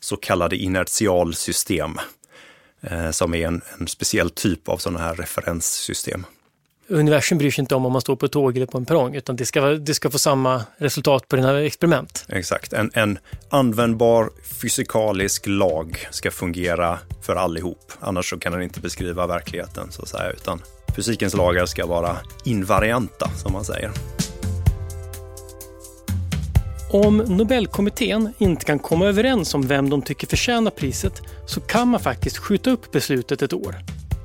så 0.01 0.17
kallade 0.17 0.57
inertialsystem, 0.57 1.99
som 3.11 3.35
är 3.35 3.47
en, 3.47 3.63
en 3.79 3.89
speciell 3.89 4.31
typ 4.31 4.69
av 4.69 4.77
sådana 4.77 4.99
här 4.99 5.15
referenssystem 5.15 6.27
universum 6.89 7.39
bryr 7.39 7.51
sig 7.51 7.63
inte 7.63 7.75
om 7.75 7.87
om 7.87 7.93
man 7.93 8.01
står 8.01 8.17
på 8.17 8.27
ett 8.27 8.33
tåg 8.33 8.57
eller 8.57 8.67
på 8.67 8.79
en 8.79 8.85
perrong, 8.85 9.15
utan 9.15 9.37
det 9.37 9.47
ska, 9.47 9.61
det 9.61 9.95
ska 9.95 10.11
få 10.11 10.19
samma 10.19 10.63
resultat 10.79 11.29
på 11.29 11.37
dina 11.37 11.63
experiment. 11.63 12.25
Exakt. 12.29 12.73
En, 12.73 12.91
en 12.95 13.19
användbar 13.51 14.31
fysikalisk 14.61 15.47
lag 15.47 16.09
ska 16.11 16.31
fungera 16.31 16.99
för 17.23 17.37
allihop. 17.37 17.93
Annars 18.01 18.31
så 18.31 18.39
kan 18.39 18.53
den 18.53 18.63
inte 18.63 18.81
beskriva 18.81 19.27
verkligheten, 19.27 19.93
så 19.93 20.03
att 20.03 20.09
säga, 20.09 20.31
utan 20.31 20.63
fysikens 20.97 21.35
lagar 21.35 21.67
ska 21.67 21.87
vara 21.87 22.17
invarianta, 22.45 23.31
som 23.37 23.53
man 23.53 23.65
säger. 23.65 23.91
Om 27.05 27.17
Nobelkommittén 27.17 28.33
inte 28.39 28.65
kan 28.65 28.79
komma 28.79 29.07
överens 29.07 29.55
om 29.55 29.67
vem 29.67 29.91
de 29.91 30.03
tycker 30.03 30.27
förtjänar 30.27 30.71
priset 30.71 31.23
så 31.47 31.61
kan 31.61 31.89
man 31.89 32.01
faktiskt 32.01 32.39
skjuta 32.39 32.71
upp 32.71 32.93
beslutet 32.93 33.43
ett 33.43 33.53
år. 33.53 33.77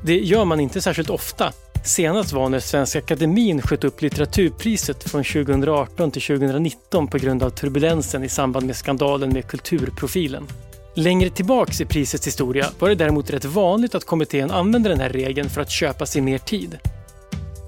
Det 0.05 0.19
gör 0.19 0.45
man 0.45 0.59
inte 0.59 0.81
särskilt 0.81 1.09
ofta 1.09 1.53
Senast 1.83 2.33
var 2.33 2.49
när 2.49 2.59
Svenska 2.59 2.99
Akademin 2.99 3.61
sköt 3.61 3.83
upp 3.83 4.01
litteraturpriset 4.01 5.03
från 5.03 5.23
2018 5.23 6.11
till 6.11 6.21
2019 6.21 7.07
på 7.07 7.17
grund 7.17 7.43
av 7.43 7.49
turbulensen 7.49 8.23
i 8.23 8.29
samband 8.29 8.65
med 8.65 8.75
skandalen 8.75 9.33
med 9.33 9.47
Kulturprofilen. 9.47 10.47
Längre 10.95 11.29
tillbaks 11.29 11.81
i 11.81 11.85
prisets 11.85 12.27
historia 12.27 12.67
var 12.79 12.89
det 12.89 12.95
däremot 12.95 13.29
rätt 13.29 13.45
vanligt 13.45 13.95
att 13.95 14.05
kommittén 14.05 14.51
använde 14.51 14.89
den 14.89 14.99
här 14.99 15.09
regeln 15.09 15.49
för 15.49 15.61
att 15.61 15.71
köpa 15.71 16.05
sig 16.05 16.21
mer 16.21 16.37
tid. 16.37 16.77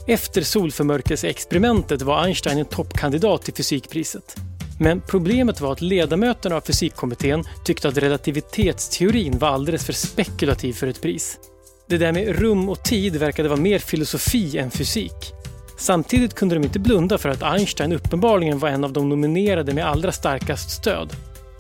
Efter 0.08 0.42
solförmörkelseexperimentet 0.42 2.02
var 2.02 2.24
Einstein 2.24 2.58
en 2.58 2.66
toppkandidat 2.66 3.44
till 3.44 3.54
fysikpriset. 3.54 4.36
Men 4.80 5.02
problemet 5.02 5.62
var 5.62 5.72
att 5.72 5.82
ledamöterna 5.82 6.56
av 6.56 6.62
fysikkommittén 6.62 7.44
tyckte 7.64 7.88
att 7.88 7.98
relativitetsteorin 7.98 9.40
var 9.40 9.48
alldeles 9.48 9.86
för 9.86 9.94
spekulativ 9.94 10.74
för 10.74 10.88
ett 10.88 11.02
pris. 11.02 11.40
Det 11.88 11.98
där 11.98 12.12
med 12.12 12.40
rum 12.40 12.70
och 12.70 12.84
tid 12.84 13.16
verkade 13.16 13.50
vara 13.50 13.60
mer 13.60 13.80
filosofi 13.80 14.58
än 14.58 14.72
fysik. 14.72 15.34
Samtidigt 15.78 16.34
kunde 16.34 16.56
de 16.56 16.64
inte 16.64 16.80
blunda 16.80 17.18
för 17.18 17.30
att 17.30 17.44
Einstein 17.44 17.94
uppenbarligen 17.94 18.60
var 18.60 18.70
en 18.70 18.84
av 18.84 18.94
de 18.94 19.10
nominerade 19.10 19.74
med 19.74 19.88
allra 19.88 20.12
starkast 20.12 20.70
stöd. 20.70 21.16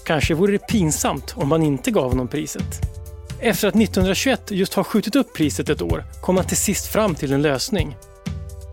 Kanske 0.05 0.33
vore 0.33 0.51
det 0.51 0.67
pinsamt 0.67 1.33
om 1.37 1.47
man 1.47 1.63
inte 1.63 1.91
gav 1.91 2.09
honom 2.09 2.27
priset. 2.27 2.81
Efter 3.39 3.67
att 3.67 3.75
1921 3.75 4.51
just 4.51 4.73
har 4.73 4.83
skjutit 4.83 5.15
upp 5.15 5.33
priset 5.33 5.69
ett 5.69 5.81
år 5.81 6.03
kom 6.21 6.35
man 6.35 6.45
till 6.45 6.57
sist 6.57 6.87
fram 6.87 7.15
till 7.15 7.33
en 7.33 7.41
lösning. 7.41 7.95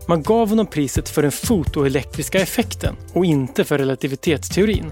Man 0.07 0.23
gav 0.23 0.49
honom 0.49 0.67
priset 0.67 1.09
för 1.09 1.21
den 1.21 1.31
fotoelektriska 1.31 2.39
effekten 2.41 2.95
och 3.13 3.25
inte 3.25 3.63
för 3.63 3.77
relativitetsteorin. 3.77 4.91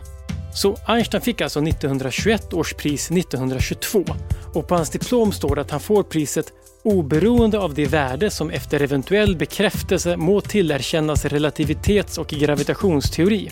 Så 0.53 0.77
Einstein 0.87 1.21
fick 1.21 1.41
alltså 1.41 1.59
1921 1.59 2.53
års 2.53 2.73
pris 2.73 3.11
1922 3.11 4.05
och 4.53 4.67
på 4.67 4.75
hans 4.75 4.89
diplom 4.89 5.31
står 5.31 5.55
det 5.55 5.61
att 5.61 5.71
han 5.71 5.79
får 5.79 6.03
priset 6.03 6.53
oberoende 6.83 7.59
av 7.59 7.73
det 7.73 7.85
värde 7.85 8.29
som 8.29 8.49
efter 8.49 8.81
eventuell 8.81 9.35
bekräftelse 9.35 10.17
må 10.17 10.41
tillerkännas 10.41 11.25
relativitets 11.25 12.17
och 12.17 12.27
gravitationsteori. 12.27 13.51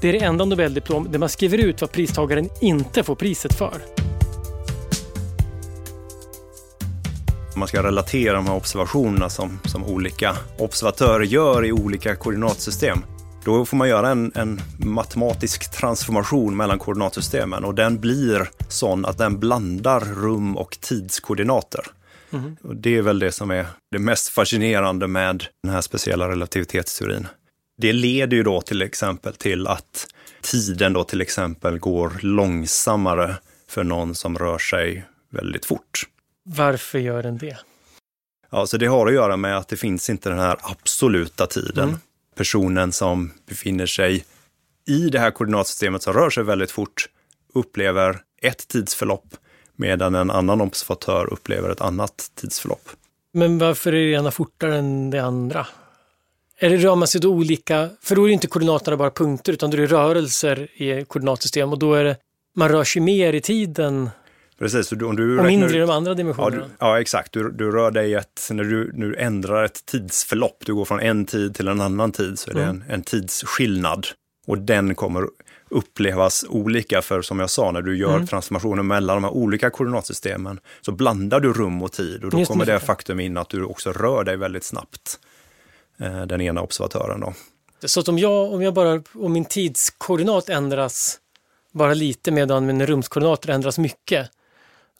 Det 0.00 0.08
är 0.08 0.12
det 0.12 0.24
enda 0.24 0.44
Nobeldiplom 0.44 1.08
där 1.10 1.18
man 1.18 1.28
skriver 1.28 1.58
ut 1.58 1.80
vad 1.80 1.92
pristagaren 1.92 2.48
inte 2.60 3.02
får 3.02 3.14
priset 3.14 3.54
för. 3.54 3.74
Man 7.60 7.68
ska 7.68 7.82
relatera 7.82 8.34
de 8.34 8.46
här 8.46 8.54
observationerna 8.54 9.30
som, 9.30 9.58
som 9.64 9.84
olika 9.84 10.36
observatörer 10.58 11.24
gör 11.24 11.64
i 11.64 11.72
olika 11.72 12.16
koordinatsystem. 12.16 12.98
Då 13.44 13.64
får 13.64 13.76
man 13.76 13.88
göra 13.88 14.08
en, 14.08 14.32
en, 14.34 14.60
matematisk 14.78 15.70
transformation 15.70 16.56
mellan 16.56 16.78
koordinatsystemen 16.78 17.64
och 17.64 17.74
den 17.74 18.00
blir 18.00 18.50
sån 18.68 19.04
att 19.04 19.18
den 19.18 19.38
blandar 19.38 20.00
rum 20.00 20.56
och 20.56 20.78
tidskoordinater. 20.80 21.86
Mm. 22.32 22.56
Och 22.62 22.76
det 22.76 22.96
är 22.96 23.02
väl 23.02 23.18
det 23.18 23.32
som 23.32 23.50
är 23.50 23.66
det 23.90 23.98
mest 23.98 24.28
fascinerande 24.28 25.06
med 25.06 25.44
den 25.62 25.72
här 25.72 25.80
speciella 25.80 26.28
relativitetsteorin. 26.28 27.26
Det 27.78 27.92
leder 27.92 28.36
ju 28.36 28.42
då 28.42 28.60
till 28.60 28.82
exempel 28.82 29.34
till 29.34 29.66
att 29.66 30.06
tiden 30.42 30.92
då 30.92 31.04
till 31.04 31.20
exempel 31.20 31.78
går 31.78 32.12
långsammare 32.20 33.36
för 33.68 33.84
någon 33.84 34.14
som 34.14 34.38
rör 34.38 34.58
sig 34.58 35.04
väldigt 35.30 35.66
fort. 35.66 36.06
Varför 36.56 36.98
gör 36.98 37.22
den 37.22 37.38
det? 37.38 37.58
Ja, 38.50 38.66
så 38.66 38.76
det 38.76 38.86
har 38.86 39.06
att 39.06 39.12
göra 39.12 39.36
med 39.36 39.56
att 39.56 39.68
det 39.68 39.76
finns 39.76 40.10
inte 40.10 40.28
den 40.28 40.38
här 40.38 40.56
absoluta 40.62 41.46
tiden. 41.46 41.88
Mm 41.88 41.98
personen 42.40 42.92
som 42.92 43.32
befinner 43.48 43.86
sig 43.86 44.24
i 44.88 45.08
det 45.08 45.18
här 45.18 45.30
koordinatsystemet 45.30 46.02
som 46.02 46.12
rör 46.12 46.30
sig 46.30 46.44
väldigt 46.44 46.70
fort 46.70 47.08
upplever 47.54 48.20
ett 48.42 48.68
tidsförlopp 48.68 49.36
medan 49.76 50.14
en 50.14 50.30
annan 50.30 50.60
observatör 50.60 51.32
upplever 51.32 51.70
ett 51.70 51.80
annat 51.80 52.30
tidsförlopp. 52.34 52.88
Men 53.32 53.58
varför 53.58 53.92
är 53.92 54.06
det 54.06 54.12
ena 54.12 54.30
fortare 54.30 54.78
än 54.78 55.10
det 55.10 55.18
andra? 55.18 55.66
Eller 56.58 56.76
rör 56.76 56.96
man 56.96 57.08
sig 57.08 57.20
då 57.20 57.30
olika? 57.30 57.88
För 58.02 58.16
då 58.16 58.22
är 58.22 58.26
det 58.26 58.32
inte 58.32 58.46
koordinaterna 58.46 58.96
bara 58.96 59.10
punkter 59.10 59.52
utan 59.52 59.70
då 59.70 59.76
är 59.76 59.80
det 59.80 59.86
rörelser 59.86 60.82
i 60.82 61.04
koordinatsystem 61.04 61.72
och 61.72 61.78
då 61.78 61.94
är 61.94 62.04
det, 62.04 62.16
man 62.56 62.68
rör 62.68 62.84
sig 62.84 63.02
mer 63.02 63.32
i 63.32 63.40
tiden 63.40 64.10
Precis, 64.60 64.92
om 64.92 65.16
du 65.16 65.38
och 65.38 65.44
mindre 65.44 65.76
i 65.76 65.80
de 65.80 65.90
andra 65.90 66.14
dimensionerna. 66.14 66.56
Ja, 66.56 66.62
du, 66.62 66.70
ja 66.78 67.00
exakt. 67.00 67.32
Du, 67.32 67.50
du 67.50 67.72
rör 67.72 67.90
dig 67.90 68.14
ett, 68.14 68.48
när 68.50 68.64
du 68.64 68.90
nu 68.94 69.14
ändrar 69.14 69.64
ett 69.64 69.86
tidsförlopp, 69.86 70.62
du 70.66 70.74
går 70.74 70.84
från 70.84 71.00
en 71.00 71.24
tid 71.26 71.54
till 71.54 71.68
en 71.68 71.80
annan 71.80 72.12
tid, 72.12 72.38
så 72.38 72.50
är 72.50 72.54
det 72.54 72.62
mm. 72.62 72.82
en, 72.86 72.94
en 72.94 73.02
tidsskillnad. 73.02 74.06
Och 74.46 74.58
den 74.58 74.94
kommer 74.94 75.26
upplevas 75.68 76.44
olika, 76.48 77.02
för 77.02 77.22
som 77.22 77.40
jag 77.40 77.50
sa, 77.50 77.70
när 77.70 77.82
du 77.82 77.96
gör 77.96 78.14
mm. 78.14 78.26
transformationer 78.26 78.82
mellan 78.82 79.16
de 79.16 79.24
här 79.24 79.32
olika 79.32 79.70
koordinatsystemen, 79.70 80.60
så 80.80 80.92
blandar 80.92 81.40
du 81.40 81.52
rum 81.52 81.82
och 81.82 81.92
tid 81.92 82.24
och 82.24 82.30
då 82.30 82.38
Just 82.38 82.50
kommer 82.50 82.66
det 82.66 82.80
faktum 82.80 83.20
in 83.20 83.36
att 83.36 83.48
du 83.48 83.64
också 83.64 83.92
rör 83.92 84.24
dig 84.24 84.36
väldigt 84.36 84.64
snabbt, 84.64 85.18
eh, 86.00 86.22
den 86.22 86.40
ena 86.40 86.62
observatören. 86.62 87.20
Då. 87.20 87.34
Så 87.84 88.00
att 88.00 88.08
om 88.08 88.18
jag, 88.18 88.52
om 88.52 88.62
jag 88.62 88.74
bara, 88.74 89.02
om 89.14 89.32
min 89.32 89.44
tidskoordinat 89.44 90.48
ändras 90.48 91.18
bara 91.72 91.94
lite 91.94 92.30
medan 92.30 92.66
min 92.66 92.86
rumskoordinater 92.86 93.48
ändras 93.48 93.78
mycket, 93.78 94.30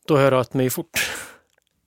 då 0.07 0.17
har 0.17 0.23
jag 0.23 0.33
rört 0.33 0.55
mig 0.55 0.71
fort. 0.71 1.11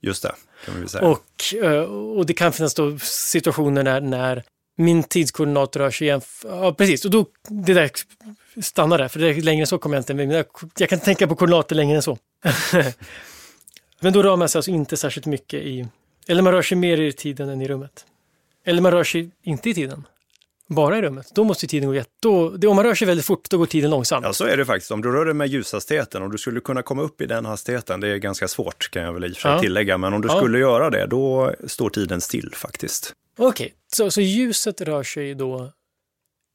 Just 0.01 0.23
det, 0.23 0.35
kan 0.65 0.81
vi 0.81 0.87
säga. 0.87 1.07
Och, 1.07 1.53
eh, 1.63 1.81
och 1.81 2.25
det 2.25 2.33
kan 2.33 2.53
finnas 2.53 2.73
då 2.73 2.99
situationer 2.99 3.83
när, 3.83 4.01
när 4.01 4.43
min 4.77 5.03
tidskoordinat 5.03 5.75
rör 5.75 5.91
sig 5.91 6.07
igen. 6.07 6.21
Ja, 6.43 6.73
precis. 6.73 7.05
Och 7.05 7.11
då, 7.11 7.25
det 7.49 7.73
där 7.73 7.91
stannar 8.61 8.97
där, 8.97 9.07
för 9.07 9.19
det 9.19 9.27
är 9.27 9.41
längre 9.41 9.61
än 9.61 9.67
så 9.67 9.77
kommer 9.77 9.95
jag 9.95 10.01
inte. 10.01 10.13
Men 10.13 10.45
jag 10.77 10.89
kan 10.89 10.99
tänka 10.99 11.27
på 11.27 11.35
koordinater 11.35 11.75
längre 11.75 11.95
än 11.95 12.01
så. 12.01 12.17
men 13.99 14.13
då 14.13 14.23
rör 14.23 14.35
man 14.35 14.49
sig 14.49 14.59
alltså 14.59 14.71
inte 14.71 14.97
särskilt 14.97 15.25
mycket 15.25 15.61
i, 15.63 15.87
eller 16.27 16.41
man 16.41 16.53
rör 16.53 16.61
sig 16.61 16.77
mer 16.77 17.01
i 17.01 17.13
tiden 17.13 17.49
än 17.49 17.61
i 17.61 17.67
rummet. 17.67 18.05
Eller 18.65 18.81
man 18.81 18.91
rör 18.91 19.03
sig 19.03 19.31
inte 19.43 19.69
i 19.69 19.73
tiden 19.73 20.03
bara 20.69 20.97
i 20.97 21.01
rummet, 21.01 21.31
då 21.35 21.43
måste 21.43 21.67
tiden 21.67 21.89
gå 21.89 21.95
jätte... 21.95 22.27
om 22.67 22.75
man 22.75 22.83
rör 22.83 22.95
sig 22.95 23.07
väldigt 23.07 23.25
fort, 23.25 23.49
då 23.49 23.57
går 23.57 23.65
tiden 23.65 23.91
långsamt. 23.91 24.25
Ja, 24.25 24.33
så 24.33 24.45
är 24.45 24.57
det 24.57 24.65
faktiskt. 24.65 24.91
Om 24.91 25.01
du 25.01 25.11
rör 25.11 25.25
dig 25.25 25.33
med 25.33 25.47
ljushastigheten 25.47 26.23
och 26.23 26.31
du 26.31 26.37
skulle 26.37 26.59
kunna 26.59 26.81
komma 26.81 27.01
upp 27.01 27.21
i 27.21 27.25
den 27.25 27.45
hastigheten, 27.45 27.99
det 27.99 28.07
är 28.07 28.17
ganska 28.17 28.47
svårt 28.47 28.91
kan 28.91 29.03
jag 29.03 29.13
väl 29.13 29.25
i 29.25 29.31
och 29.31 29.35
för 29.35 29.41
sig 29.41 29.51
ja. 29.51 29.59
tillägga, 29.59 29.97
men 29.97 30.13
om 30.13 30.21
du 30.21 30.27
ja. 30.27 30.37
skulle 30.37 30.59
göra 30.59 30.89
det, 30.89 31.05
då 31.05 31.53
står 31.67 31.89
tiden 31.89 32.21
still 32.21 32.51
faktiskt. 32.53 33.13
Okej, 33.37 33.65
okay. 33.65 33.69
så, 33.93 34.11
så 34.11 34.21
ljuset 34.21 34.81
rör 34.81 35.03
sig 35.03 35.35
då 35.35 35.71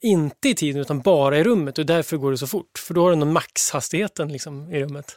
inte 0.02 0.48
i 0.48 0.54
tiden 0.54 0.80
utan 0.80 1.00
bara 1.00 1.38
i 1.38 1.44
rummet 1.44 1.78
och 1.78 1.86
därför 1.86 2.16
går 2.16 2.30
det 2.30 2.38
så 2.38 2.46
fort? 2.46 2.78
För 2.78 2.94
då 2.94 3.02
har 3.02 3.10
du 3.10 3.16
någon 3.16 3.32
maxhastigheten 3.32 4.32
liksom, 4.32 4.72
i 4.72 4.80
rummet? 4.80 5.16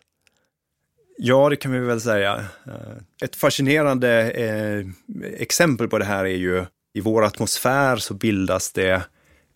Ja, 1.18 1.50
det 1.50 1.56
kan 1.56 1.72
vi 1.72 1.80
väl 1.80 2.02
säga. 2.02 2.46
Eh, 2.66 3.24
ett 3.24 3.36
fascinerande 3.36 4.32
eh, 4.32 4.86
exempel 5.34 5.88
på 5.88 5.98
det 5.98 6.06
här 6.06 6.26
är 6.26 6.38
ju 6.38 6.66
i 6.94 7.02
vår 7.02 7.26
atmosfär 7.26 7.98
så 7.98 8.14
bildas 8.14 8.72
det 8.72 9.04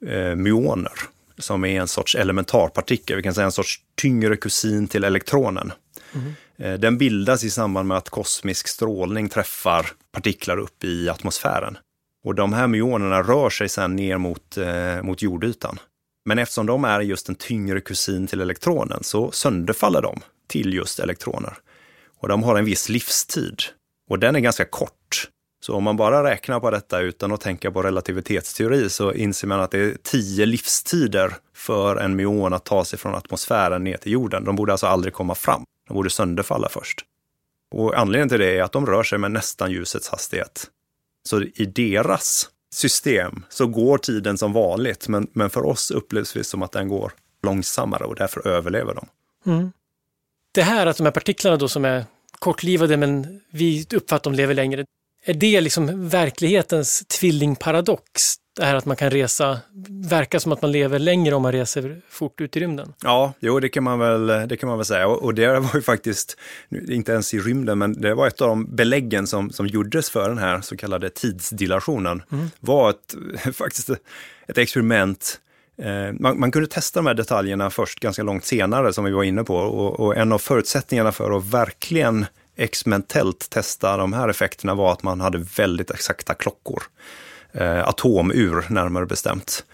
eh, 0.07 0.35
myoner 0.35 0.93
som 1.37 1.65
är 1.65 1.81
en 1.81 1.87
sorts 1.87 2.15
elementarpartikel, 2.15 3.17
vi 3.17 3.23
kan 3.23 3.33
säga 3.33 3.45
en 3.45 3.51
sorts 3.51 3.79
tyngre 3.95 4.37
kusin 4.37 4.87
till 4.87 5.03
elektronen. 5.03 5.71
Mm. 6.13 6.33
Eh, 6.57 6.79
den 6.79 6.97
bildas 6.97 7.43
i 7.43 7.49
samband 7.49 7.87
med 7.87 7.97
att 7.97 8.09
kosmisk 8.09 8.67
strålning 8.67 9.29
träffar 9.29 9.91
partiklar 10.11 10.57
upp 10.57 10.83
i 10.83 11.09
atmosfären. 11.09 11.77
Och 12.25 12.35
de 12.35 12.53
här 12.53 12.67
myonerna 12.67 13.21
rör 13.21 13.49
sig 13.49 13.69
sedan 13.69 13.95
ner 13.95 14.17
mot, 14.17 14.57
eh, 14.57 15.03
mot 15.03 15.21
jordytan. 15.21 15.79
Men 16.25 16.39
eftersom 16.39 16.65
de 16.65 16.83
är 16.83 17.01
just 17.01 17.29
en 17.29 17.35
tyngre 17.35 17.81
kusin 17.81 18.27
till 18.27 18.41
elektronen 18.41 19.03
så 19.03 19.31
sönderfaller 19.31 20.01
de 20.01 20.21
till 20.47 20.73
just 20.73 20.99
elektroner. 20.99 21.57
Och 22.19 22.27
de 22.27 22.43
har 22.43 22.55
en 22.55 22.65
viss 22.65 22.89
livstid. 22.89 23.61
Och 24.09 24.19
den 24.19 24.35
är 24.35 24.39
ganska 24.39 24.65
kort. 24.65 25.04
Så 25.65 25.75
om 25.75 25.83
man 25.83 25.97
bara 25.97 26.23
räknar 26.23 26.59
på 26.59 26.71
detta 26.71 26.99
utan 26.99 27.31
att 27.31 27.41
tänka 27.41 27.71
på 27.71 27.81
relativitetsteori 27.81 28.89
så 28.89 29.13
inser 29.13 29.47
man 29.47 29.59
att 29.59 29.71
det 29.71 29.79
är 29.79 29.97
tio 30.03 30.45
livstider 30.45 31.35
för 31.55 31.95
en 31.95 32.15
myon 32.15 32.53
att 32.53 32.65
ta 32.65 32.85
sig 32.85 32.99
från 32.99 33.15
atmosfären 33.15 33.83
ner 33.83 33.97
till 33.97 34.11
jorden. 34.11 34.43
De 34.43 34.55
borde 34.55 34.71
alltså 34.71 34.87
aldrig 34.87 35.13
komma 35.13 35.35
fram. 35.35 35.63
De 35.87 35.93
borde 35.93 36.09
sönderfalla 36.09 36.69
först. 36.69 37.05
Och 37.71 37.99
anledningen 37.99 38.29
till 38.29 38.39
det 38.39 38.57
är 38.57 38.63
att 38.63 38.71
de 38.71 38.85
rör 38.85 39.03
sig 39.03 39.17
med 39.17 39.31
nästan 39.31 39.71
ljusets 39.71 40.09
hastighet. 40.09 40.69
Så 41.23 41.41
i 41.41 41.65
deras 41.65 42.49
system 42.73 43.43
så 43.49 43.67
går 43.67 43.97
tiden 43.97 44.37
som 44.37 44.53
vanligt, 44.53 45.07
men, 45.07 45.27
men 45.33 45.49
för 45.49 45.65
oss 45.65 45.91
upplevs 45.91 46.33
det 46.33 46.43
som 46.43 46.63
att 46.63 46.71
den 46.71 46.87
går 46.87 47.11
långsammare 47.43 48.03
och 48.03 48.15
därför 48.15 48.47
överlever 48.47 48.93
de. 48.93 49.07
Mm. 49.51 49.71
Det 50.51 50.63
här 50.63 50.85
att 50.85 50.97
de 50.97 51.03
här 51.03 51.11
partiklarna 51.11 51.57
då 51.57 51.67
som 51.67 51.85
är 51.85 52.05
kortlivade 52.39 52.97
men 52.97 53.41
vi 53.51 53.81
uppfattar 53.83 54.15
att 54.15 54.23
de 54.23 54.33
lever 54.33 54.53
längre, 54.53 54.85
är 55.25 55.33
det 55.33 55.61
liksom 55.61 56.09
verklighetens 56.09 57.05
tvillingparadox? 57.05 58.35
Det 58.55 58.65
här 58.65 58.75
att 58.75 58.85
man 58.85 58.97
kan 58.97 59.09
resa, 59.09 59.59
verka 60.09 60.39
som 60.39 60.51
att 60.51 60.61
man 60.61 60.71
lever 60.71 60.99
längre 60.99 61.35
om 61.35 61.41
man 61.41 61.51
reser 61.51 62.01
fort 62.09 62.41
ut 62.41 62.57
i 62.57 62.59
rymden. 62.59 62.93
Ja, 63.03 63.33
jo 63.39 63.59
det 63.59 63.69
kan 63.69 63.83
man 63.83 63.99
väl, 63.99 64.27
det 64.27 64.57
kan 64.57 64.69
man 64.69 64.77
väl 64.77 64.85
säga. 64.85 65.07
Och, 65.07 65.23
och 65.23 65.33
det 65.33 65.59
var 65.59 65.75
ju 65.75 65.81
faktiskt, 65.81 66.37
inte 66.89 67.11
ens 67.11 67.33
i 67.33 67.39
rymden, 67.39 67.77
men 67.77 68.01
det 68.01 68.13
var 68.13 68.27
ett 68.27 68.41
av 68.41 68.47
de 68.47 68.75
beläggen 68.75 69.27
som, 69.27 69.51
som 69.51 69.67
gjordes 69.67 70.09
för 70.09 70.29
den 70.29 70.37
här 70.37 70.61
så 70.61 70.77
kallade 70.77 71.09
tidsdilationen. 71.09 72.23
Mm. 72.31 72.49
var 72.59 72.89
ett, 72.89 73.15
faktiskt 73.55 73.89
ett 74.47 74.57
experiment 74.57 75.39
eh, 75.77 76.13
man, 76.19 76.39
man, 76.39 76.51
kunde 76.51 76.67
testa 76.67 76.99
de 76.99 77.07
här 77.07 77.13
detaljerna 77.13 77.69
först 77.69 77.99
ganska 77.99 78.23
långt 78.23 78.45
senare, 78.45 78.93
som 78.93 79.05
vi 79.05 79.11
var 79.11 79.23
inne 79.23 79.43
på. 79.43 79.55
Och, 79.55 79.99
och 79.99 80.17
en 80.17 80.31
av 80.31 80.37
förutsättningarna 80.37 81.11
för 81.11 81.37
att 81.37 81.45
verkligen 81.45 82.25
experimentellt 82.55 83.49
testa 83.49 83.97
de 83.97 84.13
här 84.13 84.29
effekterna 84.29 84.75
var 84.75 84.91
att 84.91 85.03
man 85.03 85.21
hade 85.21 85.37
väldigt 85.37 85.91
exakta 85.91 86.33
klockor. 86.33 86.83
Eh, 87.51 87.87
atomur 87.87 88.65
närmare 88.69 89.05
bestämt. 89.05 89.65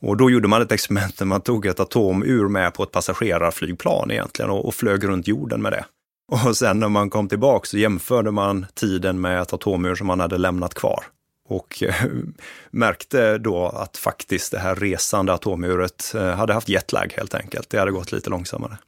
Och 0.00 0.16
då 0.16 0.30
gjorde 0.30 0.48
man 0.48 0.62
ett 0.62 0.72
experiment 0.72 1.18
där 1.18 1.26
man 1.26 1.40
tog 1.40 1.66
ett 1.66 1.80
atomur 1.80 2.48
med 2.48 2.74
på 2.74 2.82
ett 2.82 2.92
passagerarflygplan 2.92 4.10
egentligen 4.10 4.50
och, 4.50 4.66
och 4.66 4.74
flög 4.74 5.04
runt 5.04 5.28
jorden 5.28 5.62
med 5.62 5.72
det. 5.72 5.84
Och 6.32 6.56
sen 6.56 6.80
när 6.80 6.88
man 6.88 7.10
kom 7.10 7.28
tillbaka 7.28 7.66
så 7.66 7.78
jämförde 7.78 8.30
man 8.30 8.66
tiden 8.74 9.20
med 9.20 9.42
ett 9.42 9.52
atomur 9.52 9.94
som 9.94 10.06
man 10.06 10.20
hade 10.20 10.38
lämnat 10.38 10.74
kvar. 10.74 11.04
Och 11.48 11.82
eh, 11.82 11.94
märkte 12.70 13.38
då 13.38 13.66
att 13.66 13.96
faktiskt 13.96 14.52
det 14.52 14.58
här 14.58 14.74
resande 14.74 15.32
atomuret 15.32 16.12
eh, 16.14 16.34
hade 16.34 16.52
haft 16.54 16.68
jetlag 16.68 17.12
helt 17.16 17.34
enkelt. 17.34 17.70
Det 17.70 17.78
hade 17.78 17.90
gått 17.90 18.12
lite 18.12 18.30
långsammare. 18.30 18.78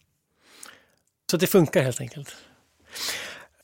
Så 1.30 1.36
det 1.36 1.46
funkar 1.46 1.82
helt 1.82 2.00
enkelt? 2.00 2.36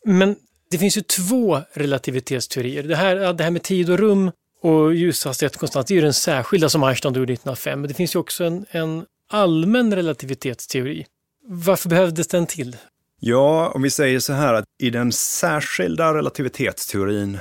Men 0.04 0.36
det 0.70 0.78
finns 0.78 0.96
ju 0.96 1.02
två 1.02 1.60
relativitetsteorier. 1.72 2.82
Det 2.82 2.96
här, 2.96 3.32
det 3.32 3.44
här 3.44 3.50
med 3.50 3.62
tid 3.62 3.90
och 3.90 3.98
rum 3.98 4.30
och 4.62 4.94
ljushastighet 4.94 5.56
konstant, 5.56 5.86
det 5.86 5.94
är 5.94 5.96
ju 5.96 6.02
den 6.02 6.14
särskilda 6.14 6.68
som 6.68 6.82
Einstein 6.82 7.14
gjorde 7.14 7.32
1905. 7.32 7.80
Men 7.80 7.88
det 7.88 7.94
finns 7.94 8.14
ju 8.14 8.18
också 8.18 8.44
en, 8.44 8.66
en 8.70 9.04
allmän 9.30 9.94
relativitetsteori. 9.94 11.06
Varför 11.48 11.88
behövdes 11.88 12.28
den 12.28 12.46
till? 12.46 12.76
Ja, 13.20 13.72
om 13.74 13.82
vi 13.82 13.90
säger 13.90 14.20
så 14.20 14.32
här 14.32 14.54
att 14.54 14.64
i 14.82 14.90
den 14.90 15.12
särskilda 15.12 16.14
relativitetsteorin 16.14 17.38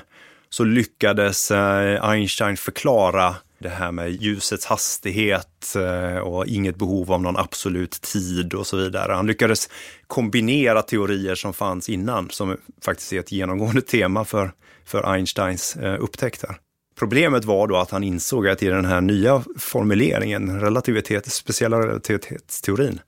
så 0.50 0.64
lyckades 0.64 1.52
eh, 1.52 2.10
Einstein 2.10 2.58
förklara 2.58 3.36
det 3.64 3.70
här 3.70 3.92
med 3.92 4.12
ljusets 4.12 4.66
hastighet 4.66 5.76
eh, 5.76 6.18
och 6.18 6.48
inget 6.48 6.76
behov 6.76 7.12
av 7.12 7.22
någon 7.22 7.38
absolut 7.38 8.02
tid 8.02 8.54
och 8.54 8.68
så 8.68 8.78
vidare. 8.78 9.14
Han 9.14 9.28
lyckades 9.28 9.70
kombinera 10.08 10.82
teorier 10.82 11.36
som 11.36 11.54
fanns 11.54 11.90
innan, 11.90 12.30
som 12.30 12.58
faktiskt 12.82 13.14
är 13.14 13.20
ett 13.20 13.32
genomgående 13.32 13.82
tema 13.82 14.26
för, 14.26 14.52
för 14.86 15.14
Einsteins 15.14 15.76
eh, 15.76 16.04
upptäckter. 16.04 16.56
Problemet 16.96 17.46
var 17.46 17.68
då 17.68 17.78
att 17.78 17.92
han 17.92 18.04
insåg 18.04 18.48
att 18.48 18.64
i 18.64 18.68
den 18.68 18.86
här 18.86 19.02
nya 19.02 19.44
formuleringen, 19.58 20.60
relativitet, 20.60 21.32
speciella 21.32 21.80
relativitetsteorin, 21.80 23.00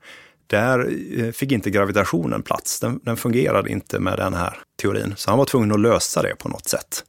där 0.47 0.93
eh, 1.19 1.31
fick 1.31 1.51
inte 1.51 1.69
gravitationen 1.69 2.43
plats. 2.43 2.79
Den, 2.79 2.99
den 3.03 3.17
fungerade 3.17 3.69
inte 3.69 3.99
med 3.99 4.17
den 4.17 4.33
här 4.33 4.57
teorin, 4.81 5.13
så 5.17 5.29
han 5.29 5.37
var 5.37 5.45
tvungen 5.45 5.71
att 5.71 5.79
lösa 5.79 6.21
det 6.21 6.35
på 6.35 6.49
något 6.49 6.67
sätt. 6.67 7.03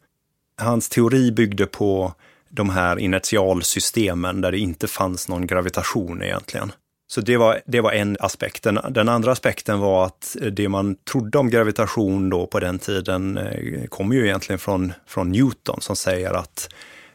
Hans 0.61 0.89
teori 0.89 1.33
byggde 1.33 1.67
på 1.67 2.15
de 2.49 2.71
här 2.71 2.99
initialsystemen 2.99 4.41
där 4.41 4.53
det 4.53 4.59
inte 4.59 4.89
fanns 4.89 5.29
någon 5.29 5.47
gravitation 5.47 6.23
egentligen. 6.23 6.73
Så 7.09 7.21
det 7.21 7.37
var, 7.37 7.61
det 7.67 7.81
var 7.81 7.93
en 7.93 8.17
aspekt. 8.21 8.63
Den, 8.63 8.79
den, 8.91 9.09
andra 9.09 9.33
aspekten 9.33 9.79
var 9.79 10.07
att 10.07 10.37
det 10.53 10.69
man 10.69 10.97
trodde 11.11 11.39
om 11.39 11.51
gravitation 11.51 12.31
då 12.31 12.47
på 12.47 12.61
den 12.61 12.79
tiden 12.79 13.39
eh, 13.39 13.87
kommer 13.89 14.17
ju 14.17 14.25
egentligen 14.25 14.59
från, 14.59 14.93
från 15.07 15.33
Newton 15.33 15.81
som 15.81 15.97
säger 15.97 16.33
att 16.35 16.69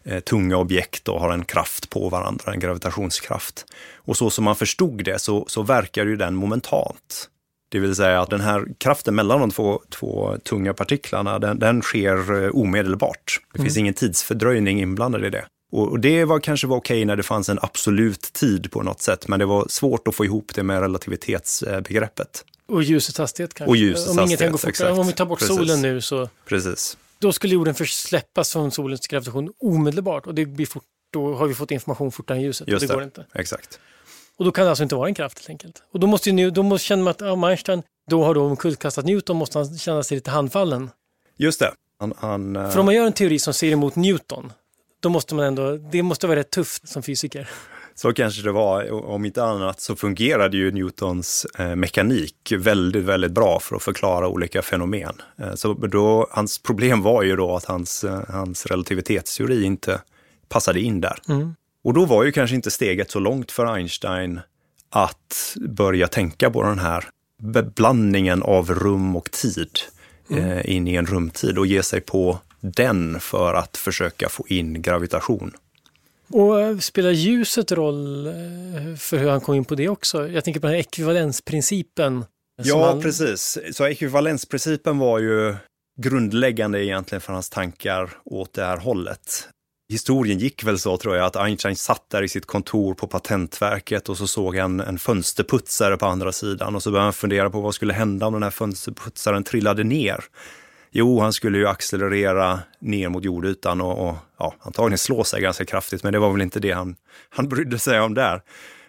eh, 0.03 0.19
tunga 0.19 0.57
objekt 0.57 1.05
då 1.05 1.19
har 1.19 1.33
en 1.33 1.45
kraft 1.45 1.89
på 1.89 2.09
varandra, 2.09 2.53
en 2.53 2.59
gravitationskraft. 2.59 3.65
Och 3.95 4.17
så 4.17 4.29
som 4.29 4.43
man 4.43 4.55
förstod 4.55 5.03
det 5.03 5.19
så, 5.19 5.45
så 5.47 5.61
verkar 5.61 6.05
ju 6.05 6.15
den 6.15 6.35
momentant. 6.35 7.29
Det 7.71 7.79
vill 7.79 7.95
säga 7.95 8.21
att 8.21 8.29
den 8.29 8.41
här 8.41 8.65
kraften 8.77 9.15
mellan 9.15 9.39
de 9.39 9.51
två, 9.51 9.81
två 9.89 10.37
tunga 10.43 10.73
partiklarna, 10.73 11.39
den, 11.39 11.59
den 11.59 11.81
sker 11.81 12.43
eh, 12.43 12.49
omedelbart. 12.49 13.41
Det 13.53 13.59
mm. 13.59 13.65
finns 13.65 13.77
ingen 13.77 13.93
tidsfördröjning 13.93 14.81
inblandad 14.81 15.25
i 15.25 15.29
det. 15.29 15.45
Och, 15.71 15.89
och 15.89 15.99
det 15.99 16.25
var 16.25 16.39
kanske 16.39 16.67
var 16.67 16.77
okej 16.77 17.05
när 17.05 17.15
det 17.15 17.23
fanns 17.23 17.49
en 17.49 17.59
absolut 17.61 18.33
tid 18.33 18.71
på 18.71 18.83
något 18.83 19.01
sätt, 19.01 19.27
men 19.27 19.39
det 19.39 19.45
var 19.45 19.65
svårt 19.69 20.07
att 20.07 20.15
få 20.15 20.25
ihop 20.25 20.51
det 20.55 20.63
med 20.63 20.81
relativitetsbegreppet. 20.81 22.45
Och 22.67 22.83
ljusets 22.83 23.17
hastighet 23.17 23.53
kanske. 23.53 23.69
Och 23.69 23.75
ljusets 23.75 24.07
om 24.07 24.19
ingenting 24.19 24.31
hastighet, 24.31 24.51
går 24.51 24.57
fortare. 24.57 24.69
exakt. 24.69 24.99
Om 24.99 25.07
vi 25.07 25.13
tar 25.13 25.25
bort 25.25 25.39
Precis. 25.39 25.55
solen 25.55 25.81
nu 25.81 26.01
så 26.01 26.29
Precis. 26.45 26.97
då 27.19 27.33
skulle 27.33 27.53
jorden 27.53 27.75
släppas 27.75 28.51
från 28.51 28.71
solens 28.71 29.07
gravitation 29.07 29.53
omedelbart 29.59 30.27
och 30.27 30.35
det 30.35 30.45
blir 30.45 30.65
fort, 30.65 30.83
då 31.13 31.33
har 31.33 31.47
vi 31.47 31.53
fått 31.53 31.71
information 31.71 32.11
fortare 32.11 32.37
än 32.37 32.43
ljuset. 32.43 32.67
Just 32.67 32.83
och 32.83 32.87
det, 32.87 32.93
det. 32.93 32.95
går 32.95 33.03
inte. 33.03 33.25
Exakt. 33.33 33.79
Och 34.37 34.45
då 34.45 34.51
kan 34.51 34.63
det 34.63 34.69
alltså 34.69 34.83
inte 34.83 34.95
vara 34.95 35.07
en 35.07 35.13
kraft 35.13 35.39
helt 35.39 35.49
enkelt. 35.49 35.83
Och 35.93 35.99
då 35.99 36.07
måste 36.07 36.29
ju, 36.29 36.51
då 36.51 36.63
måste 36.63 36.87
känna 36.87 37.03
man 37.03 37.11
att 37.11 37.21
ja, 37.21 37.47
Einstein 37.47 37.83
då 38.09 38.23
har 38.23 38.33
då 38.33 38.43
omkullkastat 38.43 39.05
Newton 39.05 39.37
måste 39.37 39.57
han 39.57 39.77
känna 39.77 40.03
sig 40.03 40.15
lite 40.15 40.31
handfallen. 40.31 40.89
Just 41.37 41.59
det. 41.59 41.71
Han, 41.99 42.13
han, 42.17 42.55
eh, 42.55 42.69
För 42.69 42.79
om 42.79 42.85
man 42.85 42.95
gör 42.95 43.05
en 43.05 43.13
teori 43.13 43.39
som 43.39 43.53
ser 43.53 43.71
emot 43.71 43.95
Newton, 43.95 44.53
då 44.99 45.09
måste 45.09 45.35
man 45.35 45.45
ändå, 45.45 45.77
det 45.77 46.03
måste 46.03 46.27
vara 46.27 46.39
rätt 46.39 46.49
tufft 46.49 46.89
som 46.89 47.03
fysiker. 47.03 47.49
Så 47.95 48.13
kanske 48.13 48.41
det 48.41 48.51
var. 48.51 48.91
Om 48.91 49.25
inte 49.25 49.43
annat 49.43 49.79
så 49.79 49.95
fungerade 49.95 50.57
ju 50.57 50.71
Newtons 50.71 51.45
eh, 51.59 51.75
mekanik 51.75 52.53
väldigt, 52.57 53.03
väldigt 53.03 53.31
bra 53.31 53.59
för 53.59 53.75
att 53.75 53.83
förklara 53.83 54.27
olika 54.27 54.61
fenomen. 54.61 55.21
Eh, 55.37 55.53
så 55.53 55.73
då, 55.73 56.27
hans 56.31 56.59
problem 56.59 57.01
var 57.01 57.23
ju 57.23 57.35
då 57.35 57.55
att 57.55 57.65
hans, 57.65 58.03
eh, 58.03 58.21
hans 58.29 58.65
relativitetsteori 58.65 59.63
inte 59.63 60.01
passade 60.49 60.81
in 60.81 61.01
där. 61.01 61.19
Mm. 61.29 61.55
Och 61.83 61.93
då 61.93 62.05
var 62.05 62.23
ju 62.23 62.31
kanske 62.31 62.55
inte 62.55 62.71
steget 62.71 63.11
så 63.11 63.19
långt 63.19 63.51
för 63.51 63.65
Einstein 63.75 64.39
att 64.89 65.55
börja 65.69 66.07
tänka 66.07 66.51
på 66.51 66.63
den 66.63 66.79
här 66.79 67.05
blandningen 67.75 68.43
av 68.43 68.71
rum 68.73 69.15
och 69.15 69.31
tid 69.31 69.79
eh, 70.29 70.69
in 70.75 70.87
i 70.87 70.95
en 70.95 71.05
rumtid 71.05 71.57
och 71.57 71.65
ge 71.67 71.83
sig 71.83 72.01
på 72.01 72.39
den 72.59 73.19
för 73.19 73.53
att 73.53 73.77
försöka 73.77 74.29
få 74.29 74.47
in 74.47 74.81
gravitation. 74.81 75.51
Och 76.29 76.61
eh, 76.61 76.77
spelar 76.77 77.11
ljuset 77.11 77.71
roll 77.71 78.27
eh, 78.27 78.33
för 78.97 79.17
hur 79.17 79.29
han 79.29 79.41
kom 79.41 79.55
in 79.55 79.65
på 79.65 79.75
det 79.75 79.89
också? 79.89 80.27
Jag 80.27 80.43
tänker 80.43 80.59
på 80.59 80.67
den 80.67 80.73
här 80.73 80.79
ekvivalensprincipen. 80.79 82.25
Ja, 82.63 82.85
han- 82.87 83.01
precis. 83.01 83.57
Så 83.73 83.87
ekvivalensprincipen 83.87 84.97
var 84.97 85.19
ju 85.19 85.55
grundläggande 86.01 86.85
egentligen 86.85 87.21
för 87.21 87.33
hans 87.33 87.49
tankar 87.49 88.09
åt 88.25 88.53
det 88.53 88.63
här 88.65 88.77
hållet. 88.77 89.47
Historien 89.91 90.37
gick 90.39 90.63
väl 90.63 90.79
så 90.79 90.97
tror 90.97 91.15
jag 91.15 91.25
att 91.25 91.35
Einstein 91.35 91.75
satt 91.75 92.09
där 92.09 92.23
i 92.23 92.27
sitt 92.29 92.45
kontor 92.45 92.93
på 92.93 93.07
Patentverket 93.07 94.09
och 94.09 94.17
så 94.17 94.27
såg 94.27 94.55
han 94.57 94.79
en 94.79 94.99
fönsterputsare 94.99 95.97
på 95.97 96.05
andra 96.05 96.31
sidan 96.31 96.75
och 96.75 96.83
så 96.83 96.91
började 96.91 97.05
han 97.05 97.13
fundera 97.13 97.49
på 97.49 97.61
vad 97.61 97.75
skulle 97.75 97.93
hända 97.93 98.25
om 98.25 98.33
den 98.33 98.43
här 98.43 98.49
fönsterputsaren 98.49 99.43
trillade 99.43 99.83
ner. 99.83 100.23
Jo, 100.91 101.19
han 101.19 101.33
skulle 101.33 101.57
ju 101.57 101.67
accelerera 101.67 102.59
ner 102.81 103.09
mot 103.09 103.23
jordytan 103.23 103.81
och, 103.81 104.09
och 104.09 104.15
ja, 104.39 104.55
antagligen 104.59 104.97
slå 104.97 105.23
sig 105.23 105.41
ganska 105.41 105.65
kraftigt, 105.65 106.03
men 106.03 106.13
det 106.13 106.19
var 106.19 106.31
väl 106.31 106.41
inte 106.41 106.59
det 106.59 106.71
han, 106.71 106.95
han 107.29 107.49
brydde 107.49 107.79
sig 107.79 108.01
om 108.01 108.13
där. 108.13 108.41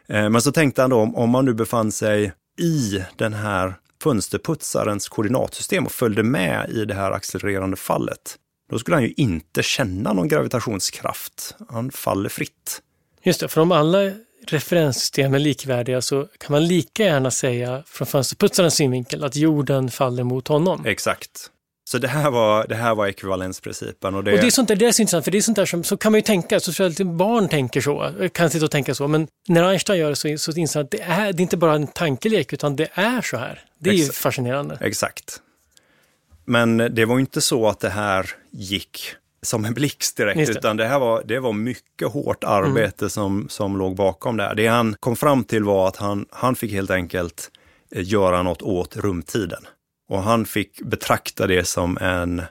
Eh, 0.08 0.28
Men 0.28 0.42
så 0.42 0.52
tänkte 0.52 0.80
han 0.82 0.90
då, 0.90 0.96
om- 0.98 1.16
om 1.16 1.30
man 1.30 1.44
nu 1.44 1.54
befann 1.54 1.92
sig 1.92 2.32
i 2.60 3.02
den 3.16 3.32
här 3.34 3.74
fönsterputsarens 4.02 5.08
koordinatsystem 5.08 5.86
och 5.86 5.92
följde 5.92 6.22
med 6.22 6.70
i 6.70 6.84
det 6.84 6.94
här 6.94 7.10
accelererande 7.12 7.76
fallet, 7.76 8.36
då 8.72 8.78
skulle 8.78 8.94
han 8.96 9.02
ju 9.02 9.14
inte 9.16 9.62
känna 9.62 10.12
någon 10.12 10.28
gravitationskraft. 10.28 11.56
Han 11.68 11.90
faller 11.90 12.28
fritt. 12.28 12.82
Just 13.22 13.40
det, 13.40 13.48
för 13.48 13.60
om 13.60 13.72
alla 13.72 14.12
referenssystem 14.46 15.34
är 15.34 15.38
likvärdiga 15.38 16.00
så 16.00 16.28
kan 16.38 16.52
man 16.52 16.66
lika 16.66 17.04
gärna 17.04 17.30
säga 17.30 17.82
från 17.86 18.06
fönsterputsarens 18.06 18.74
synvinkel 18.74 19.24
att 19.24 19.36
jorden 19.36 19.90
faller 19.90 20.22
mot 20.22 20.48
honom. 20.48 20.86
Exakt. 20.86 21.50
Så 21.84 21.98
det 21.98 22.08
här 22.08 22.30
var, 22.30 22.66
det 22.66 22.74
här 22.74 22.94
var 22.94 23.06
ekvivalensprincipen. 23.06 24.14
Och 24.14 24.24
det, 24.24 24.32
Och 24.32 24.38
det 24.38 24.46
är 24.46 24.50
sånt 24.50 24.68
där, 24.68 24.76
det 24.76 24.86
är 24.86 24.92
så 24.92 25.02
intressant, 25.02 25.24
för 25.24 25.30
det 25.30 25.38
är 25.38 25.42
sånt 25.42 25.56
där 25.56 25.66
som, 25.66 25.84
så 25.84 25.96
kan 25.96 26.12
man 26.12 26.18
ju 26.18 26.22
tänka, 26.22 26.60
så 26.60 26.84
att 26.84 26.98
barn 26.98 27.48
tänker 27.48 27.80
så, 27.80 28.12
kan 28.32 28.50
sitta 28.50 28.64
och 28.64 28.70
tänka 28.70 28.94
så, 28.94 29.08
men 29.08 29.28
när 29.48 29.62
Einstein 29.62 30.00
gör 30.00 30.10
det 30.10 30.16
så, 30.16 30.38
så 30.38 30.52
inser 30.52 30.80
han 30.80 30.84
att 30.84 30.90
det 30.90 31.00
är, 31.00 31.32
det 31.32 31.40
är 31.40 31.42
inte 31.42 31.56
bara 31.56 31.74
en 31.74 31.86
tankelek, 31.86 32.52
utan 32.52 32.76
det 32.76 32.88
är 32.94 33.22
så 33.22 33.36
här. 33.36 33.64
Det 33.78 33.90
är 33.90 33.94
ju 33.94 34.00
Exakt. 34.00 34.18
fascinerande. 34.18 34.78
Exakt. 34.80 35.40
Men 36.44 36.76
det 36.76 37.04
var 37.04 37.18
inte 37.18 37.40
så 37.40 37.68
att 37.68 37.80
det 37.80 37.90
här 37.90 38.30
gick 38.50 39.14
som 39.42 39.64
en 39.64 39.74
blixt 39.74 40.16
direkt, 40.16 40.46
det. 40.46 40.58
utan 40.58 40.76
det 40.76 40.86
här 40.86 40.98
var, 40.98 41.22
det 41.24 41.38
var 41.38 41.52
mycket 41.52 42.12
hårt 42.12 42.44
arbete 42.44 43.10
som, 43.10 43.48
som 43.48 43.76
låg 43.76 43.96
bakom 43.96 44.36
det 44.36 44.42
här. 44.42 44.54
Det 44.54 44.66
han 44.66 44.96
kom 45.00 45.16
fram 45.16 45.44
till 45.44 45.64
var 45.64 45.88
att 45.88 45.96
han, 45.96 46.26
han 46.30 46.54
fick 46.54 46.72
helt 46.72 46.90
enkelt 46.90 47.50
eh, 47.94 48.08
göra 48.08 48.42
något 48.42 48.62
åt 48.62 48.96
rumtiden. 48.96 49.66
Och 50.08 50.22
han 50.22 50.44
fick 50.44 50.82
betrakta 50.82 51.46
det 51.46 51.64
som 51.64 51.98
en 52.00 52.42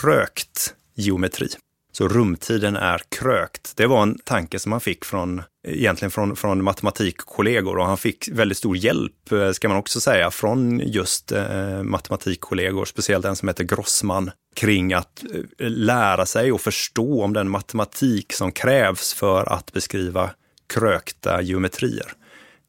krökt 0.00 0.74
geometri. 0.94 1.48
Så 1.92 2.08
rumtiden 2.08 2.76
är 2.76 3.02
krökt. 3.08 3.76
Det 3.76 3.86
var 3.86 4.02
en 4.02 4.18
tanke 4.24 4.58
som 4.58 4.72
han 4.72 4.80
fick 4.80 5.04
från, 5.04 5.42
egentligen 5.68 6.10
från, 6.10 6.36
från 6.36 6.64
matematikkollegor 6.64 7.78
och 7.78 7.86
han 7.86 7.98
fick 7.98 8.28
väldigt 8.28 8.58
stor 8.58 8.76
hjälp, 8.76 9.32
eh, 9.32 9.50
ska 9.50 9.68
man 9.68 9.76
också 9.76 10.00
säga, 10.00 10.30
från 10.30 10.80
just 10.84 11.32
eh, 11.32 11.82
matematikkollegor, 11.82 12.84
speciellt 12.84 13.24
en 13.24 13.36
som 13.36 13.48
heter 13.48 13.64
Grossman, 13.64 14.30
kring 14.56 14.92
att 14.92 15.24
eh, 15.58 15.70
lära 15.70 16.26
sig 16.26 16.52
och 16.52 16.60
förstå 16.60 17.22
om 17.24 17.32
den 17.32 17.50
matematik 17.50 18.32
som 18.32 18.52
krävs 18.52 19.14
för 19.14 19.52
att 19.52 19.72
beskriva 19.72 20.30
krökta 20.68 21.42
geometrier. 21.42 22.12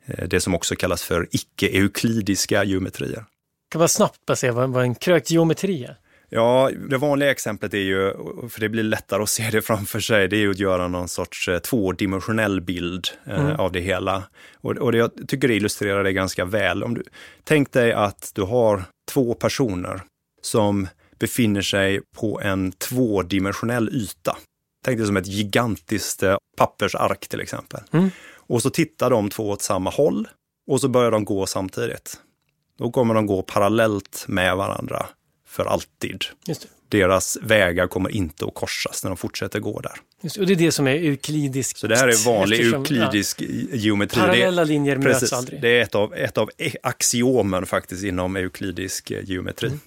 Eh, 0.05 0.27
det 0.27 0.41
som 0.41 0.55
också 0.55 0.75
kallas 0.75 1.03
för 1.03 1.27
icke-euklidiska 1.31 2.63
geometrier. 2.63 3.25
Kan 3.71 3.79
man 3.79 3.89
snabbt 3.89 4.25
bara 4.25 4.35
säga 4.35 4.51
vad, 4.51 4.69
vad 4.69 4.83
en 4.83 4.95
krökt 4.95 5.31
geometri 5.31 5.83
är? 5.83 5.97
Ja, 6.29 6.69
det 6.89 6.97
vanliga 6.97 7.31
exemplet 7.31 7.73
är 7.73 7.77
ju, 7.77 8.13
för 8.49 8.59
det 8.59 8.69
blir 8.69 8.83
lättare 8.83 9.23
att 9.23 9.29
se 9.29 9.49
det 9.51 9.61
framför 9.61 9.99
sig, 9.99 10.27
det 10.27 10.35
är 10.35 10.39
ju 10.39 10.51
att 10.51 10.59
göra 10.59 10.87
någon 10.87 11.07
sorts 11.07 11.47
eh, 11.47 11.59
tvådimensionell 11.59 12.61
bild 12.61 13.07
eh, 13.25 13.39
Mm. 13.45 13.59
av 13.59 13.71
det 13.71 13.79
hela. 13.79 14.23
Och, 14.61 14.71
och 14.71 14.91
det, 14.91 14.97
jag 14.97 15.11
tycker 15.27 15.47
det 15.47 15.55
illustrerar 15.55 16.03
det 16.03 16.13
ganska 16.13 16.45
väl. 16.45 16.83
Om 16.83 16.93
du, 16.93 17.03
tänk 17.43 17.71
dig 17.71 17.93
att 17.93 18.31
du 18.35 18.41
har 18.41 18.83
två 19.11 19.33
personer 19.33 20.01
som 20.41 20.87
befinner 21.19 21.61
sig 21.61 22.01
på 22.17 22.41
en 22.41 22.71
tvådimensionell 22.71 23.89
yta. 23.89 24.37
Tänk 24.85 24.97
dig 24.97 25.07
som 25.07 25.17
ett 25.17 25.27
gigantiskt 25.27 26.23
eh, 26.23 26.37
pappersark 26.57 27.27
till 27.27 27.41
exempel. 27.41 27.81
Mm. 27.91 28.09
Och 28.35 28.61
så 28.61 28.69
tittar 28.69 29.09
de 29.09 29.29
två 29.29 29.49
åt 29.49 29.61
samma 29.61 29.89
håll 29.89 30.27
och 30.71 30.81
så 30.81 30.87
börjar 30.87 31.11
de 31.11 31.25
gå 31.25 31.45
samtidigt. 31.45 32.17
Då 32.77 32.91
kommer 32.91 33.13
de 33.13 33.25
gå 33.25 33.41
parallellt 33.41 34.25
med 34.27 34.57
varandra 34.57 35.05
för 35.49 35.65
alltid. 35.65 36.25
Det. 36.45 36.67
Deras 36.89 37.37
vägar 37.41 37.87
kommer 37.87 38.09
inte 38.09 38.45
att 38.45 38.53
korsas 38.53 39.03
när 39.03 39.09
de 39.09 39.17
fortsätter 39.17 39.59
gå 39.59 39.79
där. 39.81 39.91
Just 40.21 40.35
det. 40.35 40.41
Och 40.41 40.47
det 40.47 40.53
är 40.53 40.57
det 40.57 40.71
som 40.71 40.87
är 40.87 40.91
euklidiskt. 40.95 41.79
Så 41.79 41.87
det 41.87 41.97
här 41.97 42.07
är 42.07 42.25
vanlig 42.25 42.59
eftersom, 42.59 42.81
euklidisk 42.81 43.41
geometri. 43.73 44.19
Ja, 44.19 44.25
Det 44.25 44.31
är- 44.31 44.35
parallella 44.35 44.63
linjer 44.63 44.95
möts 44.97 45.19
Precis, 45.19 45.33
aldrig. 45.33 45.61
det 45.61 45.69
är 45.69 45.81
ett 45.81 45.95
av, 45.95 46.13
ett 46.13 46.37
av 46.37 46.49
e- 46.57 46.71
axiomen 46.83 47.65
faktiskt 47.65 48.03
inom 48.03 48.35
euklidisk 48.35 49.11
eh, 49.11 49.23
geometri. 49.23 49.67
Mm. 49.67 49.79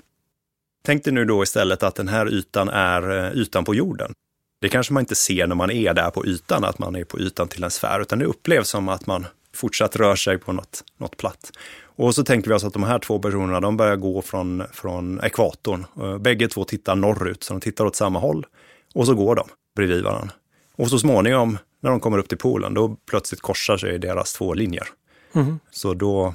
Tänk 0.85 1.05
dig 1.05 1.13
nu 1.13 1.25
då 1.25 1.43
istället 1.43 1.83
att 1.83 1.95
den 1.95 2.09
här 2.09 2.33
ytan 2.33 2.69
är 2.69 3.27
eh, 3.27 3.33
ytan 3.41 3.65
på 3.65 3.75
jorden. 3.75 4.13
Det 4.61 4.69
kanske 4.69 4.93
man 4.93 5.01
inte 5.01 5.15
ser 5.15 5.47
när 5.47 5.55
man 5.55 5.71
är 5.71 5.95
där 5.95 6.11
på 6.11 6.27
ytan, 6.27 6.65
att 6.65 6.79
man 6.79 6.97
är 6.97 7.05
på 7.05 7.21
ytan 7.21 7.49
till 7.49 7.65
en 7.65 7.71
sfär, 7.71 8.01
utan 8.01 8.19
det 8.19 8.25
upplevs 8.25 8.69
som 8.69 8.89
att 8.89 9.07
man 9.07 9.27
fortsatt 9.55 9.97
rör 9.97 10.17
sig 10.17 10.39
på 10.39 10.53
något, 10.53 10.85
något 10.99 11.17
platt. 11.17 11.53
Och 11.97 12.15
så 12.15 12.25
tänker 12.25 12.49
vi 12.49 12.55
oss 12.55 12.65
att 12.65 12.73
de 12.73 12.83
här 12.83 12.99
två 12.99 13.19
personerna, 13.19 13.61
de 13.61 13.77
börjar 13.77 13.97
gå 13.97 14.23
från, 14.23 14.63
från 14.73 15.21
ekvatorn. 15.25 15.87
Eh, 16.01 16.19
Bägge 16.19 16.49
två 16.49 16.65
tittar 16.65 16.95
norrut, 16.95 17.45
så 17.45 17.55
de 17.55 17.61
tittar 17.61 17.85
åt 17.85 17.97
samma 17.97 18.19
håll. 18.19 18.47
Och 18.95 19.07
så 19.07 19.15
går 19.15 19.35
de 19.35 19.49
bredvid 19.77 20.05
varandra. 20.05 20.35
Och 20.77 20.89
så 20.89 20.99
småningom, 20.99 21.59
när 21.81 21.91
de 21.91 22.01
kommer 22.01 22.19
upp 22.19 22.29
till 22.29 22.39
polen, 22.39 22.75
då 22.75 22.97
plötsligt 23.11 23.41
korsar 23.41 23.77
sig 23.77 23.99
deras 23.99 24.33
två 24.33 24.55
linjer. 24.55 24.87
Mhm. 25.33 25.59
Så 25.71 25.95
då 25.95 26.35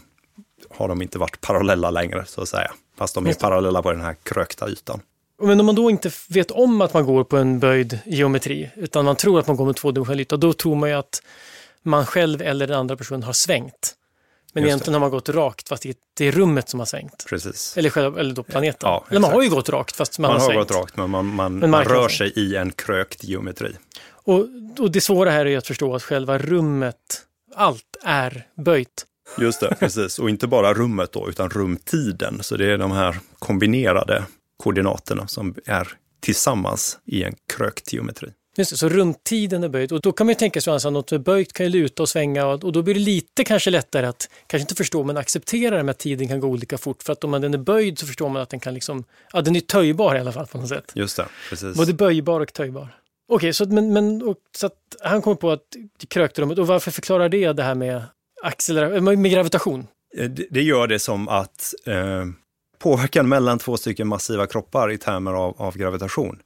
har 0.70 0.88
de 0.88 1.02
inte 1.02 1.20
varit 1.20 1.42
parallella 1.42 1.92
längre, 1.92 2.26
så 2.26 2.42
att 2.42 2.50
säga. 2.50 2.72
Fast 2.98 3.16
de 3.16 3.24
är 3.26 3.30
Just 3.30 3.40
parallella 3.42 3.82
på 3.82 3.92
den 3.92 4.02
här 4.02 4.16
krökta 4.24 4.70
ytan. 4.70 5.02
Men 5.42 5.60
om 5.60 5.66
man 5.66 5.76
då 5.76 5.90
inte 5.90 6.12
vet 6.30 6.52
om 6.52 6.82
att 6.82 6.94
man 6.94 7.06
går 7.06 7.24
på 7.24 7.38
en 7.38 7.60
böjd 7.60 8.00
geometri, 8.06 8.70
utan 8.76 9.06
man 9.06 9.16
tror 9.16 9.40
att 9.40 9.48
man 9.48 9.56
går 9.58 9.66
med 9.66 9.76
tvådimensionell 9.76 10.20
yta, 10.20 10.38
då 10.38 10.54
tror 10.54 10.76
man 10.76 10.90
ju 10.90 10.96
att 10.96 11.22
man 11.84 12.06
själv 12.06 12.42
eller 12.42 12.68
den 12.68 12.78
andra 12.78 12.98
personen 12.98 13.24
har 13.24 13.34
svängt. 13.34 13.96
Men 14.54 14.64
Just 14.64 14.70
egentligen 14.70 14.94
har 14.94 15.00
man 15.00 15.10
gått 15.12 15.30
rakt, 15.30 15.70
fast 15.70 15.84
det 15.84 15.90
är- 15.90 15.96
det 16.18 16.32
rummet 16.32 16.70
som 16.70 16.80
har 16.80 16.86
svängt. 16.86 17.26
Precis. 17.30 17.78
Eller, 17.78 17.90
själva, 17.90 18.20
eller 18.20 18.34
då 18.36 18.44
planeten. 18.44 18.90
Ja, 18.90 19.06
eller 19.10 19.20
man 19.20 19.32
har 19.32 19.42
ju 19.44 19.50
gått 19.50 19.70
rakt, 19.70 19.96
fast 19.96 20.20
man, 20.20 20.32
Man 20.32 20.40
har 20.42 20.48
har 20.48 20.54
svängt. 20.54 20.68
gått 20.70 20.78
rakt, 20.78 20.98
men 20.98 21.10
man, 21.10 21.26
man, 21.26 21.56
Men 21.60 21.70
man 21.70 21.88
har 21.88 21.94
rör 21.96 22.10
sig 22.10 22.34
i 22.36 22.56
en 22.56 22.72
krökt 22.72 23.24
geometri. 23.24 23.76
Och, 24.10 24.46
och 24.80 24.92
det 24.92 25.02
svåra 25.02 25.30
här 25.32 25.46
är 25.46 25.58
att 25.58 25.68
förstå 25.68 25.96
att 25.96 26.04
själva 26.04 26.38
rummet, 26.38 26.96
allt 27.56 27.98
är 28.04 28.48
böjt. 28.66 29.06
Just 29.40 29.60
det, 29.60 29.76
precis. 29.80 30.20
Och 30.20 30.30
inte 30.30 30.48
bara 30.48 30.74
rummet 30.74 31.12
då, 31.12 31.30
utan 31.30 31.50
rumtiden. 31.50 32.44
Så 32.44 32.58
det 32.58 32.66
är 32.74 32.78
de 32.78 32.92
här 32.92 33.20
kombinerade 33.40 34.24
koordinaterna 34.58 35.28
som 35.28 35.56
är 35.66 35.88
tillsammans 36.20 36.98
i 37.06 37.24
en 37.24 37.36
krökt 37.58 37.94
geometri. 37.94 38.30
Just 38.58 38.72
det, 38.72 38.78
så 38.78 38.90
rumtiden 38.90 39.64
är 39.64 39.70
böjd. 39.70 39.92
Och 39.92 40.02
då 40.02 40.12
kan 40.12 40.28
man 40.28 40.32
ju 40.32 40.36
tänka 40.36 40.62
sig 40.62 40.74
att 40.74 40.84
något 40.84 41.10
som 41.10 41.16
är 41.16 41.20
böjt 41.20 41.54
kan 41.54 41.66
ju 41.66 41.70
luta 41.70 42.04
och 42.04 42.10
svänga 42.10 42.46
och, 42.46 42.64
och 42.64 42.72
då 42.72 42.82
blir 42.82 42.94
det 42.94 43.00
lite 43.00 43.44
kanske 43.44 43.70
lättare 43.70 44.06
att, 44.06 44.30
kanske 44.48 44.64
inte 44.64 44.76
förstå, 44.76 45.04
men 45.04 45.18
acceptera 45.18 45.78
det 45.78 45.84
med 45.84 45.92
att 45.92 46.00
tiden 46.00 46.28
kan 46.28 46.40
gå 46.40 46.48
olika 46.48 46.78
fort. 46.78 47.04
För 47.04 47.14
att 47.14 47.24
om 47.24 47.32
man, 47.32 47.42
den 47.42 47.54
är 47.54 47.58
böjd 47.58 48.00
så 48.00 48.06
förstår 48.06 48.30
man 48.30 48.42
att 48.42 48.50
den 48.50 48.60
kan 48.60 48.74
liksom, 48.74 49.04
ja 49.34 49.42
den 49.42 49.56
är 49.56 49.60
töjbar 49.60 50.16
i 50.16 50.20
alla 50.20 50.32
fall 50.32 50.48
på 50.48 50.58
något 50.58 50.70
sätt. 50.70 50.92
Just 50.96 51.18
det, 51.18 51.26
precis. 51.50 51.78
Både 51.78 51.94
böjbar 51.94 52.42
och 52.42 52.54
töjbar. 52.54 52.90
Okej, 53.30 53.54
så, 53.54 53.66
men, 53.66 53.94
men, 53.94 54.22
och, 54.22 54.38
så 54.58 54.66
att 54.66 54.78
han 55.02 55.22
kommer 55.22 55.36
på 55.36 55.52
att 55.52 55.62
krökrummet, 56.08 56.58
och 56.58 56.68
varför 56.68 56.92
förklarar 56.92 57.30
det 57.30 57.54
det 57.54 57.64
här 57.64 57.76
med, 57.76 58.04
acceler- 58.44 59.16
med 59.16 59.32
gravitation? 59.32 59.88
Eh, 60.18 60.30
det, 60.30 60.48
det 60.50 60.62
gör 60.62 60.88
det 60.88 61.00
som 61.00 61.28
att 61.28 61.74
eh, 61.86 62.26
påverkan 62.80 63.30
mellan 63.30 63.60
två 63.60 63.78
stycken 63.78 64.08
massiva 64.08 64.48
kroppar 64.48 64.92
i 64.92 64.98
termer 64.98 65.32
av, 65.32 65.62
av 65.62 65.78
gravitation 65.78 66.40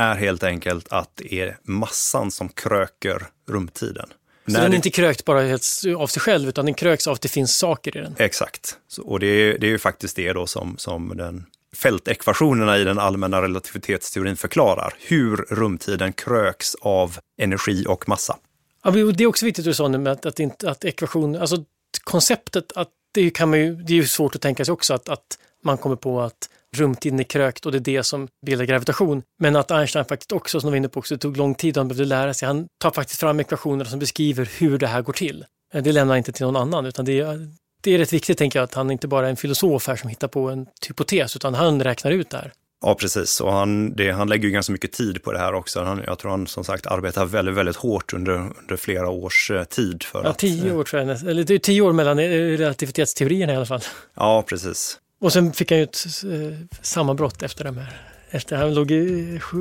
är 0.00 0.14
helt 0.14 0.42
enkelt 0.42 0.88
att 0.88 1.10
det 1.14 1.34
är 1.40 1.58
massan 1.62 2.30
som 2.30 2.48
kröker 2.48 3.26
rumtiden. 3.48 4.08
Så 4.46 4.52
den 4.52 4.72
är 4.72 4.76
inte 4.76 4.90
krökt 4.90 5.24
bara 5.24 5.42
helt 5.42 5.64
av 5.98 6.06
sig 6.06 6.22
själv, 6.22 6.48
utan 6.48 6.64
den 6.64 6.74
kröks 6.74 7.06
av 7.06 7.14
att 7.14 7.20
det 7.20 7.28
finns 7.28 7.56
saker 7.56 7.96
i 7.96 8.00
den? 8.00 8.14
Exakt. 8.18 8.76
Så, 8.88 9.02
och 9.02 9.20
det 9.20 9.26
är, 9.26 9.58
det 9.58 9.66
är 9.66 9.70
ju 9.70 9.78
faktiskt 9.78 10.16
det 10.16 10.32
då 10.32 10.46
som, 10.46 10.74
som 10.78 11.16
den 11.16 11.46
fältekvationerna 11.76 12.78
i 12.78 12.84
den 12.84 12.98
allmänna 12.98 13.42
relativitetsteorin 13.42 14.36
förklarar. 14.36 14.94
Hur 14.98 15.36
rumtiden 15.36 16.12
kröks 16.12 16.74
av 16.80 17.18
energi 17.38 17.84
och 17.88 18.08
massa. 18.08 18.36
Ja, 18.84 18.90
det 18.90 19.24
är 19.24 19.26
också 19.26 19.44
viktigt 19.44 19.64
du 19.64 19.74
sa 19.74 19.88
nu 19.88 19.98
med 19.98 20.12
att, 20.12 20.26
att, 20.26 20.64
att 20.64 20.84
ekvation, 20.84 21.36
alltså 21.36 21.64
konceptet 22.04 22.72
att 22.72 22.88
det 23.12 23.30
kan 23.30 23.50
man 23.50 23.58
ju, 23.58 23.74
det 23.74 23.92
är 23.92 23.96
ju 23.96 24.06
svårt 24.06 24.34
att 24.34 24.42
tänka 24.42 24.64
sig 24.64 24.72
också 24.72 24.94
att, 24.94 25.08
att 25.08 25.38
man 25.64 25.78
kommer 25.78 25.96
på 25.96 26.20
att 26.20 26.48
rumtiden 26.76 27.20
är 27.20 27.24
krökt 27.24 27.66
och 27.66 27.72
det 27.72 27.78
är 27.78 27.80
det 27.80 28.02
som 28.02 28.28
bildar 28.46 28.64
gravitation. 28.64 29.22
Men 29.38 29.56
att 29.56 29.70
Einstein 29.70 30.04
faktiskt 30.04 30.32
också, 30.32 30.60
som 30.60 30.68
vi 30.68 30.70
var 30.70 30.76
inne 30.76 30.88
på, 30.88 30.98
också, 30.98 31.14
det 31.14 31.18
tog 31.18 31.36
lång 31.36 31.54
tid 31.54 31.76
och 31.76 31.80
han 31.80 31.88
behövde 31.88 32.04
lära 32.04 32.34
sig. 32.34 32.46
Han 32.46 32.66
tar 32.80 32.90
faktiskt 32.90 33.20
fram 33.20 33.40
ekvationer 33.40 33.84
som 33.84 33.98
beskriver 33.98 34.50
hur 34.58 34.78
det 34.78 34.86
här 34.86 35.02
går 35.02 35.12
till. 35.12 35.44
Eh, 35.74 35.82
det 35.82 35.92
lämnar 35.92 36.12
han 36.12 36.18
inte 36.18 36.32
till 36.32 36.46
någon 36.46 36.56
annan, 36.56 36.86
utan 36.86 37.04
det 37.04 37.20
är, 37.20 37.48
det 37.82 37.94
är 37.94 37.98
rätt 37.98 38.12
viktigt, 38.12 38.38
tänker 38.38 38.58
jag, 38.58 38.64
att 38.64 38.74
han 38.74 38.90
inte 38.90 39.08
bara 39.08 39.26
är 39.26 39.30
en 39.30 39.36
filosof 39.36 39.86
här 39.86 39.96
som 39.96 40.08
hittar 40.08 40.28
på 40.28 40.50
en 40.50 40.66
hypotes, 40.88 41.36
utan 41.36 41.54
han 41.54 41.82
räknar 41.82 42.10
ut 42.10 42.30
det 42.30 42.36
här. 42.36 42.52
Ja, 42.82 42.94
precis. 42.94 43.40
Och 43.40 43.52
han, 43.52 43.94
det, 43.94 44.10
han 44.10 44.28
lägger 44.28 44.44
ju 44.44 44.50
ganska 44.50 44.72
mycket 44.72 44.92
tid 44.92 45.22
på 45.22 45.32
det 45.32 45.38
här 45.38 45.54
också. 45.54 45.82
Han, 45.82 46.02
jag 46.06 46.18
tror 46.18 46.30
han 46.30 46.46
som 46.46 46.64
sagt 46.64 46.86
arbetar 46.86 47.24
väldigt, 47.26 47.54
väldigt 47.54 47.76
hårt 47.76 48.12
under, 48.12 48.32
under 48.32 48.76
flera 48.76 49.08
års 49.08 49.50
eh, 49.50 49.64
tid. 49.64 50.02
För 50.02 50.24
ja, 50.24 50.30
att, 50.30 50.38
tio 50.38 50.72
år 50.72 50.84
tror 50.84 51.02
jag. 51.02 51.28
Eller 51.28 51.44
det 51.44 51.54
är 51.54 51.58
tio 51.58 51.80
år 51.80 51.92
mellan 51.92 52.18
relativitetsteorierna 52.18 53.52
i 53.52 53.56
alla 53.56 53.66
fall. 53.66 53.80
Ja, 54.14 54.44
precis. 54.48 54.98
Och 55.20 55.32
sen 55.32 55.52
fick 55.52 55.70
han 55.70 55.78
ju 55.78 55.84
ett 55.84 56.06
eh, 56.24 56.58
sammanbrott 56.82 57.42
efter 57.42 57.64
de 57.64 57.76
här. 57.76 58.02
Efter, 58.30 58.56
han 58.56 58.74
låg 58.74 58.92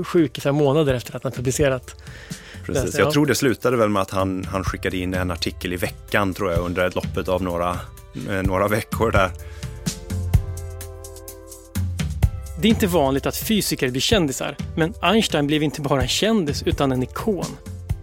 sjuk 0.05 0.38
i 0.38 0.41
fem 0.41 0.55
månader 0.55 0.93
efter 0.93 1.15
att 1.15 1.23
han 1.23 1.32
publicerat. 1.32 1.95
Precis. 2.65 2.97
Jag 2.97 3.12
tror 3.12 3.25
det 3.25 3.36
slutade 3.36 3.77
väl 3.77 3.89
med 3.89 4.01
att 4.01 4.12
han, 4.12 4.45
han 4.45 4.63
skickade 4.63 4.97
in 4.97 5.13
en 5.13 5.32
artikel 5.32 5.73
i 5.73 5.75
veckan 5.75 6.34
tror 6.34 6.51
jag 6.51 6.60
under 6.60 6.91
loppet 6.95 7.27
av 7.27 7.43
några, 7.43 7.79
eh, 8.29 8.43
några 8.43 8.67
veckor 8.67 9.12
där. 9.12 9.32
Det 12.62 12.67
är 12.67 12.69
inte 12.69 12.88
vanligt 12.88 13.26
att 13.26 13.38
fysiker 13.38 13.89
blir 13.89 14.02
kändisar, 14.02 14.56
men 14.76 14.93
Einstein 15.02 15.48
blev 15.48 15.63
inte 15.63 15.82
bara 15.82 16.02
en 16.02 16.08
kändis 16.08 16.63
utan 16.63 16.91
en 16.91 17.04
ikon. 17.04 17.45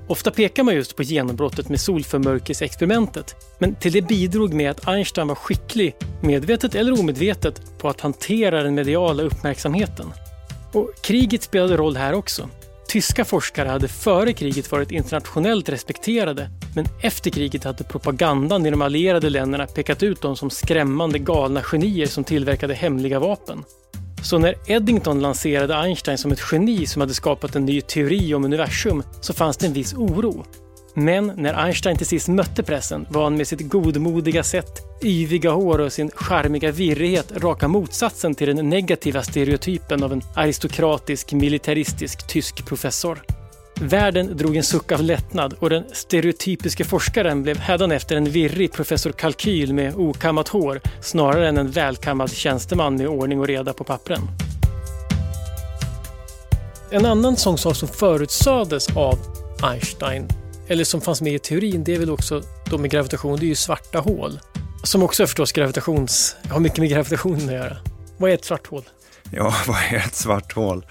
Ofta 0.08 0.30
pekar 0.30 0.62
man 0.62 0.74
just 0.74 0.96
på 0.96 1.02
genombrottet 1.02 1.68
med 1.68 1.80
solförmörkelseexperimentet, 1.80 3.36
men 3.58 3.74
till 3.74 3.92
det 3.92 4.02
bidrog 4.02 4.54
med 4.54 4.70
att 4.70 4.88
Einstein 4.88 5.28
var 5.28 5.34
skicklig, 5.34 5.94
medvetet 6.22 6.74
eller 6.74 7.00
omedvetet, 7.00 7.78
på 7.78 7.88
att 7.88 8.00
hantera 8.00 8.62
den 8.62 8.74
mediala 8.74 9.22
uppmärksamheten. 9.22 10.12
Och 10.72 10.90
kriget 11.02 11.42
spelade 11.42 11.76
roll 11.76 11.96
här 11.96 12.12
också. 12.12 12.48
Tyska 12.88 13.24
forskare 13.24 13.68
hade 13.68 13.88
före 13.88 14.32
kriget 14.32 14.72
varit 14.72 14.90
internationellt 14.90 15.68
respekterade, 15.68 16.50
men 16.74 16.86
efter 17.02 17.30
kriget 17.30 17.64
hade 17.64 17.84
propagandan 17.84 18.66
i 18.66 18.70
de 18.70 18.82
allierade 18.82 19.30
länderna 19.30 19.66
pekat 19.66 20.02
ut 20.02 20.22
dem 20.22 20.36
som 20.36 20.50
skrämmande 20.50 21.18
galna 21.18 21.62
genier 21.62 22.06
som 22.06 22.24
tillverkade 22.24 22.74
hemliga 22.74 23.18
vapen. 23.18 23.64
Så 24.26 24.38
när 24.38 24.54
Eddington 24.66 25.20
lanserade 25.20 25.76
Einstein 25.76 26.18
som 26.18 26.32
ett 26.32 26.42
geni 26.52 26.86
som 26.86 27.00
hade 27.00 27.14
skapat 27.14 27.56
en 27.56 27.64
ny 27.64 27.80
teori 27.80 28.34
om 28.34 28.44
universum 28.44 29.02
så 29.20 29.32
fanns 29.32 29.56
det 29.56 29.66
en 29.66 29.72
viss 29.72 29.94
oro. 29.94 30.44
Men 30.94 31.32
när 31.36 31.54
Einstein 31.54 31.96
till 31.96 32.06
sist 32.06 32.28
mötte 32.28 32.62
pressen 32.62 33.06
var 33.10 33.24
han 33.24 33.36
med 33.36 33.46
sitt 33.46 33.68
godmodiga 33.68 34.42
sätt, 34.42 34.82
yviga 35.04 35.50
hår 35.50 35.80
och 35.80 35.92
sin 35.92 36.10
charmiga 36.10 36.70
virrighet 36.70 37.32
raka 37.36 37.68
motsatsen 37.68 38.34
till 38.34 38.56
den 38.56 38.68
negativa 38.68 39.22
stereotypen 39.22 40.02
av 40.02 40.12
en 40.12 40.22
aristokratisk, 40.34 41.32
militaristisk 41.32 42.26
tysk 42.26 42.66
professor. 42.66 43.35
Världen 43.80 44.36
drog 44.36 44.56
en 44.56 44.62
suck 44.62 44.92
av 44.92 45.02
lättnad 45.02 45.54
och 45.58 45.70
den 45.70 45.84
stereotypiske 45.92 46.84
forskaren 46.84 47.42
blev 47.42 47.58
hädanefter 47.58 48.16
en 48.16 48.24
virrig 48.24 48.72
professor 48.72 49.12
Kalkyl 49.12 49.74
med 49.74 49.94
okammat 49.94 50.48
hår 50.48 50.80
snarare 51.00 51.48
än 51.48 51.58
en 51.58 51.70
välkammad 51.70 52.32
tjänsteman 52.32 52.96
med 52.96 53.08
ordning 53.08 53.40
och 53.40 53.46
reda 53.46 53.72
på 53.72 53.84
pappren. 53.84 54.20
En 56.90 57.06
annan 57.06 57.36
sån 57.36 57.58
sak 57.58 57.76
som 57.76 57.88
förutsades 57.88 58.96
av 58.96 59.18
Einstein, 59.62 60.28
eller 60.68 60.84
som 60.84 61.00
fanns 61.00 61.22
med 61.22 61.34
i 61.34 61.38
teorin, 61.38 61.84
det 61.84 61.94
är 61.94 61.98
väl 61.98 62.10
också 62.10 62.42
då 62.70 62.78
med 62.78 62.90
gravitation, 62.90 63.38
det 63.38 63.46
är 63.46 63.48
ju 63.48 63.54
svarta 63.54 63.98
hål. 63.98 64.40
Som 64.82 65.02
också 65.02 65.26
förstås 65.26 65.52
gravitations, 65.52 66.36
har 66.50 66.60
mycket 66.60 66.78
med 66.78 66.90
gravitationen 66.90 67.48
att 67.48 67.54
göra. 67.54 67.76
Vad 68.16 68.30
är 68.30 68.34
ett 68.34 68.44
svart 68.44 68.66
hål? 68.66 68.82
Ja, 69.30 69.54
vad 69.66 69.76
är 69.76 69.96
ett 69.96 70.14
svart 70.14 70.52
hål? 70.52 70.86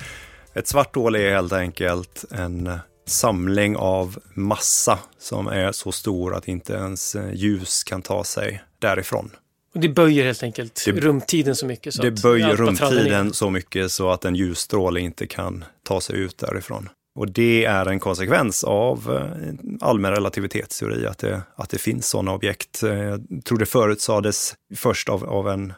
Ett 0.55 0.67
svart 0.67 0.95
hål 0.95 1.15
är 1.15 1.31
helt 1.31 1.53
enkelt 1.53 2.25
en 2.31 2.79
samling 3.07 3.75
av 3.75 4.19
massa 4.33 4.99
som 5.17 5.47
är 5.47 5.71
så 5.71 5.91
stor 5.91 6.35
att 6.35 6.47
inte 6.47 6.73
ens 6.73 7.15
eh, 7.15 7.33
ljus 7.33 7.83
kan 7.83 8.01
ta 8.01 8.23
sig 8.23 8.63
därifrån. 8.79 9.31
Och 9.73 9.81
det 9.81 9.89
böjer 9.89 10.25
helt 10.25 10.43
enkelt 10.43 10.83
det, 10.85 10.91
rumtiden 10.91 11.55
så 11.55 11.65
mycket? 11.65 11.93
Så 11.93 12.01
det 12.01 12.21
böjer 12.21 12.55
rumtiden 12.55 13.33
så 13.33 13.49
mycket 13.49 13.91
så 13.91 14.09
att 14.09 14.25
en 14.25 14.35
ljusstråle 14.35 14.99
inte 14.99 15.27
kan 15.27 15.65
ta 15.83 16.01
sig 16.01 16.19
ut 16.19 16.37
därifrån. 16.37 16.89
Och 17.15 17.31
det 17.31 17.65
är 17.65 17.85
en 17.85 17.99
konsekvens 17.99 18.63
av 18.63 19.15
eh, 19.15 19.87
allmän 19.87 20.11
relativitetsteori, 20.11 21.05
att 21.05 21.17
det, 21.17 21.41
att 21.55 21.69
det 21.69 21.77
finns 21.77 22.07
sådana 22.07 22.33
objekt. 22.33 22.83
Eh, 22.83 22.93
jag 22.93 23.41
tror 23.45 23.57
det 23.57 23.65
förutsades 23.65 24.53
först 24.75 25.09
av, 25.09 25.23
av 25.23 25.49
en 25.49 25.73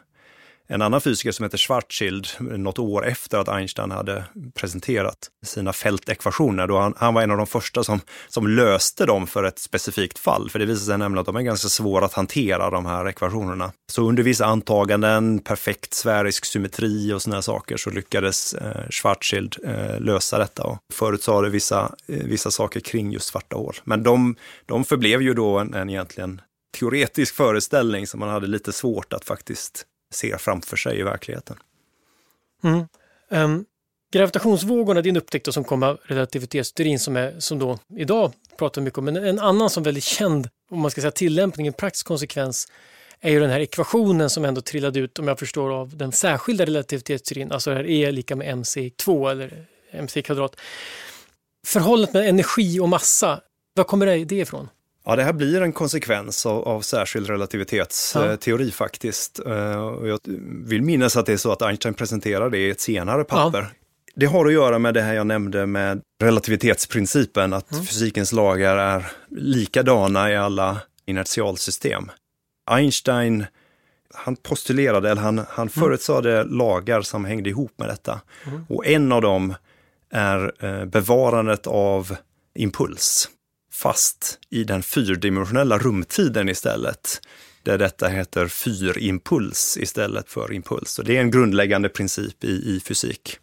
en 0.70 0.82
annan 0.82 1.00
fysiker 1.00 1.32
som 1.32 1.44
heter 1.44 1.58
Schwarzschild, 1.58 2.26
något 2.38 2.78
år 2.78 3.06
efter 3.06 3.38
att 3.38 3.48
Einstein 3.48 3.90
hade 3.90 4.24
presenterat 4.54 5.18
sina 5.46 5.72
fältekvationer, 5.72 6.66
då 6.66 6.78
han, 6.78 6.94
han 6.96 7.14
var 7.14 7.22
en 7.22 7.30
av 7.30 7.36
de 7.36 7.46
första 7.46 7.84
som, 7.84 8.00
som 8.28 8.46
löste 8.46 9.06
dem 9.06 9.26
för 9.26 9.44
ett 9.44 9.58
specifikt 9.58 10.18
fall. 10.18 10.50
För 10.50 10.58
det 10.58 10.66
visade 10.66 10.86
sig 10.86 10.98
nämligen 10.98 11.20
att 11.20 11.26
de 11.26 11.36
är 11.36 11.42
ganska 11.42 11.68
svåra 11.68 12.04
att 12.04 12.12
hantera, 12.12 12.70
de 12.70 12.86
här 12.86 13.08
ekvationerna. 13.08 13.72
Så 13.92 14.02
under 14.02 14.22
vissa 14.22 14.46
antaganden, 14.46 15.38
perfekt 15.38 15.94
sfärisk 15.94 16.44
symmetri 16.44 17.12
och 17.12 17.22
sådana 17.22 17.42
saker, 17.42 17.76
så 17.76 17.90
lyckades 17.90 18.54
eh, 18.54 18.88
Schwarzschild 18.90 19.56
eh, 19.64 20.00
lösa 20.00 20.38
detta 20.38 20.62
och 20.62 20.78
förutsade 20.92 21.50
vissa, 21.50 21.94
eh, 22.06 22.24
vissa 22.24 22.50
saker 22.50 22.80
kring 22.80 23.12
just 23.12 23.26
svarta 23.26 23.56
hål. 23.56 23.74
Men 23.84 24.02
de, 24.02 24.36
de 24.66 24.84
förblev 24.84 25.22
ju 25.22 25.34
då 25.34 25.58
en, 25.58 25.74
en 25.74 25.90
egentligen 25.90 26.40
teoretisk 26.78 27.34
föreställning 27.34 28.06
som 28.06 28.20
man 28.20 28.28
hade 28.28 28.46
lite 28.46 28.72
svårt 28.72 29.12
att 29.12 29.24
faktiskt 29.24 29.86
ser 30.10 30.38
framför 30.38 30.76
sig 30.76 30.98
i 30.98 31.02
verkligheten. 31.02 31.56
Mm. 32.62 32.84
Um, 33.30 33.64
gravitationsvågorna, 34.12 35.02
det 35.02 35.08
är 35.08 35.10
en 35.10 35.16
upptäckt 35.16 35.54
som 35.54 35.64
kom 35.64 35.82
av 35.82 35.98
relativitetsteorin 36.02 36.98
som, 36.98 37.16
är, 37.16 37.40
som 37.40 37.58
då 37.58 37.78
idag 37.96 38.32
pratar 38.58 38.82
mycket 38.82 38.98
om, 38.98 39.04
men 39.04 39.16
en 39.16 39.38
annan 39.38 39.70
som 39.70 39.82
väldigt 39.82 40.04
känd, 40.04 40.48
om 40.70 40.80
man 40.80 40.90
ska 40.90 41.00
säga 41.00 41.10
tillämpning, 41.10 41.66
en 41.66 41.72
praktisk 41.72 42.06
konsekvens, 42.06 42.68
är 43.20 43.30
ju 43.30 43.40
den 43.40 43.50
här 43.50 43.60
ekvationen 43.60 44.30
som 44.30 44.44
ändå 44.44 44.60
trillade 44.60 44.98
ut, 44.98 45.18
om 45.18 45.28
jag 45.28 45.38
förstår, 45.38 45.72
av 45.72 45.96
den 45.96 46.12
särskilda 46.12 46.66
relativitetsteorin, 46.66 47.52
alltså 47.52 47.70
det 47.70 47.76
här 47.76 47.86
E 47.86 48.10
lika 48.10 48.36
med 48.36 48.46
mc2 48.46 49.30
eller 49.30 49.66
mc 49.92 50.22
kvadrat. 50.22 50.56
Förhållandet 51.66 52.14
med 52.14 52.28
energi 52.28 52.80
och 52.80 52.88
massa, 52.88 53.40
var 53.74 53.84
kommer 53.84 54.06
det 54.06 54.36
ifrån? 54.36 54.68
Ja, 55.08 55.16
det 55.16 55.22
här 55.22 55.32
blir 55.32 55.62
en 55.62 55.72
konsekvens 55.72 56.46
av, 56.46 56.68
av 56.68 56.80
särskild 56.80 57.30
relativitetsteori 57.30 58.66
ja. 58.66 58.72
faktiskt. 58.72 59.38
Och 59.38 60.08
jag 60.08 60.18
vill 60.64 60.82
minnas 60.82 61.16
att 61.16 61.26
det 61.26 61.32
är 61.32 61.36
så 61.36 61.52
att 61.52 61.62
Einstein 61.62 61.94
presenterar 61.94 62.50
det 62.50 62.58
i 62.58 62.70
ett 62.70 62.80
senare 62.80 63.24
papper. 63.24 63.58
Ja. 63.58 63.66
Det 64.14 64.26
har 64.26 64.46
att 64.46 64.52
göra 64.52 64.78
med 64.78 64.94
det 64.94 65.02
här 65.02 65.14
jag 65.14 65.26
nämnde 65.26 65.66
med 65.66 66.00
relativitetsprincipen, 66.22 67.52
att 67.52 67.72
mm. 67.72 67.84
fysikens 67.84 68.32
lagar 68.32 68.76
är 68.76 69.06
likadana 69.30 70.32
i 70.32 70.36
alla 70.36 70.80
inertialsystem. 71.06 72.10
Einstein, 72.70 73.44
han 74.14 74.36
postulerade, 74.36 75.10
eller 75.10 75.22
han, 75.22 75.38
han 75.38 75.46
mm. 75.56 75.68
förutsade 75.68 76.44
lagar 76.44 77.02
som 77.02 77.24
hängde 77.24 77.50
ihop 77.50 77.72
med 77.76 77.88
detta. 77.88 78.20
Mm. 78.46 78.64
Och 78.68 78.86
en 78.86 79.12
av 79.12 79.22
dem 79.22 79.54
är 80.10 80.64
eh, 80.64 80.84
bevarandet 80.84 81.66
av 81.66 82.16
impuls 82.54 83.28
fast 83.78 84.38
i 84.50 84.64
den 84.64 84.82
fyrdimensionella 84.82 85.78
rumtiden 85.78 86.48
istället. 86.48 87.20
Där 87.62 87.78
detta 87.78 88.08
heter 88.08 88.48
fyrimpuls 88.48 89.76
istället 89.80 90.30
för 90.30 90.52
impuls. 90.52 90.98
Och 90.98 91.04
det 91.04 91.16
är 91.16 91.20
en 91.20 91.30
grundläggande 91.30 91.88
princip 91.88 92.44
i, 92.44 92.76
i 92.76 92.80
fysik. 92.80 93.38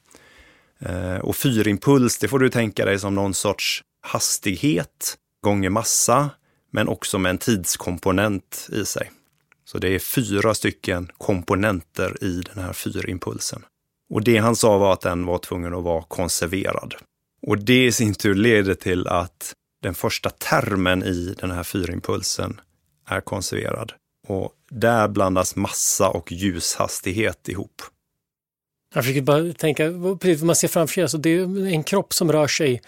Eh, 0.80 1.18
och 1.18 1.36
fyrimpuls, 1.36 2.18
det 2.18 2.28
får 2.28 2.40
du 2.40 2.50
tänka 2.50 2.86
dig 2.86 3.00
som 3.00 3.16
någon 3.16 3.34
sorts 3.34 3.84
hastighet 4.02 5.18
gånger 5.44 5.70
massa, 5.70 6.30
men 6.72 6.88
också 6.88 7.18
med 7.18 7.30
en 7.30 7.38
tidskomponent 7.38 8.70
i 8.72 8.86
sig. 8.86 9.12
Så 9.66 9.78
det 9.78 9.90
är 9.90 10.00
fyra 10.00 10.54
stycken 10.54 11.12
komponenter 11.18 12.24
i 12.24 12.42
den 12.54 12.64
här 12.64 12.74
fyrimpulsen. 12.74 13.66
Och 14.10 14.24
det 14.24 14.38
han 14.38 14.56
sa 14.56 14.78
var 14.78 14.94
att 14.94 15.02
den 15.02 15.26
var 15.26 15.38
tvungen 15.38 15.74
att 15.74 15.84
vara 15.84 16.04
konserverad. 16.04 16.96
Och 17.48 17.58
det 17.58 17.86
i 17.86 17.92
sin 17.92 18.14
tur 18.14 18.36
leder 18.36 18.74
till 18.74 19.08
att 19.08 19.54
den 19.86 19.96
första 19.96 20.30
termen 20.30 21.04
i 21.04 21.36
den 21.40 21.52
här 21.52 21.64
fyrimpulsen 21.64 22.62
är 23.08 23.22
konserverad. 23.22 23.92
Och 24.28 24.52
där 24.70 25.08
blandas 25.08 25.56
massa 25.56 26.10
och 26.10 26.32
ljushastighet 26.32 27.50
ihop. 27.50 27.82
Jag 28.94 29.04
försöker 29.04 29.22
bara 29.22 29.54
tänka, 29.54 29.84
precis 30.22 30.40
vad 30.40 30.46
man 30.46 30.56
ser 30.56 30.68
framför 30.68 30.94
sig, 30.94 31.04
alltså 31.04 31.18
det 31.18 31.30
är 31.30 31.68
en 31.68 31.84
kropp 31.84 32.14
som 32.14 32.32
rör 32.32 32.48
sig 32.48 32.82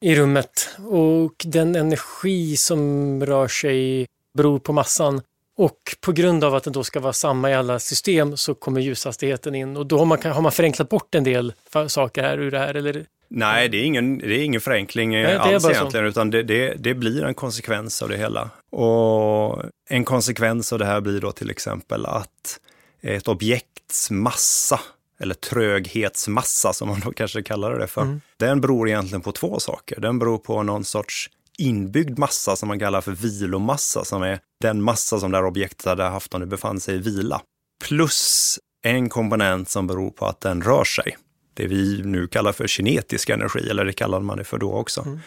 i 0.00 0.14
rummet 0.14 0.68
och 0.88 1.34
den 1.44 1.76
energi 1.76 2.56
som 2.56 3.26
rör 3.26 3.48
sig 3.48 4.06
beror 4.34 4.58
på 4.58 4.72
massan. 4.72 5.22
Och 5.56 5.96
på 6.00 6.12
grund 6.12 6.44
av 6.44 6.54
att 6.54 6.64
den 6.64 6.72
då 6.72 6.84
ska 6.84 7.00
vara 7.00 7.12
samma 7.12 7.50
i 7.50 7.54
alla 7.54 7.78
system 7.78 8.36
så 8.36 8.54
kommer 8.54 8.80
ljushastigheten 8.80 9.54
in 9.54 9.76
och 9.76 9.86
då 9.86 9.98
har 9.98 10.04
man, 10.04 10.22
har 10.22 10.42
man 10.42 10.52
förenklat 10.52 10.88
bort 10.88 11.14
en 11.14 11.24
del 11.24 11.52
saker 11.88 12.22
här 12.22 12.38
ur 12.38 12.50
det 12.50 12.58
här? 12.58 12.74
Eller? 12.74 13.06
Nej, 13.30 13.68
det 13.68 13.76
är 13.76 13.84
ingen, 13.84 14.18
det 14.18 14.34
är 14.34 14.44
ingen 14.44 14.60
förenkling 14.60 15.10
Nej, 15.10 15.36
alls 15.36 15.64
egentligen, 15.64 16.06
så. 16.06 16.08
utan 16.08 16.30
det, 16.30 16.42
det, 16.42 16.74
det, 16.74 16.94
blir 16.94 17.24
en 17.24 17.34
konsekvens 17.34 18.02
av 18.02 18.08
det 18.08 18.16
hela. 18.16 18.50
Och 18.70 19.62
en 19.90 20.04
konsekvens 20.04 20.72
av 20.72 20.78
det 20.78 20.84
här 20.84 21.00
blir 21.00 21.20
då 21.20 21.32
till 21.32 21.50
exempel 21.50 22.06
att 22.06 22.60
ett 23.00 23.28
objekts 23.28 24.10
massa 24.10 24.80
eller 25.20 25.34
tröghetsmassa 25.34 26.72
som 26.72 26.88
man 26.88 27.00
då 27.00 27.12
kanske 27.12 27.42
kallar 27.42 27.78
det 27.78 27.86
för. 27.86 28.02
Mm. 28.02 28.20
Den 28.36 28.60
beror 28.60 28.88
egentligen 28.88 29.20
på 29.20 29.32
två 29.32 29.60
saker. 29.60 30.00
Den 30.00 30.18
beror 30.18 30.38
på 30.38 30.62
någon 30.62 30.84
sorts 30.84 31.30
inbyggd 31.58 32.18
massa 32.18 32.56
som 32.56 32.68
man 32.68 32.78
kallar 32.78 33.00
för 33.00 33.12
vilomassa, 33.12 34.04
som 34.04 34.22
är 34.22 34.40
den 34.60 34.82
massa 34.82 35.20
som 35.20 35.30
det 35.30 35.36
här 35.36 35.44
objektet 35.44 35.86
hade 35.86 36.02
haft 36.02 36.34
om 36.34 36.40
det 36.40 36.46
befann 36.46 36.80
sig 36.80 36.94
i 36.94 36.98
vila. 36.98 37.40
Plus 37.84 38.58
en 38.82 39.08
komponent 39.08 39.68
som 39.68 39.86
beror 39.86 40.10
på 40.10 40.26
att 40.26 40.40
den 40.40 40.62
rör 40.62 40.84
sig. 40.84 41.16
Det 41.54 41.66
vi 41.66 42.02
nu 42.04 42.26
kallar 42.26 42.52
för 42.52 42.66
kinetisk 42.66 43.28
energi, 43.28 43.70
eller 43.70 43.84
det 43.84 43.92
kallade 43.92 44.24
man 44.24 44.38
det 44.38 44.44
för 44.44 44.58
då 44.58 44.72
också. 44.72 45.00
Mm. 45.00 45.20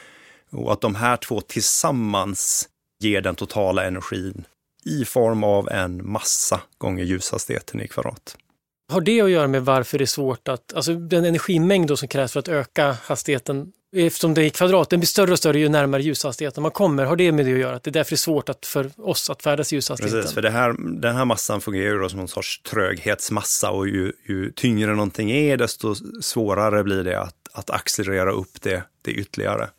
Och 0.52 0.74
att 0.74 0.82
de 0.82 0.96
här 0.96 1.18
två 1.18 1.42
tillsammans 1.42 2.70
ger 3.00 3.22
den 3.22 3.36
totala 3.36 3.86
energin 3.86 4.46
i 4.86 5.06
form 5.06 5.44
av 5.44 5.70
en 5.70 6.12
massa 6.12 6.62
gånger 6.78 7.04
ljushastigheten 7.04 7.82
i 7.82 7.88
kvadrat. 7.88 8.38
Har 8.92 9.02
det 9.02 9.22
att 9.22 9.30
göra 9.30 9.48
med 9.48 9.66
varför 9.66 9.98
det 9.98 10.04
är 10.04 10.06
svårt 10.06 10.48
att, 10.48 10.74
alltså 10.74 10.94
den 10.94 11.26
energimängd 11.26 12.00
som 12.00 12.08
krävs 12.08 12.32
för 12.32 12.40
att 12.40 12.48
öka 12.48 12.98
hastigheten, 13.04 13.72
eftersom 13.94 14.34
det 14.34 14.46
i 14.46 14.50
kvadrat, 14.50 14.90
den 14.90 15.00
blir 15.00 15.08
större 15.08 15.32
och 15.32 15.38
större 15.38 15.60
ju 15.60 15.70
närmare 15.70 16.02
ljushastigheten 16.04 16.62
man 16.62 16.72
kommer. 16.72 17.06
Har 17.06 17.16
det 17.16 17.32
med 17.32 17.46
det 17.46 17.54
att 17.54 17.60
göra? 17.60 17.76
Att 17.76 17.84
det 17.84 17.90
är 17.90 17.94
därför 17.94 18.12
det 18.12 18.16
är 18.16 18.18
svårt 18.18 18.50
att 18.50 18.66
för 18.66 18.92
oss 18.98 19.30
att 19.30 19.44
färdas 19.44 19.74
i 19.74 19.76
ljushastigheten? 19.76 20.22
Precis, 20.22 20.34
för 20.34 20.42
det 20.42 20.50
här, 20.50 20.76
den 21.02 21.16
här 21.16 21.26
massan 21.26 21.62
fungerar 21.62 22.04
ju 22.04 22.10
som 22.10 22.20
någon 22.20 22.28
sorts 22.28 22.62
tröghetsmassa 22.62 23.72
och 23.72 23.88
ju, 23.88 24.12
ju 24.26 24.52
tyngre 24.52 24.92
någonting 24.92 25.32
är, 25.32 25.58
desto 25.58 25.96
svårare 26.22 26.84
blir 26.84 27.04
det 27.04 27.20
att, 27.20 27.36
att 27.54 27.70
accelerera 27.70 28.32
upp 28.32 28.62
det, 28.62 28.84
det 29.02 29.12
ytterligare. 29.12 29.70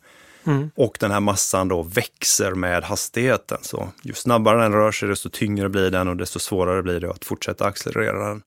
Mm. 0.47 0.71
Och 0.75 0.97
den 0.99 1.11
här 1.11 1.19
massan 1.19 1.67
då 1.67 1.81
växer 1.83 2.51
med 2.51 2.83
hastigheten. 2.83 3.57
Så 3.61 3.89
ju 4.03 4.13
snabbare 4.13 4.61
den 4.61 4.73
rör 4.73 4.91
sig, 4.91 5.09
desto 5.09 5.29
tyngre 5.29 5.69
blir 5.69 5.91
den 5.91 6.07
och 6.07 6.17
desto 6.17 6.39
svårare 6.39 6.83
blir 6.83 6.99
det 6.99 7.11
att 7.11 7.25
fortsätta 7.25 7.65
accelerera 7.65 8.27
den. 8.27 8.41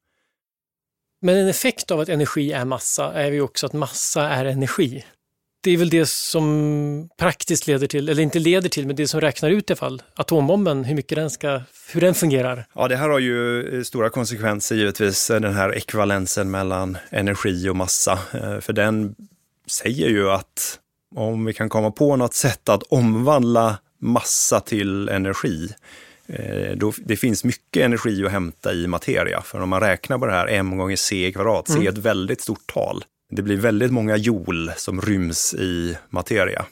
Men 1.23 1.37
en 1.37 1.49
effekt 1.49 1.91
av 1.91 2.01
att 2.01 2.09
energi 2.09 2.53
är 2.53 2.65
massa 2.65 3.13
är 3.13 3.33
ju 3.33 3.41
också 3.41 3.67
att 3.67 3.73
massa 3.73 4.29
är 4.29 4.45
energi. 4.45 5.05
Det 5.69 5.73
är 5.73 5.79
väl 5.79 5.91
det 5.91 6.09
som 6.09 7.09
praktiskt 7.19 7.67
leder 7.67 7.87
till, 7.87 8.09
eller 8.09 8.23
inte 8.23 8.39
leder 8.39 8.69
till, 8.69 8.87
men 8.87 8.97
det 8.97 9.09
som 9.09 9.21
räknar 9.21 9.51
ut 9.51 9.71
ifall 9.71 10.03
atombomben, 10.15 10.85
hur 10.85 10.95
mycket 10.95 11.17
den 11.17 11.31
ska, 11.31 11.61
hur 11.93 12.01
den 12.01 12.15
fungerar. 12.15 12.67
Ja, 12.75 12.89
det 12.89 12.97
här 12.97 13.09
har 13.09 13.19
ju 13.19 13.69
eh, 13.79 13.83
stora 13.83 14.11
konsekvenser 14.11 14.77
givetvis, 14.77 15.27
den 15.27 15.55
här 15.55 15.75
ekvivalensen 15.77 16.51
mellan 16.51 16.99
energi 17.11 17.69
och 17.69 17.77
massa. 17.77 18.19
Eh, 18.35 18.61
för 18.61 18.73
den 18.73 19.15
säger 19.71 20.09
ju 20.09 20.31
att 20.31 20.79
om 21.15 21.45
vi 21.45 21.53
kan 21.53 21.69
komma 21.69 21.91
på 21.91 22.17
något 22.17 22.35
sätt 22.35 22.69
att 22.69 22.83
omvandla 22.83 23.79
massa 24.01 24.61
till 24.61 25.09
energi, 25.09 25.69
eh, 26.27 26.77
då, 26.77 26.93
det 26.99 27.17
finns 27.17 27.45
mycket 27.45 27.85
energi 27.85 28.25
att 28.27 28.33
hämta 28.33 28.73
i 28.73 28.87
materia. 28.87 29.43
För 29.43 29.61
om 29.61 29.69
man 29.69 29.81
räknar 29.81 30.19
på 30.19 30.27
det 30.27 30.33
här, 30.33 30.47
m 30.47 30.77
gånger 30.77 30.97
c 30.97 31.27
i 31.27 31.33
kvadrat, 31.33 31.69
mm. 31.69 31.81
c 31.81 31.87
är 31.87 31.93
ett 31.93 31.99
väldigt 31.99 32.41
stort 32.41 32.67
tal. 32.67 33.05
Det 33.31 33.43
blir 33.43 33.57
väldigt 33.57 33.93
många 33.93 34.17
joule 34.17 34.75
som 34.77 35.01
ryms 35.01 35.55
i 35.55 35.97
materia. 36.09 36.67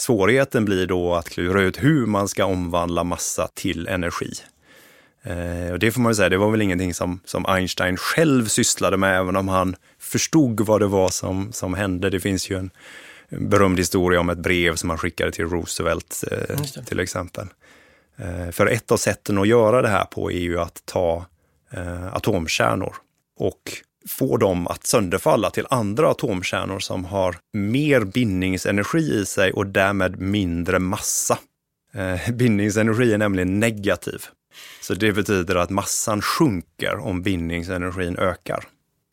Svårigheten 0.00 0.64
blir 0.64 0.86
då 0.86 1.14
att 1.14 1.28
klura 1.28 1.62
ut 1.62 1.82
hur 1.82 2.06
man 2.06 2.28
ska 2.28 2.44
omvandla 2.44 3.04
massa 3.04 3.48
till 3.54 3.88
energi. 3.88 4.32
Eh, 5.22 5.72
och 5.72 5.78
det 5.78 5.92
får 5.92 6.00
man 6.00 6.14
säga, 6.14 6.28
det 6.28 6.38
var 6.38 6.50
väl 6.50 6.62
ingenting 6.62 6.94
som, 6.94 7.20
som 7.24 7.46
Einstein 7.46 7.96
själv 7.96 8.46
sysslade 8.46 8.96
med, 8.96 9.18
även 9.18 9.36
om 9.36 9.48
han 9.48 9.76
förstod 9.98 10.60
vad 10.60 10.80
det 10.80 10.86
var 10.86 11.08
som, 11.08 11.52
som 11.52 11.74
hände. 11.74 12.10
Det 12.10 12.20
finns 12.20 12.50
ju 12.50 12.56
en 12.56 12.70
berömd 13.28 13.78
historia 13.78 14.20
om 14.20 14.30
ett 14.30 14.38
brev 14.38 14.74
som 14.74 14.90
han 14.90 14.98
skickade 14.98 15.32
till 15.32 15.44
Roosevelt 15.44 16.24
eh, 16.30 16.82
till 16.84 17.00
exempel. 17.00 17.46
Eh, 18.16 18.50
för 18.50 18.66
ett 18.66 18.90
av 18.90 18.96
sätten 18.96 19.38
att 19.38 19.48
göra 19.48 19.82
det 19.82 19.88
här 19.88 20.04
på 20.04 20.32
är 20.32 20.40
ju 20.40 20.60
att 20.60 20.82
ta 20.84 21.24
eh, 21.70 22.14
atomkärnor 22.14 22.94
och 23.38 23.72
få 24.08 24.36
dem 24.36 24.66
att 24.66 24.86
sönderfalla 24.86 25.50
till 25.50 25.66
andra 25.70 26.10
atomkärnor 26.10 26.78
som 26.78 27.04
har 27.04 27.36
mer 27.52 28.00
bindningsenergi 28.00 29.14
i 29.14 29.26
sig 29.26 29.52
och 29.52 29.66
därmed 29.66 30.20
mindre 30.20 30.78
massa. 30.78 31.38
Eh, 31.94 32.32
bindningsenergi 32.34 33.12
är 33.12 33.18
nämligen 33.18 33.60
negativ. 33.60 34.22
Så 34.82 34.94
det 34.94 35.12
betyder 35.12 35.56
att 35.56 35.70
massan 35.70 36.22
sjunker 36.22 36.98
om 36.98 37.22
bindningsenergin 37.22 38.16
ökar. 38.18 38.64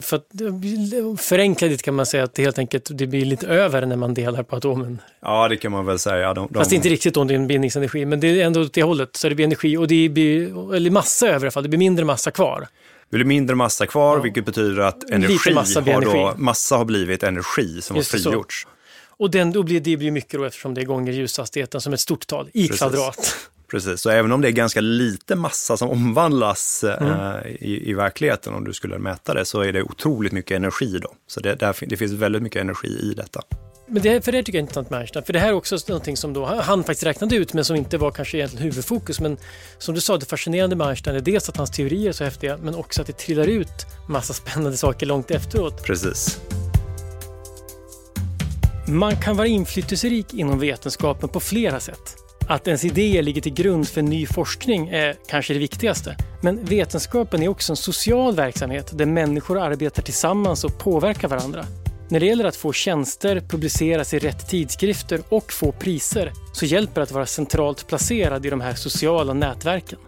För 0.03 0.17
att 0.17 1.21
förenkla 1.21 1.67
lite 1.67 1.83
kan 1.83 1.93
man 1.93 2.05
säga 2.05 2.23
att 2.23 2.33
det 2.33 2.43
helt 2.43 2.59
enkelt 2.59 2.89
det 2.91 3.07
blir 3.07 3.25
lite 3.25 3.47
över 3.47 3.85
när 3.85 3.95
man 3.95 4.13
delar 4.13 4.43
på 4.43 4.55
atomen. 4.55 5.01
Ja, 5.21 5.47
det 5.47 5.57
kan 5.57 5.71
man 5.71 5.85
väl 5.85 5.99
säga. 5.99 6.33
De, 6.33 6.47
de... 6.51 6.59
Fast 6.59 6.71
inte 6.71 6.89
riktigt 6.89 7.17
om 7.17 7.27
det 7.27 7.33
är 7.33 7.35
en 7.35 7.47
bindningsenergi, 7.47 8.05
men 8.05 8.19
det 8.19 8.41
är 8.41 8.45
ändå 8.45 8.61
åt 8.61 8.73
det 8.73 8.83
hållet. 8.83 9.15
Så 9.15 9.29
det 9.29 9.35
blir 9.35 9.45
energi 9.45 9.77
och 9.77 9.87
det 9.87 10.09
blir, 10.09 10.73
eller 10.75 10.89
massa 10.91 11.27
över 11.27 11.39
i 11.39 11.43
alla 11.43 11.51
fall, 11.51 11.63
det 11.63 11.69
blir 11.69 11.79
mindre 11.79 12.05
massa 12.05 12.31
kvar. 12.31 12.67
Det 13.13 13.17
blir 13.17 13.25
mindre 13.25 13.55
massa 13.55 13.87
kvar, 13.87 14.17
ja. 14.17 14.21
vilket 14.21 14.45
betyder 14.45 14.81
att 14.81 15.09
energi 15.09 15.53
massa 15.53 15.81
har, 15.81 15.91
energi. 15.91 16.17
Då, 16.17 16.33
massa 16.37 16.77
har 16.77 16.85
blivit 16.85 17.23
energi 17.23 17.81
som 17.81 17.95
Just 17.95 18.11
har 18.11 18.19
frigjorts. 18.19 18.67
Och 19.07 19.31
den, 19.31 19.51
då 19.51 19.63
blir, 19.63 19.79
det 19.79 19.97
blir 19.97 20.11
mycket 20.11 20.39
då 20.39 20.45
eftersom 20.45 20.73
det 20.73 20.81
är 20.81 20.85
gånger 20.85 21.13
ljushastigheten 21.13 21.81
som 21.81 21.93
ett 21.93 21.99
stort 21.99 22.27
tal 22.27 22.49
i 22.53 22.67
Precis. 22.67 22.77
kvadrat. 22.79 23.35
Precis, 23.67 24.01
så 24.01 24.09
även 24.09 24.31
om 24.31 24.41
det 24.41 24.47
är 24.47 24.51
ganska 24.51 24.81
lite 24.81 25.35
massa 25.35 25.77
som 25.77 25.89
omvandlas 25.89 26.83
mm. 26.83 27.11
eh, 27.11 27.45
i, 27.45 27.89
i, 27.89 27.93
verkligheten, 27.93 28.53
om 28.53 28.63
du 28.63 28.73
skulle 28.73 28.97
mäta 28.97 29.33
det, 29.33 29.45
så 29.45 29.61
är 29.61 29.73
det 29.73 29.83
otroligt 29.83 30.31
mycket 30.31 30.55
energi 30.55 30.99
då. 31.01 31.13
Så 31.27 31.39
det, 31.39 31.55
där, 31.55 31.75
det 31.87 31.97
finns 31.97 32.11
väldigt 32.11 32.41
mycket 32.41 32.61
energi 32.61 32.87
i 32.87 33.13
detta. 33.13 33.41
Men 33.87 34.01
det, 34.03 34.25
för 34.25 34.31
det 34.31 34.43
tycker 34.43 34.57
jag 34.57 34.59
är 34.59 34.63
intressant 34.63 34.89
med 34.89 34.99
Einstein, 34.99 35.25
för 35.25 35.33
det 35.33 35.39
här 35.39 35.47
är 35.47 35.53
också 35.53 35.77
någonting 35.87 36.17
som 36.17 36.33
då 36.33 36.45
han 36.45 36.83
faktiskt 36.83 37.05
räknade 37.05 37.35
ut, 37.35 37.53
men 37.53 37.65
som 37.65 37.75
inte 37.75 37.97
var 37.97 38.11
kanske 38.11 38.37
egentligen 38.37 38.63
huvudfokus. 38.63 39.19
Men 39.19 39.37
som 39.77 39.95
du 39.95 40.01
sa, 40.01 40.17
det 40.17 40.25
fascinerande 40.25 40.75
med 40.75 40.87
Einstein 40.87 41.15
är 41.15 41.19
dels 41.19 41.49
att 41.49 41.57
hans 41.57 41.71
teorier 41.71 42.09
är 42.09 42.13
så 42.13 42.23
häftiga, 42.23 42.57
men 42.57 42.75
också 42.75 43.01
att 43.01 43.07
det 43.07 43.17
trillar 43.17 43.47
ut 43.47 43.85
massa 44.09 44.33
spännande 44.33 44.77
saker 44.77 45.05
långt 45.05 45.31
efteråt. 45.31 45.83
Precis. 45.83 46.41
Man 48.87 49.15
kan 49.15 49.37
vara 49.37 49.47
inflytelserik 49.47 50.33
inom 50.33 50.59
vetenskapen 50.59 51.29
på 51.29 51.39
flera 51.39 51.79
sätt. 51.79 52.15
Att 52.47 52.67
ens 52.67 52.85
idéer 52.85 53.21
ligger 53.21 53.41
till 53.41 53.53
grund 53.53 53.87
för 53.87 54.01
ny 54.01 54.25
forskning 54.25 54.89
är 54.89 55.15
kanske 55.27 55.53
det 55.53 55.59
viktigaste. 55.59 56.17
Men 56.41 56.65
vetenskapen 56.65 57.43
är 57.43 57.47
också 57.47 57.73
en 57.73 57.77
social 57.77 58.35
verksamhet 58.35 58.97
där 58.97 59.05
människor 59.05 59.59
arbetar 59.59 60.03
tillsammans 60.03 60.63
och 60.63 60.79
påverkar 60.79 61.27
varandra. 61.27 61.65
När 62.13 62.19
det 62.19 62.25
gäller 62.25 62.45
att 62.45 62.55
få 62.55 62.73
tjänster 62.73 63.41
publiceras 63.49 64.13
i 64.13 64.19
rätt 64.19 64.49
tidskrifter 64.49 65.21
och 65.29 65.51
få 65.51 65.71
priser 65.71 66.31
så 66.51 66.65
hjälper 66.65 66.95
det 66.95 67.03
att 67.03 67.11
vara 67.11 67.25
centralt 67.25 67.87
placerad 67.87 68.45
i 68.45 68.49
de 68.49 68.61
här 68.61 68.73
sociala 68.73 69.33
nätverken. 69.33 69.99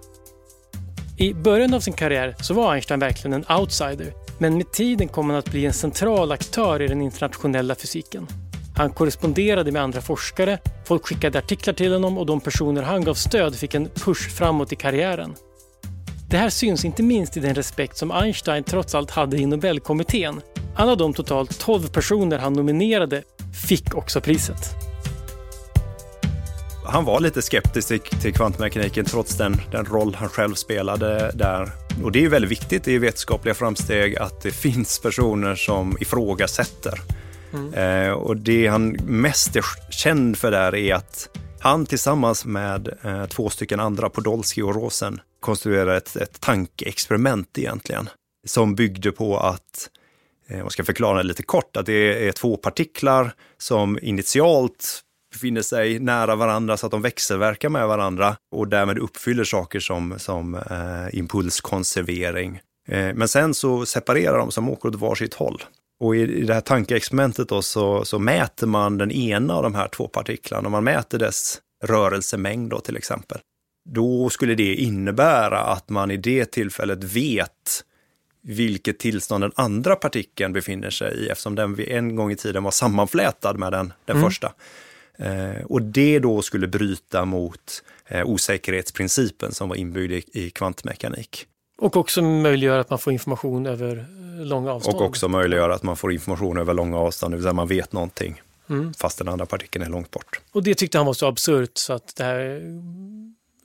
I 1.18 1.34
början 1.34 1.74
av 1.74 1.80
sin 1.80 1.93
karriär 1.93 2.36
så 2.41 2.53
var 2.53 2.74
Einstein 2.74 2.99
verkligen 2.99 3.34
en 3.34 3.58
outsider, 3.60 4.14
men 4.38 4.58
med 4.58 4.72
tiden 4.72 5.08
kom 5.08 5.30
han 5.30 5.39
att 5.39 5.51
bli 5.51 5.66
en 5.66 5.74
central 5.74 6.32
aktör 6.32 6.82
i 6.82 6.88
den 6.88 7.01
internationella 7.01 7.76
fysiken. 7.76 8.28
Han 8.76 8.91
korresponderade 8.91 9.72
med 9.72 9.82
andra 9.82 10.01
forskare, 10.01 10.60
folk 10.86 11.08
skickade 11.08 11.39
artiklar 11.39 11.74
till 11.74 11.93
honom 11.93 12.18
och 12.18 12.26
de 12.26 12.41
personer 12.41 12.82
han 12.82 13.03
gav 13.03 13.14
stöd 13.14 13.56
fick 13.56 13.74
en 13.74 13.89
push 13.89 14.30
framåt 14.30 14.74
i 14.74 14.76
karriären. 14.76 15.36
Det 16.30 16.38
här 16.38 16.50
syns 16.50 16.86
inte 16.86 17.04
minst 17.04 17.38
i 17.38 17.40
den 17.40 17.56
respekt 17.56 17.98
som 17.98 18.12
Einstein 18.12 18.64
trots 18.64 18.96
allt 18.96 19.12
hade 19.12 19.38
i 19.38 19.46
Nobelkommittén. 19.46 20.42
Alla 20.76 20.96
de 20.96 21.14
totalt 21.14 21.60
12 21.60 21.88
personer 21.88 22.38
han 22.38 22.54
nominerade 22.54 23.24
fick 23.68 23.96
också 23.96 24.22
priset. 24.22 24.76
Han 26.86 27.06
var 27.06 27.20
lite 27.20 27.42
skeptisk 27.42 28.22
till 28.22 28.34
kvantmekaniken 28.34 29.06
trots 29.06 29.38
den, 29.38 29.62
den 29.72 29.86
roll 29.86 30.16
han 30.16 30.30
själv 30.30 30.54
spelade 30.54 31.32
där. 31.36 31.72
Och 32.04 32.12
det 32.12 32.26
är 32.26 32.30
väldigt 32.30 32.52
viktigt 32.52 32.88
i 32.88 32.98
vetenskapliga 32.98 33.54
framsteg 33.54 34.18
att 34.18 34.42
det 34.42 34.52
finns 34.52 35.00
personer 35.00 35.56
som 35.56 35.98
ifrågasätter 36.00 37.02
Mm. 37.56 37.74
Eh, 37.74 38.12
och 38.12 38.38
det 38.38 38.68
han 38.68 38.90
mest 39.06 39.56
är 39.56 39.66
känd 39.90 40.38
för 40.38 40.52
där 40.52 40.76
är 40.76 40.96
att 40.96 41.30
han 41.60 41.86
tillsammans 41.86 42.46
med 42.46 42.90
eh, 43.04 43.26
två 43.26 43.50
stycken 43.50 43.80
andra, 43.80 44.10
Podolsky 44.10 44.62
och 44.62 44.76
Rosen, 44.76 45.22
konstruera 45.46 45.98
ett, 45.98 46.16
ett 46.16 46.41
tankeexperiment 46.41 47.58
egentligen. 47.58 48.10
Som 48.48 48.76
byggde 48.76 49.12
på 49.12 49.38
att 49.38 49.89
eh, 50.48 50.58
Jag 50.58 50.72
ska 50.72 50.84
förklara 50.84 51.18
det 51.18 51.24
lite 51.24 51.43
kort 51.43 51.78
att 51.78 51.86
det 51.86 52.28
är 52.28 52.32
två 52.32 52.58
partiklar 52.58 53.34
som 53.58 54.00
initialt 54.02 55.02
befinner 55.32 55.62
sig 55.62 56.00
nära 56.00 56.36
varandra 56.36 56.78
så 56.78 56.86
att 56.86 56.91
de 56.91 57.02
växelverkar 57.02 57.70
med 57.70 57.88
varandra 57.88 58.36
och 58.56 58.68
därmed 58.68 58.98
uppfyller 58.98 59.43
saker 59.43 59.80
som, 59.80 60.16
som 60.18 60.56
eh, 60.56 61.20
impulskonservering. 61.20 62.60
Eh, 62.88 63.14
men 63.14 63.28
sen 63.28 63.54
så 63.54 63.86
separerar 63.86 64.38
de 64.38 64.52
som 64.52 64.70
åker 64.70 64.89
åt 64.89 64.96
varsitt 64.96 65.34
håll. 65.34 65.64
Och 66.00 66.16
i, 66.16 66.20
i 66.22 66.46
det 66.46 66.54
här 66.54 66.62
tankeexperimentet 66.62 67.50
då 67.50 67.62
så, 67.62 68.06
så 68.06 68.20
mäter 68.20 68.68
man 68.68 68.98
den 68.98 69.12
ena 69.12 69.54
av 69.54 69.64
de 69.64 69.76
här 69.76 69.88
två 69.88 70.08
partiklarna, 70.08 70.70
man 70.70 70.84
mäter 70.84 71.20
dess 71.20 71.62
rörelsemängd 71.84 72.70
då 72.70 72.80
till 72.80 72.98
exempel. 72.98 73.39
Då 73.90 74.30
skulle 74.30 74.56
det 74.56 74.76
innebära 74.76 75.60
att 75.60 75.90
man 75.90 76.12
i 76.12 76.18
det 76.18 76.46
tillfället 76.46 77.04
vet 77.04 77.84
vilket 78.42 79.00
tillstånd 79.00 79.44
den 79.44 79.52
andra 79.56 79.96
partikeln 79.96 80.54
befinner 80.54 80.90
sig 80.90 81.14
i 81.14 81.30
eftersom 81.30 81.56
den 81.56 81.80
en 81.80 82.16
gång 82.16 82.32
i 82.32 82.36
tiden 82.36 82.64
var 82.64 82.72
sammanflätad 82.72 83.58
med 83.58 83.72
den, 83.72 83.94
den 84.06 84.18
mm. 84.18 84.30
första. 84.30 84.54
Eh, 85.18 85.66
och 85.66 85.82
det 85.82 86.20
då 86.20 86.42
skulle 86.42 86.68
bryta 86.68 87.26
mot 87.26 87.84
eh, 88.08 88.26
osäkerhetsprincipen 88.26 89.52
som 89.52 89.70
var 89.70 89.76
inbyggd 89.76 90.14
i, 90.14 90.46
i 90.46 90.50
kvantmekanik. 90.50 91.46
Och 91.78 91.98
också 91.98 92.22
möjliggöra 92.22 92.82
att 92.82 92.90
man 92.90 93.00
får 93.00 93.14
information 93.14 93.66
över 93.66 93.98
eh, 93.98 94.46
långa 94.46 94.72
avstånd. 94.72 94.96
Och 94.96 95.02
också 95.02 95.28
möjliggöra 95.28 95.76
att 95.76 95.84
man 95.84 95.98
får 95.98 96.14
information 96.14 96.58
över 96.58 96.74
långa 96.74 96.98
avstånd, 96.98 97.34
det 97.34 97.38
vill 97.38 97.44
säga 97.44 97.54
man 97.54 97.68
vet 97.68 97.94
någonting 97.94 98.42
mm. 98.70 98.94
fast 98.94 99.18
den 99.18 99.28
andra 99.28 99.46
partikeln 99.46 99.86
är 99.86 99.90
långt 99.90 100.12
bort. 100.12 100.40
Och 100.52 100.64
det 100.64 100.76
tyckte 100.76 100.98
han 100.98 101.08
var 101.08 101.14
så 101.14 101.28
absurt 101.28 101.78
så 101.78 101.94
att 101.94 102.16
det 102.16 102.24
här 102.24 102.62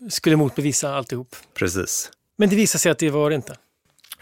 skulle 0.09 0.37
motbevisa 0.37 0.95
alltihop. 0.95 1.37
Precis. 1.55 2.11
Men 2.39 2.49
det 2.49 2.57
visade 2.57 2.81
sig 2.81 2.93
att 2.93 2.99
det 2.99 3.11
var 3.11 3.31
det 3.31 3.37
inte. 3.37 3.57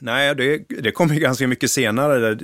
Nej, 0.01 0.35
det, 0.35 0.59
det 0.69 0.93
kom 0.93 1.15
ju 1.15 1.21
ganska 1.21 1.49
mycket 1.49 1.71
senare. 1.71 2.35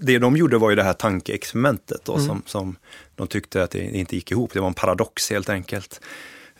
Det 0.00 0.18
de 0.18 0.36
gjorde 0.36 0.58
var 0.58 0.70
ju 0.70 0.76
det 0.76 0.82
här 0.82 0.92
tankeexperimentet 0.92 2.04
då, 2.04 2.14
mm. 2.14 2.26
som, 2.26 2.42
som 2.46 2.76
de 3.14 3.26
tyckte 3.26 3.62
att 3.62 3.70
det 3.70 3.78
inte 3.78 4.16
gick 4.16 4.30
ihop. 4.30 4.52
Det 4.52 4.60
var 4.60 4.68
en 4.68 4.74
paradox 4.74 5.30
helt 5.30 5.48
enkelt. 5.48 6.00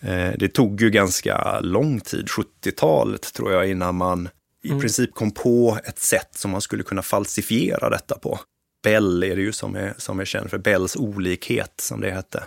Eh, 0.01 0.33
det 0.39 0.49
tog 0.49 0.81
ju 0.81 0.91
ganska 0.91 1.61
lång 1.61 2.01
tid, 2.01 2.27
70-talet 2.27 3.35
tror 3.35 3.53
jag, 3.53 3.71
innan 3.71 3.95
man 3.95 4.29
i 4.65 4.69
mm. 4.69 4.81
princip 4.81 5.15
kom 5.15 5.31
på 5.31 5.79
ett 5.85 5.99
sätt 5.99 6.31
som 6.35 6.51
man 6.51 6.61
skulle 6.61 6.83
kunna 6.83 7.03
falsifiera 7.03 7.91
detta 7.91 8.19
på. 8.19 8.41
Bell 8.83 9.23
är 9.23 9.37
det 9.37 9.43
ju 9.43 9.53
som 9.53 9.77
är, 9.77 9.95
som 9.99 10.21
är 10.21 10.25
känd 10.25 10.51
för 10.51 10.59
Bells 10.59 10.97
olikhet, 10.97 11.73
som 11.77 12.01
det 12.01 12.11
hette. 12.11 12.45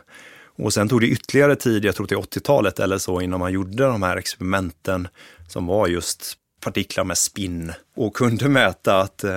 Och 0.58 0.74
sen 0.74 0.90
tog 0.90 1.02
det 1.02 1.08
ytterligare 1.08 1.56
tid, 1.56 1.86
jag 1.86 1.96
tror 1.96 2.08
till 2.08 2.18
80-talet 2.18 2.80
eller 2.80 2.98
så, 2.98 3.22
innan 3.22 3.40
man 3.40 3.52
gjorde 3.52 3.84
de 3.84 4.04
här 4.04 4.18
experimenten 4.18 5.08
som 5.48 5.66
var 5.66 5.88
just 5.88 6.38
partiklar 6.62 7.04
med 7.04 7.18
spinn 7.18 7.74
och 7.96 8.16
kunde 8.16 8.50
mäta 8.50 9.02
att 9.02 9.24
eh, 9.24 9.32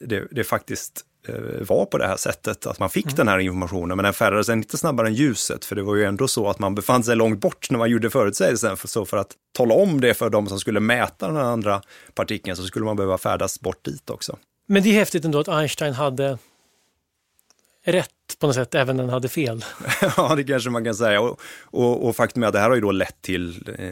det, 0.00 0.28
det 0.30 0.44
faktiskt 0.44 1.04
eh, 1.28 1.66
var 1.68 1.86
på 1.86 1.98
det 1.98 2.06
här 2.06 2.16
sättet, 2.16 2.66
att 2.66 2.78
man 2.78 2.90
fick 2.90 3.06
mm. 3.06 3.16
den 3.16 3.28
här 3.28 3.38
informationen, 3.38 3.96
men 3.96 4.04
den 4.04 4.12
färdades 4.12 4.48
inte 4.48 4.78
snabbare 4.78 5.06
än 5.06 5.14
ljuset, 5.14 5.64
för 5.64 5.76
det 5.76 5.82
var 5.82 5.96
ju 5.96 6.04
ändå 6.04 6.28
så 6.28 6.48
att 6.48 6.58
man 6.58 6.74
befann 6.74 7.04
sig 7.04 7.16
långt 7.16 7.40
bort 7.40 7.70
när 7.70 7.78
man 7.78 7.90
gjorde 7.90 8.10
förutsägelsen. 8.10 8.76
För, 8.76 8.88
så 8.88 9.04
för 9.04 9.16
att 9.16 9.32
tala 9.52 9.74
om 9.74 10.00
det 10.00 10.14
för 10.14 10.30
de 10.30 10.46
som 10.46 10.60
skulle 10.60 10.80
mäta 10.80 11.26
den 11.26 11.36
andra 11.36 11.82
partikeln 12.14 12.56
så 12.56 12.62
skulle 12.62 12.84
man 12.84 12.96
behöva 12.96 13.18
färdas 13.18 13.60
bort 13.60 13.84
dit 13.84 14.10
också. 14.10 14.38
Men 14.66 14.82
det 14.82 14.88
är 14.88 14.94
häftigt 14.94 15.24
ändå 15.24 15.40
att 15.40 15.48
Einstein 15.48 15.94
hade 15.94 16.38
rätt 17.84 18.19
på 18.38 18.46
något 18.46 18.56
sätt, 18.56 18.74
även 18.74 18.96
när 18.96 19.02
den 19.02 19.12
hade 19.12 19.28
fel. 19.28 19.64
ja, 20.16 20.34
det 20.36 20.44
kanske 20.44 20.70
man 20.70 20.84
kan 20.84 20.94
säga. 20.94 21.20
Och, 21.20 21.40
och, 21.62 22.08
och 22.08 22.16
faktum 22.16 22.42
är 22.42 22.46
att 22.46 22.52
det 22.52 22.60
här 22.60 22.68
har 22.68 22.74
ju 22.74 22.80
då 22.80 22.90
lett 22.90 23.22
till 23.22 23.68
eh, 23.78 23.88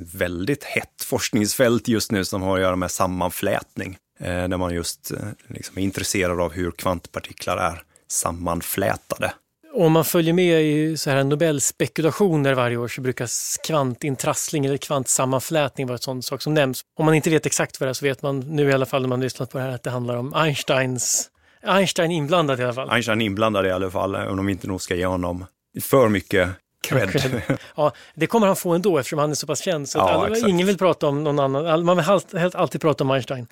ett 0.00 0.14
väldigt 0.14 0.64
hett 0.64 1.02
forskningsfält 1.04 1.88
just 1.88 2.12
nu 2.12 2.24
som 2.24 2.42
har 2.42 2.56
att 2.56 2.62
göra 2.62 2.76
med 2.76 2.90
sammanflätning. 2.90 3.96
Eh, 4.20 4.48
där 4.48 4.56
man 4.56 4.74
just 4.74 5.10
eh, 5.10 5.18
liksom 5.48 5.78
är 5.78 5.82
intresserad 5.82 6.40
av 6.40 6.52
hur 6.52 6.70
kvantpartiklar 6.70 7.56
är 7.56 7.82
sammanflätade. 8.08 9.32
Om 9.74 9.92
man 9.92 10.04
följer 10.04 10.32
med 10.32 10.62
i 10.62 10.96
så 10.96 11.10
här 11.10 11.24
Nobelspekulationer 11.24 12.54
varje 12.54 12.76
år 12.76 12.88
så 12.88 13.00
brukar 13.00 13.28
kvantintrassling 13.66 14.66
eller 14.66 14.76
kvantsammanflätning 14.76 15.86
vara 15.86 15.94
en 15.94 16.02
sån 16.02 16.22
sak 16.22 16.42
som 16.42 16.54
nämns. 16.54 16.80
Om 16.98 17.04
man 17.06 17.14
inte 17.14 17.30
vet 17.30 17.46
exakt 17.46 17.80
vad 17.80 17.86
det 17.86 17.90
är 17.90 17.94
så 17.94 18.04
vet 18.04 18.22
man 18.22 18.40
nu 18.40 18.68
i 18.68 18.72
alla 18.72 18.86
fall 18.86 19.02
när 19.02 19.08
man 19.08 19.20
lyssnat 19.20 19.50
på 19.50 19.58
det 19.58 19.64
här 19.64 19.70
att 19.70 19.82
det 19.82 19.90
handlar 19.90 20.16
om 20.16 20.34
Einsteins 20.34 21.30
Einstein 21.62 22.10
inblandad 22.10 22.60
i 22.60 22.62
alla 22.64 22.74
fall. 22.74 22.90
Einstein 22.90 23.20
inblandad 23.20 23.66
i 23.66 23.70
alla 23.70 23.90
fall, 23.90 24.14
även 24.14 24.38
om 24.38 24.46
vi 24.46 24.52
inte 24.52 24.66
nog 24.66 24.82
ska 24.82 24.94
ge 24.94 25.06
honom 25.06 25.44
för 25.80 26.08
mycket 26.08 26.48
cred. 26.82 27.42
ja, 27.76 27.92
det 28.14 28.26
kommer 28.26 28.46
han 28.46 28.56
få 28.56 28.74
ändå 28.74 28.98
eftersom 28.98 29.18
han 29.18 29.30
är 29.30 29.34
så 29.34 29.46
pass 29.46 29.60
känd. 29.60 29.88
Så 29.88 29.98
ja, 29.98 30.10
alla, 30.10 30.48
ingen 30.48 30.66
vill 30.66 30.78
prata 30.78 31.06
om 31.06 31.24
någon 31.24 31.38
annan. 31.38 31.84
Man 31.84 31.96
vill 31.96 32.06
alltid, 32.06 32.54
alltid 32.54 32.80
prata 32.80 33.04
om 33.04 33.10
Einstein. 33.10 33.46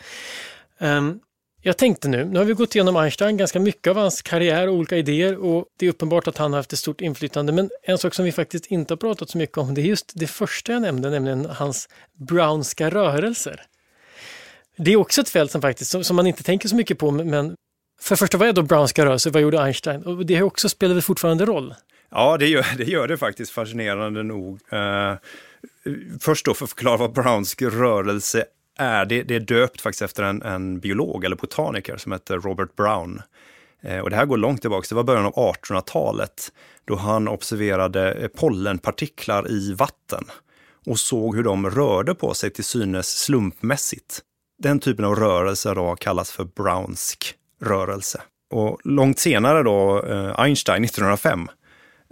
Um, 0.78 1.20
jag 1.62 1.76
tänkte 1.76 2.08
nu, 2.08 2.24
nu 2.24 2.38
har 2.38 2.46
vi 2.46 2.52
gått 2.52 2.74
igenom 2.74 2.96
Einstein, 2.96 3.36
ganska 3.36 3.60
mycket 3.60 3.90
av 3.90 3.96
hans 3.96 4.22
karriär 4.22 4.68
och 4.68 4.74
olika 4.74 4.96
idéer 4.96 5.36
och 5.36 5.64
det 5.78 5.86
är 5.86 5.90
uppenbart 5.90 6.28
att 6.28 6.38
han 6.38 6.52
har 6.52 6.58
haft 6.58 6.72
ett 6.72 6.78
stort 6.78 7.00
inflytande. 7.00 7.52
Men 7.52 7.70
en 7.82 7.98
sak 7.98 8.14
som 8.14 8.24
vi 8.24 8.32
faktiskt 8.32 8.66
inte 8.66 8.92
har 8.92 8.96
pratat 8.96 9.30
så 9.30 9.38
mycket 9.38 9.58
om, 9.58 9.74
det 9.74 9.80
är 9.80 9.84
just 9.84 10.12
det 10.14 10.26
första 10.26 10.72
jag 10.72 10.82
nämnde, 10.82 11.10
nämligen 11.10 11.44
hans 11.46 11.88
brownska 12.18 12.90
rörelser. 12.90 13.62
Det 14.76 14.92
är 14.92 14.96
också 14.96 15.20
ett 15.20 15.28
fält 15.28 15.50
som 15.50 15.62
faktiskt, 15.62 15.90
som, 15.90 16.04
som 16.04 16.16
man 16.16 16.26
inte 16.26 16.42
tänker 16.42 16.68
så 16.68 16.76
mycket 16.76 16.98
på, 16.98 17.10
men 17.10 17.54
för 18.00 18.16
första, 18.16 18.38
vad 18.38 18.48
är 18.48 18.52
då 18.52 18.62
brownska 18.62 19.04
rörelser? 19.04 19.30
Vad 19.30 19.42
gjorde 19.42 19.60
Einstein? 19.60 20.02
Och 20.02 20.26
det 20.26 20.42
också 20.42 20.68
spelar 20.68 20.94
väl 20.94 21.02
fortfarande 21.02 21.44
roll? 21.44 21.74
Ja, 22.10 22.36
det 22.36 22.46
gör 22.46 22.66
det, 22.76 22.84
gör 22.84 23.08
det 23.08 23.16
faktiskt 23.16 23.52
fascinerande 23.52 24.22
nog. 24.22 24.60
Uh, 24.72 25.14
först 26.20 26.46
då 26.46 26.54
för 26.54 26.64
att 26.64 26.70
förklara 26.70 26.96
vad 26.96 27.12
brownsk 27.12 27.62
rörelse 27.62 28.44
är. 28.78 29.04
Det, 29.04 29.22
det 29.22 29.34
är 29.34 29.40
döpt 29.40 29.80
faktiskt 29.80 30.02
efter 30.02 30.22
en, 30.22 30.42
en, 30.42 30.80
biolog 30.80 31.24
eller 31.24 31.36
botaniker 31.36 31.96
som 31.96 32.12
heter 32.12 32.38
Robert 32.38 32.76
Brown. 32.76 33.22
Eh, 33.82 33.98
och 33.98 34.10
det 34.10 34.16
här 34.16 34.26
går 34.26 34.36
långt 34.36 34.60
tillbaka, 34.60 34.86
det 34.88 34.94
var 34.94 35.02
början 35.02 35.26
av 35.26 35.32
1800-talet 35.34 36.52
då 36.84 36.96
han 36.96 37.28
observerade 37.28 38.28
pollenpartiklar 38.34 39.50
i 39.50 39.74
vatten 39.74 40.24
och 40.86 40.98
såg 40.98 41.36
hur 41.36 41.42
de 41.42 41.70
rörde 41.70 42.14
på 42.14 42.34
sig 42.34 42.50
till 42.50 42.64
synes 42.64 43.08
slumpmässigt. 43.08 44.20
Den 44.62 44.80
typen 44.80 45.04
av 45.04 45.14
rörelse 45.14 45.74
då 45.74 45.96
kallas 45.96 46.32
för 46.32 46.44
brownsk 46.44 47.34
rörelse. 47.60 48.20
Och 48.50 48.80
långt 48.84 49.18
senare 49.18 49.62
då, 49.62 50.06
eh, 50.06 50.40
Einstein 50.40 50.84
1905 50.84 51.48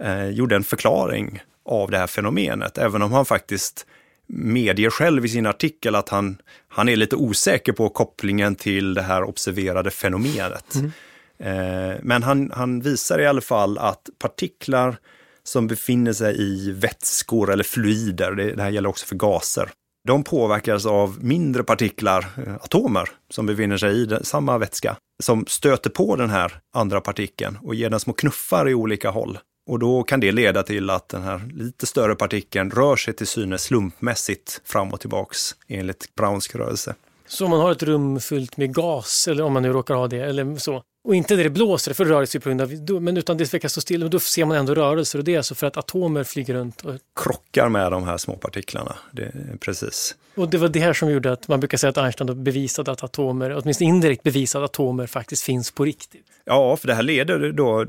eh, 0.03 0.29
gjorde 0.29 0.55
en 0.55 0.63
förklaring 0.63 1.41
av 1.65 1.91
det 1.91 1.97
här 1.97 2.07
fenomenet, 2.07 2.77
även 2.77 3.01
om 3.01 3.11
han 3.11 3.25
faktiskt 3.25 3.85
medger 4.27 4.89
själv 4.89 5.25
i 5.25 5.29
sin 5.29 5.45
artikel 5.45 5.95
att 5.95 6.09
han, 6.09 6.37
han 6.67 6.89
är 6.89 6.95
lite 6.95 7.15
osäker 7.15 7.73
på 7.73 7.89
kopplingen 7.89 8.55
till 8.55 8.93
det 8.93 9.01
här 9.01 9.23
observerade 9.23 9.91
fenomenet. 9.91 10.75
Mm. 10.75 10.91
Eh, 11.39 11.97
men 12.01 12.23
han, 12.23 12.51
han 12.55 12.81
visar 12.81 13.19
i 13.19 13.25
alla 13.25 13.41
fall 13.41 13.77
att 13.77 14.09
partiklar 14.19 14.97
som 15.43 15.67
befinner 15.67 16.13
sig 16.13 16.41
i 16.41 16.71
vätskor 16.71 17.51
eller 17.51 17.63
fluider, 17.63 18.31
det, 18.31 18.51
det 18.55 18.61
här 18.61 18.69
gäller 18.69 18.89
också 18.89 19.05
för 19.05 19.15
gaser, 19.15 19.69
de 20.07 20.23
påverkas 20.23 20.85
av 20.85 21.17
mindre 21.21 21.63
partiklar, 21.63 22.25
eh, 22.45 22.55
atomer, 22.55 23.09
som 23.29 23.45
befinner 23.45 23.77
sig 23.77 24.01
i 24.01 24.17
samma 24.21 24.57
vätska, 24.57 24.97
som 25.23 25.45
stöter 25.47 25.89
på 25.89 26.15
den 26.15 26.29
här 26.29 26.59
andra 26.73 27.01
partikeln 27.01 27.57
och 27.63 27.75
ger 27.75 27.89
den 27.89 27.99
små 27.99 28.13
knuffar 28.13 28.69
i 28.69 28.73
olika 28.73 29.09
håll. 29.09 29.37
Och 29.69 29.79
då 29.79 30.03
kan 30.03 30.19
det 30.19 30.31
leda 30.31 30.63
till 30.63 30.89
att 30.89 31.09
den 31.09 31.23
här 31.23 31.41
lite 31.53 31.85
större 31.85 32.15
partikeln 32.15 32.71
rör 32.71 32.95
sig 32.95 33.13
till 33.13 33.27
synes 33.27 33.63
slumpmässigt 33.63 34.61
fram 34.65 34.93
och 34.93 34.99
tillbaks 34.99 35.55
enligt 35.67 36.15
Browns 36.15 36.55
rörelse. 36.55 36.95
Så 37.27 37.45
om 37.45 37.51
man 37.51 37.59
har 37.59 37.71
ett 37.71 37.83
rum 37.83 38.19
fyllt 38.19 38.57
med 38.57 38.73
gas, 38.73 39.27
eller 39.27 39.43
om 39.43 39.53
man 39.53 39.63
nu 39.63 39.73
råkar 39.73 39.95
ha 39.95 40.07
det, 40.07 40.19
eller 40.21 40.55
så, 40.55 40.83
och 41.03 41.15
inte 41.15 41.35
där 41.35 41.43
det 41.43 41.49
blåser, 41.49 41.93
för 41.93 42.05
det 42.05 42.11
rör 42.11 42.25
sig 42.25 42.41
på 42.41 42.49
grund 42.49 42.61
av, 42.61 43.01
men 43.01 43.17
utan 43.17 43.37
det 43.37 43.53
verkar 43.53 43.69
stå 43.69 43.81
still, 43.81 44.03
och 44.03 44.09
då 44.09 44.19
ser 44.19 44.45
man 44.45 44.57
ändå 44.57 44.75
rörelser 44.75 45.19
och 45.19 45.25
det 45.25 45.33
är 45.33 45.37
alltså 45.37 45.55
för 45.55 45.67
att 45.67 45.77
atomer 45.77 46.23
flyger 46.23 46.53
runt. 46.53 46.81
Och... 46.81 46.95
Krockar 47.15 47.69
med 47.69 47.91
de 47.91 48.03
här 48.03 48.17
små 48.17 48.35
partiklarna, 48.35 48.95
det, 49.11 49.31
precis. 49.59 50.15
Och 50.35 50.49
det 50.49 50.57
var 50.57 50.67
det 50.67 50.79
här 50.79 50.93
som 50.93 51.11
gjorde 51.11 51.31
att 51.31 51.47
man 51.47 51.59
brukar 51.59 51.77
säga 51.77 51.89
att 51.89 51.97
Einstein 51.97 52.43
bevisade 52.43 52.91
att 52.91 53.03
atomer, 53.03 53.57
åtminstone 53.61 53.89
indirekt 53.89 54.23
bevisade 54.23 54.65
att 54.65 54.71
atomer 54.71 55.07
faktiskt 55.07 55.43
finns 55.43 55.71
på 55.71 55.85
riktigt. 55.85 56.25
Ja, 56.45 56.77
för 56.77 56.87
det 56.87 56.93
här 56.93 57.03
leder 57.03 57.51
då, 57.51 57.79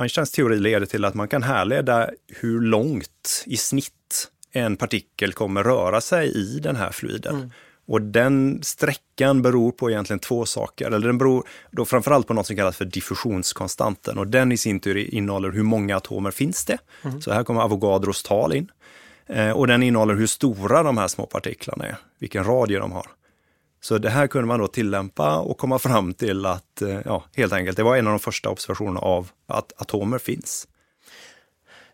Einsteins 0.00 0.30
teori 0.30 0.58
leder 0.58 0.86
till 0.86 1.04
att 1.04 1.14
man 1.14 1.28
kan 1.28 1.42
härleda 1.42 2.10
hur 2.28 2.60
långt 2.60 3.42
i 3.46 3.56
snitt 3.56 4.28
en 4.52 4.76
partikel 4.76 5.32
kommer 5.32 5.64
röra 5.64 6.00
sig 6.00 6.28
i 6.28 6.58
den 6.58 6.76
här 6.76 6.90
fluiden. 6.90 7.34
Mm. 7.34 7.50
Och 7.92 8.02
den 8.02 8.62
sträckan 8.62 9.42
beror 9.42 9.72
på 9.72 9.90
egentligen 9.90 10.20
två 10.20 10.46
saker. 10.46 10.86
Eller 10.86 11.06
den 11.06 11.18
beror 11.18 11.48
då 11.70 11.84
framförallt 11.84 12.26
på 12.26 12.34
något 12.34 12.46
som 12.46 12.56
kallas 12.56 12.76
för 12.76 12.84
diffusionskonstanten. 12.84 14.18
Och 14.18 14.26
den 14.26 14.52
i 14.52 14.56
sin 14.56 14.80
tur 14.80 15.14
innehåller 15.14 15.50
hur 15.50 15.62
många 15.62 15.96
atomer 15.96 16.30
finns 16.30 16.64
det. 16.64 16.78
Mm. 17.02 17.20
Så 17.20 17.32
här 17.32 17.44
kommer 17.44 17.60
Avogadros 17.60 18.22
tal 18.22 18.52
in. 18.52 18.70
Eh, 19.26 19.50
och 19.50 19.66
den 19.66 19.82
innehåller 19.82 20.14
hur 20.14 20.26
stora 20.26 20.82
de 20.82 20.98
här 20.98 21.08
små 21.08 21.26
partiklarna 21.26 21.86
är, 21.86 21.96
vilken 22.18 22.44
radie 22.44 22.78
de 22.78 22.92
har. 22.92 23.06
Så 23.80 23.98
det 23.98 24.10
här 24.10 24.26
kunde 24.26 24.48
man 24.48 24.60
då 24.60 24.66
tillämpa 24.66 25.38
och 25.38 25.58
komma 25.58 25.78
fram 25.78 26.14
till 26.14 26.46
att, 26.46 26.82
eh, 26.82 26.98
ja, 27.04 27.24
helt 27.36 27.52
enkelt, 27.52 27.76
det 27.76 27.82
var 27.82 27.96
en 27.96 28.06
av 28.06 28.12
de 28.12 28.18
första 28.18 28.50
observationerna 28.50 29.00
av 29.00 29.30
att 29.46 29.72
atomer 29.76 30.18
finns. 30.18 30.68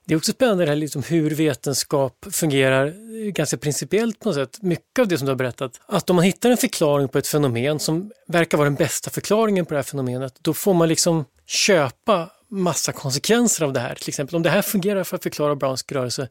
Det 0.08 0.14
är 0.14 0.16
också 0.16 0.32
spännande 0.32 0.64
det 0.64 0.70
här 0.70 0.76
liksom 0.76 1.02
hur 1.02 1.30
vetenskap 1.30 2.26
fungerar 2.30 2.94
ganska 3.30 3.56
principiellt 3.56 4.20
på 4.20 4.28
något 4.28 4.36
sätt. 4.36 4.62
Mycket 4.62 4.98
av 4.98 5.08
det 5.08 5.18
som 5.18 5.26
du 5.26 5.30
har 5.30 5.36
berättat. 5.36 5.80
Att 5.86 6.10
om 6.10 6.16
man 6.16 6.24
hittar 6.24 6.50
en 6.50 6.56
förklaring 6.56 7.08
på 7.08 7.18
ett 7.18 7.26
fenomen 7.26 7.78
som 7.78 8.10
verkar 8.26 8.58
vara 8.58 8.68
den 8.68 8.74
bästa 8.74 9.10
förklaringen 9.10 9.66
på 9.66 9.74
det 9.74 9.78
här 9.78 9.82
fenomenet, 9.82 10.34
då 10.42 10.54
får 10.54 10.74
man 10.74 10.88
liksom 10.88 11.24
köpa 11.46 12.30
massa 12.50 12.92
konsekvenser 12.92 13.64
av 13.64 13.72
det 13.72 13.80
här. 13.80 13.94
Till 13.94 14.08
exempel 14.08 14.36
om 14.36 14.42
det 14.42 14.50
här 14.50 14.62
fungerar 14.62 15.04
för 15.04 15.16
att 15.16 15.22
förklara 15.22 15.56
Browns 15.56 15.84
rörelse, 15.88 16.28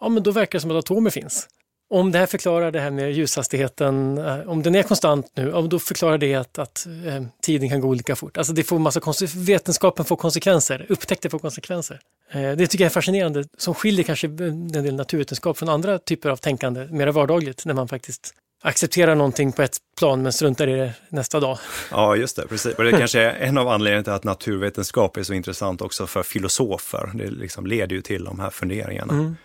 ja 0.00 0.08
men 0.08 0.22
då 0.22 0.30
verkar 0.30 0.58
det 0.58 0.60
som 0.60 0.70
att 0.70 0.76
atomer 0.76 1.10
finns. 1.10 1.48
Om 1.92 2.12
det 2.12 2.18
här 2.18 2.26
förklarar 2.26 2.70
det 2.70 2.80
här 2.80 2.90
med 2.90 3.12
ljushastigheten, 3.12 4.18
eh, 4.18 4.48
om 4.48 4.62
den 4.62 4.74
är 4.74 4.82
konstant 4.82 5.26
nu, 5.34 5.50
då 5.70 5.78
förklarar 5.78 6.18
det 6.18 6.34
att, 6.34 6.58
att 6.58 6.86
eh, 7.06 7.22
tiden 7.42 7.68
kan 7.68 7.80
gå 7.80 7.88
olika 7.88 8.16
fort. 8.16 8.36
Alltså 8.36 8.52
det 8.52 8.62
får 8.62 8.78
massa 8.78 9.00
vetenskapen 9.36 10.04
får 10.04 10.16
konsekvenser, 10.16 10.86
upptäckter 10.88 11.28
får 11.28 11.38
konsekvenser. 11.38 12.00
Eh, 12.30 12.52
det 12.52 12.66
tycker 12.66 12.84
jag 12.84 12.90
är 12.90 12.94
fascinerande, 12.94 13.44
som 13.58 13.74
skiljer 13.74 14.04
kanske 14.04 14.26
en 14.26 14.72
del 14.72 14.94
naturvetenskap 14.94 15.58
från 15.58 15.68
andra 15.68 15.98
typer 15.98 16.30
av 16.30 16.36
tänkande, 16.36 16.88
mer 16.90 17.06
vardagligt, 17.06 17.64
när 17.64 17.74
man 17.74 17.88
faktiskt 17.88 18.34
accepterar 18.62 19.14
någonting 19.14 19.52
på 19.52 19.62
ett 19.62 19.76
plan 19.98 20.22
men 20.22 20.32
struntar 20.32 20.68
i 20.68 20.76
det 20.76 20.92
nästa 21.08 21.40
dag. 21.40 21.58
Ja, 21.90 22.16
just 22.16 22.36
det, 22.36 22.46
precis. 22.46 22.74
Och 22.74 22.84
det 22.84 22.90
kanske 22.90 23.20
är 23.20 23.30
en 23.30 23.58
av 23.58 23.68
anledningarna 23.68 24.04
till 24.04 24.12
att 24.12 24.24
naturvetenskap 24.24 25.16
är 25.16 25.22
så 25.22 25.32
intressant 25.32 25.80
också 25.80 26.06
för 26.06 26.22
filosofer. 26.22 27.10
Det 27.14 27.30
liksom 27.30 27.66
leder 27.66 27.96
ju 27.96 28.02
till 28.02 28.24
de 28.24 28.40
här 28.40 28.50
funderingarna. 28.50 29.12
Mm. 29.12 29.36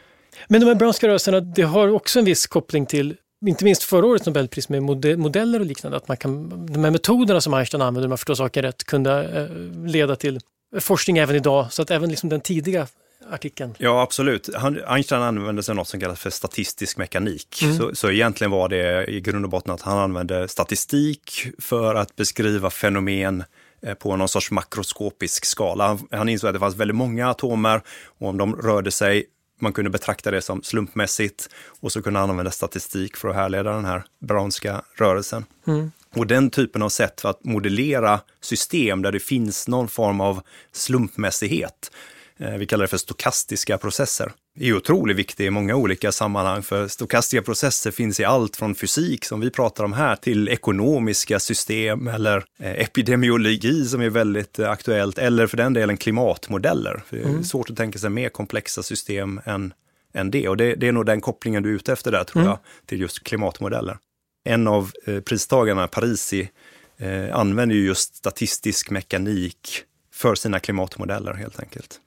Men 0.48 0.62
de 0.62 0.68
här 0.68 0.76
brownska 0.76 1.08
rörelserna, 1.08 1.40
det 1.40 1.62
har 1.62 1.88
också 1.88 2.20
en 2.20 2.26
viss 2.26 2.48
koppling 2.48 2.86
till 2.86 3.16
inte 3.48 3.66
minst 3.66 3.84
förra 3.84 4.06
årets 4.06 4.26
Nobelpris 4.26 4.70
med 4.70 4.84
modeller 5.18 5.60
och 5.60 5.66
liknande, 5.66 5.98
att 5.98 6.08
man 6.08 6.18
kan, 6.18 6.50
de 6.74 6.84
här 6.84 6.92
metoderna 6.92 7.42
som 7.42 7.54
Einstein 7.54 7.82
använder, 7.82 8.08
om 8.08 8.12
jag 8.12 8.20
förstår 8.20 8.36
saken 8.36 8.64
rätt, 8.64 8.84
kunde 8.84 9.24
eh, 9.24 9.88
leda 9.88 10.16
till 10.16 10.40
forskning 10.80 11.18
även 11.18 11.36
idag. 11.36 11.74
Så 11.74 11.82
att 11.82 11.92
även 11.92 12.10
liksom 12.10 12.30
den 12.30 12.42
tidiga 12.42 12.88
artikeln. 13.32 13.76
Ja, 13.78 14.02
absolut. 14.02 14.50
Han, 14.56 14.80
Einstein 14.88 15.22
använde 15.22 15.64
sig 15.64 15.72
av 15.72 15.76
något 15.76 15.88
som 15.88 16.00
kallas 16.00 16.20
för 16.20 16.30
statistisk 16.30 16.98
mekanik. 16.98 17.62
Mm. 17.64 17.78
Så, 17.78 17.96
så 17.96 18.12
egentligen 18.12 18.52
var 18.52 18.70
det 18.70 19.06
i 19.06 19.22
grund 19.22 19.46
och 19.46 19.52
botten 19.52 19.74
att 19.74 19.82
han 19.82 19.98
använde 19.98 20.48
statistik 20.48 21.48
för 21.60 21.96
att 21.96 22.16
beskriva 22.16 22.70
fenomen 22.70 23.44
eh, 23.82 23.94
på 23.94 24.16
någon 24.16 24.30
sorts 24.30 24.52
makroskopisk 24.52 25.46
skala. 25.46 25.88
Han, 25.88 26.08
han 26.12 26.30
insåg 26.30 26.48
att 26.48 26.54
det 26.54 26.60
fanns 26.60 26.76
väldigt 26.76 26.96
många 26.96 27.30
atomer 27.30 27.82
och 28.20 28.30
om 28.30 28.38
de 28.38 28.56
rörde 28.56 28.92
sig 28.92 29.26
man 29.60 29.74
kunde 29.74 29.90
betrakta 29.90 30.32
det 30.32 30.42
som 30.42 30.64
slumpmässigt 30.64 31.50
och 31.80 31.92
så 31.92 32.02
kunde 32.02 32.20
han 32.20 32.30
använda 32.30 32.52
statistik 32.52 33.18
för 33.18 33.30
att 33.30 33.36
härleda 33.36 33.72
den 33.72 33.86
här 33.86 34.04
brownska 34.20 34.82
rörelsen. 34.96 35.46
Mm. 35.68 35.92
Och 36.16 36.28
den 36.28 36.50
typen 36.50 36.82
av 36.82 36.90
sätt 36.90 37.22
för 37.22 37.30
att 37.30 37.44
modellera 37.44 38.20
system 38.42 39.02
där 39.02 39.12
det 39.12 39.20
finns 39.20 39.68
någon 39.68 39.88
form 39.88 40.22
av 40.22 40.42
slumpmässighet, 40.72 41.92
eh, 42.38 42.54
vi 42.54 42.66
kallar 42.66 42.84
det 42.84 42.88
för 42.88 42.98
stokastiska 42.98 43.78
processer, 43.78 44.32
är 44.60 44.74
otroligt 44.74 45.18
viktig 45.18 45.46
i 45.46 45.50
många 45.50 45.76
olika 45.76 46.12
sammanhang. 46.12 46.64
För 46.64 46.88
stokastiska 46.88 47.42
processer 47.42 47.92
finns 47.92 48.20
i 48.20 48.24
allt 48.24 48.56
från 48.56 48.76
fysik 48.76 49.26
som 49.26 49.40
vi 49.40 49.50
pratar 49.50 49.84
om 49.84 49.94
här 49.94 50.16
till 50.16 50.50
ekonomiska 50.50 51.40
system 51.40 52.08
eller 52.08 52.46
eh, 52.60 52.72
epidemiologi 52.72 53.86
som 53.86 54.02
är 54.02 54.10
väldigt 54.10 54.60
eh, 54.60 54.70
aktuellt 54.70 55.18
eller 55.18 55.48
för 55.48 55.58
den 55.58 55.74
delen 55.74 55.98
klimatmodeller. 55.98 57.04
För 57.08 57.18
det 57.18 57.24
är 57.24 57.30
mm. 57.30 57.44
svårt 57.44 57.70
att 57.70 57.78
tänka 57.78 58.00
sig 58.00 58.10
mer 58.10 58.30
komplexa 58.30 58.84
system 58.84 59.42
än, 59.46 59.74
än 60.14 60.32
det. 60.32 60.48
Och 60.48 60.58
det, 60.58 60.76
det 60.76 60.88
är 60.88 60.92
nog 60.92 61.06
den 61.06 61.22
kopplingen 61.22 61.64
du 61.64 61.70
är 61.70 61.74
ute 61.74 61.94
efter 61.94 62.12
där 62.12 62.24
tror 62.24 62.42
mm. 62.42 62.50
jag, 62.50 62.60
till 62.86 63.02
just 63.02 63.24
klimatmodeller. 63.24 63.98
En 64.44 64.68
av 64.68 64.92
eh, 65.06 65.20
pristagarna, 65.20 65.88
Parisi, 65.88 66.50
eh, 66.98 67.36
använder 67.36 67.76
ju 67.76 67.86
just 67.86 68.16
statistisk 68.16 68.90
mekanik 68.90 69.84
för 70.14 70.36
sina 70.36 70.60
klimatmodeller 70.60 71.34
helt 71.34 71.60
enkelt. 71.60 72.00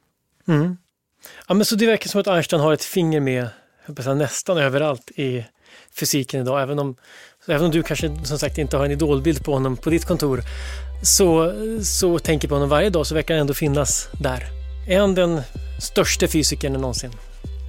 Mm. 0.48 0.76
Ja, 1.48 1.54
men 1.54 1.64
så 1.64 1.76
det 1.76 1.86
verkar 1.86 2.08
som 2.08 2.20
att 2.20 2.26
Einstein 2.26 2.62
har 2.62 2.72
ett 2.72 2.84
finger 2.84 3.20
med 3.20 3.48
säga, 3.96 4.14
nästan 4.14 4.58
överallt 4.58 5.10
i 5.10 5.44
fysiken 5.92 6.40
idag. 6.40 6.62
Även 6.62 6.78
om, 6.78 6.96
även 7.46 7.64
om 7.64 7.70
du 7.70 7.82
kanske 7.82 8.24
som 8.24 8.38
sagt 8.38 8.58
inte 8.58 8.76
har 8.76 8.84
en 8.84 8.90
idolbild 8.90 9.44
på 9.44 9.52
honom 9.52 9.76
på 9.76 9.90
ditt 9.90 10.04
kontor 10.04 10.42
så, 11.02 11.52
så 11.82 12.18
tänker 12.18 12.48
på 12.48 12.54
honom 12.54 12.68
varje 12.68 12.90
dag 12.90 13.06
så 13.06 13.14
verkar 13.14 13.34
han 13.34 13.40
ändå 13.40 13.54
finnas 13.54 14.08
där. 14.12 14.44
Är 14.88 15.00
han 15.00 15.14
den 15.14 15.40
största 15.80 16.28
fysikern 16.28 16.72
någonsin? 16.72 17.10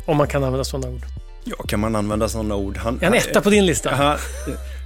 Om 0.06 0.18
man 0.18 0.28
kan 0.28 0.44
använda 0.44 0.64
sådana 0.64 0.96
ord. 0.96 1.02
Ja, 1.44 1.56
kan 1.56 1.80
man 1.80 1.96
använda 1.96 2.30
sådana 2.30 2.56
ord? 2.56 2.78
Han, 2.78 3.00
är 3.02 3.06
han 3.06 3.14
etta 3.14 3.42
på 3.42 3.50
din 3.50 3.66
lista? 3.66 3.90
Han, 3.90 4.18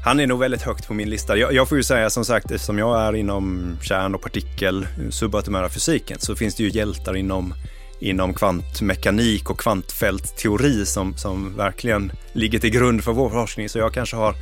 han 0.06 0.20
är 0.20 0.28
nog 0.28 0.40
väldigt 0.40 0.62
högt 0.62 0.88
på 0.88 0.94
min 0.94 1.10
lista. 1.10 1.38
Jag, 1.38 1.54
jag, 1.54 1.70
får 1.70 1.78
ju 1.78 1.84
säga 1.84 2.10
som 2.10 2.26
sagt, 2.26 2.52
eftersom 2.52 2.78
jag 2.78 3.02
är 3.02 3.16
inom 3.16 3.78
kärn 3.82 4.16
och 4.16 4.22
partikel, 4.22 4.88
subatomära 5.10 5.70
fysiken, 5.70 6.20
så 6.20 6.36
finns 6.36 6.56
det 6.56 6.64
ju 6.64 6.70
hjältar 6.70 7.16
inom 7.16 7.54
inom 8.04 8.34
kvantmekanik 8.34 9.50
och 9.50 9.60
kvantfältteori 9.60 10.86
som, 10.86 11.18
som 11.18 11.58
verkligen 11.58 12.12
ligger 12.34 12.60
till 12.60 12.70
grund 12.70 13.04
för 13.04 13.12
vår 13.12 13.30
forskning. 13.30 13.70
Så 13.70 13.80
jag 13.80 13.94
kanske 13.94 14.16
har, 14.16 14.36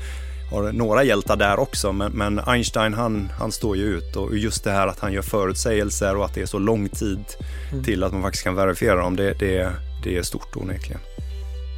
har 0.51 0.71
några 0.71 1.03
hjältar 1.03 1.35
där 1.35 1.59
också, 1.59 1.93
men, 1.93 2.11
men 2.11 2.39
Einstein 2.39 2.93
han, 2.93 3.29
han 3.39 3.51
står 3.51 3.77
ju 3.77 3.83
ut 3.83 4.15
och 4.15 4.37
just 4.37 4.63
det 4.63 4.71
här 4.71 4.87
att 4.87 4.99
han 4.99 5.13
gör 5.13 5.21
förutsägelser 5.21 6.15
och 6.15 6.25
att 6.25 6.33
det 6.33 6.41
är 6.41 6.45
så 6.45 6.59
lång 6.59 6.89
tid 6.89 7.25
mm. 7.71 7.83
till 7.83 8.03
att 8.03 8.13
man 8.13 8.21
faktiskt 8.21 8.43
kan 8.43 8.55
verifiera 8.55 8.95
dem, 8.95 9.15
det, 9.15 9.33
det, 9.39 9.73
det 10.03 10.17
är 10.17 10.23
stort 10.23 10.55
onekligen. 10.55 11.01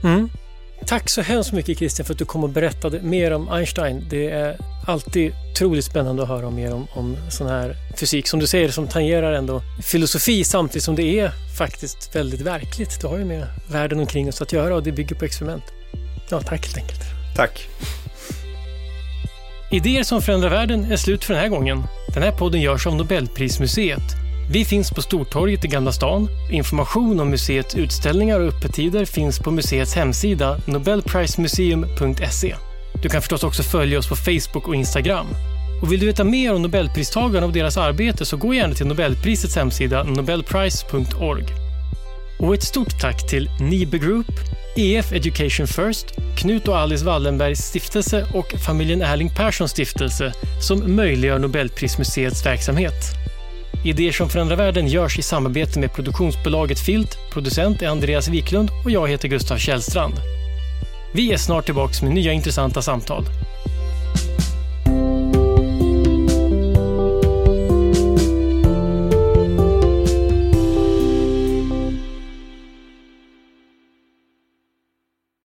Mm. 0.04 0.30
Tack 0.88 1.10
så 1.10 1.22
hemskt 1.22 1.52
mycket 1.52 1.78
Christian 1.78 2.06
för 2.06 2.14
att 2.14 2.20
du 2.20 2.26
kom 2.26 2.44
och 2.44 2.50
berättade 2.50 3.02
mer 3.02 3.32
om 3.32 3.50
Einstein. 3.50 4.06
Det 4.10 4.30
är 4.30 4.58
alltid 4.88 5.34
otroligt 5.52 5.86
spännande 5.86 6.24
att 6.24 6.30
höra 6.30 6.50
mer 6.50 6.74
om, 6.74 6.88
om 6.94 7.18
sån 7.30 7.48
här 7.48 7.76
fysik 7.98 8.28
som 8.28 8.40
du 8.40 8.48
säger 8.48 8.70
som 8.70 8.88
tangerar 8.88 9.34
ändå 9.34 9.62
filosofi 9.84 10.44
samtidigt 10.44 10.84
som 10.84 10.96
det 10.96 11.20
är 11.20 11.32
faktiskt 11.58 12.16
väldigt 12.16 12.42
verkligt. 12.42 13.02
Det 13.02 13.08
har 13.08 13.18
ju 13.18 13.26
med 13.26 13.48
världen 13.72 14.00
omkring 14.00 14.30
oss 14.30 14.42
att 14.42 14.54
göra 14.54 14.76
och 14.76 14.84
det 14.84 14.92
bygger 14.92 15.16
på 15.16 15.26
experiment. 15.26 15.64
Ja, 16.30 16.42
tack 16.42 16.66
helt 16.66 16.78
enkelt. 16.78 17.02
Tack. 17.36 17.68
Idéer 19.72 20.04
som 20.04 20.22
förändrar 20.22 20.50
världen 20.50 20.92
är 20.92 20.98
slut 20.98 21.24
för 21.24 21.34
den 21.34 21.44
här 21.44 21.50
gången. 21.50 21.84
Den 22.14 22.24
här 22.24 22.32
podden 22.32 22.62
görs 22.62 22.88
av 22.88 22.96
Nobelprismuseet 22.96 24.23
vi 24.50 24.66
finns 24.66 24.91
på 24.91 25.02
Stortorget 25.02 25.66
i 25.66 25.68
Gamla 25.68 25.91
stan. 25.91 26.30
Information 26.52 27.20
om 27.20 27.30
museets 27.30 27.76
utställningar 27.76 28.39
och 28.39 28.48
öppettider 28.48 29.06
finns 29.06 29.39
på 29.39 29.52
museets 29.52 29.96
hemsida 29.96 30.60
nobelprismuseum.se. 30.66 32.56
Du 33.02 33.10
kan 33.10 33.22
förstås 33.22 33.44
också 33.44 33.64
följa 33.64 34.00
oss 34.00 34.10
på 34.10 34.16
Facebook 34.16 34.68
och 34.68 34.76
Instagram. 34.76 35.28
Och 35.82 35.91
vill 35.91 36.00
du 36.00 36.06
veta 36.06 36.24
mer 36.24 36.54
om 36.54 36.62
Nobelpristagarna 36.62 37.46
och 37.46 37.54
deras 37.54 37.78
arbete 37.78 38.26
så 38.26 38.38
gå 38.38 38.54
gärna 38.54 38.74
till 38.74 38.88
Nobelprisets 38.88 39.56
hemsida 39.56 40.04
nobelprice.org. 40.04 41.46
Och 42.39 42.54
ett 42.54 42.64
stort 42.64 43.00
tack 43.02 43.30
till 43.30 43.50
Nibe 43.62 43.98
Group, 43.98 44.32
EF 44.76 45.14
Education 45.14 45.68
First, 45.68 46.06
Knut 46.38 46.68
och 46.68 46.78
Alice 46.78 47.06
Wallenbergs 47.06 47.60
stiftelse 47.60 48.28
och 48.34 48.54
familjen 48.66 49.02
Erling 49.02 49.30
Perssons 49.30 49.72
stiftelse 49.72 50.34
som 50.62 50.96
möjliggör 50.96 51.39
Nobelprismuseets 51.39 52.46
verksamhet. 52.46 53.23
Idéer 53.86 54.12
som 54.12 54.30
förändrar 54.30 54.56
världen 54.56 54.88
görs 54.88 55.20
i 55.20 55.22
samarbete 55.22 55.80
med 55.80 55.94
produktionsbolaget 55.94 56.80
Filt, 56.80 57.18
producent 57.34 57.82
är 57.82 57.88
Andreas 57.88 58.28
Wiklund 58.28 58.70
och 58.86 58.92
jag 58.92 59.08
heter 59.08 59.28
Gustav 59.28 59.58
Källstrand. 59.58 60.14
Vi 61.14 61.34
är 61.34 61.38
snart 61.38 61.66
tillbaka 61.66 62.06
med 62.06 62.14
nya 62.14 62.34
intressanta 62.34 62.82
samtal. 62.82 63.26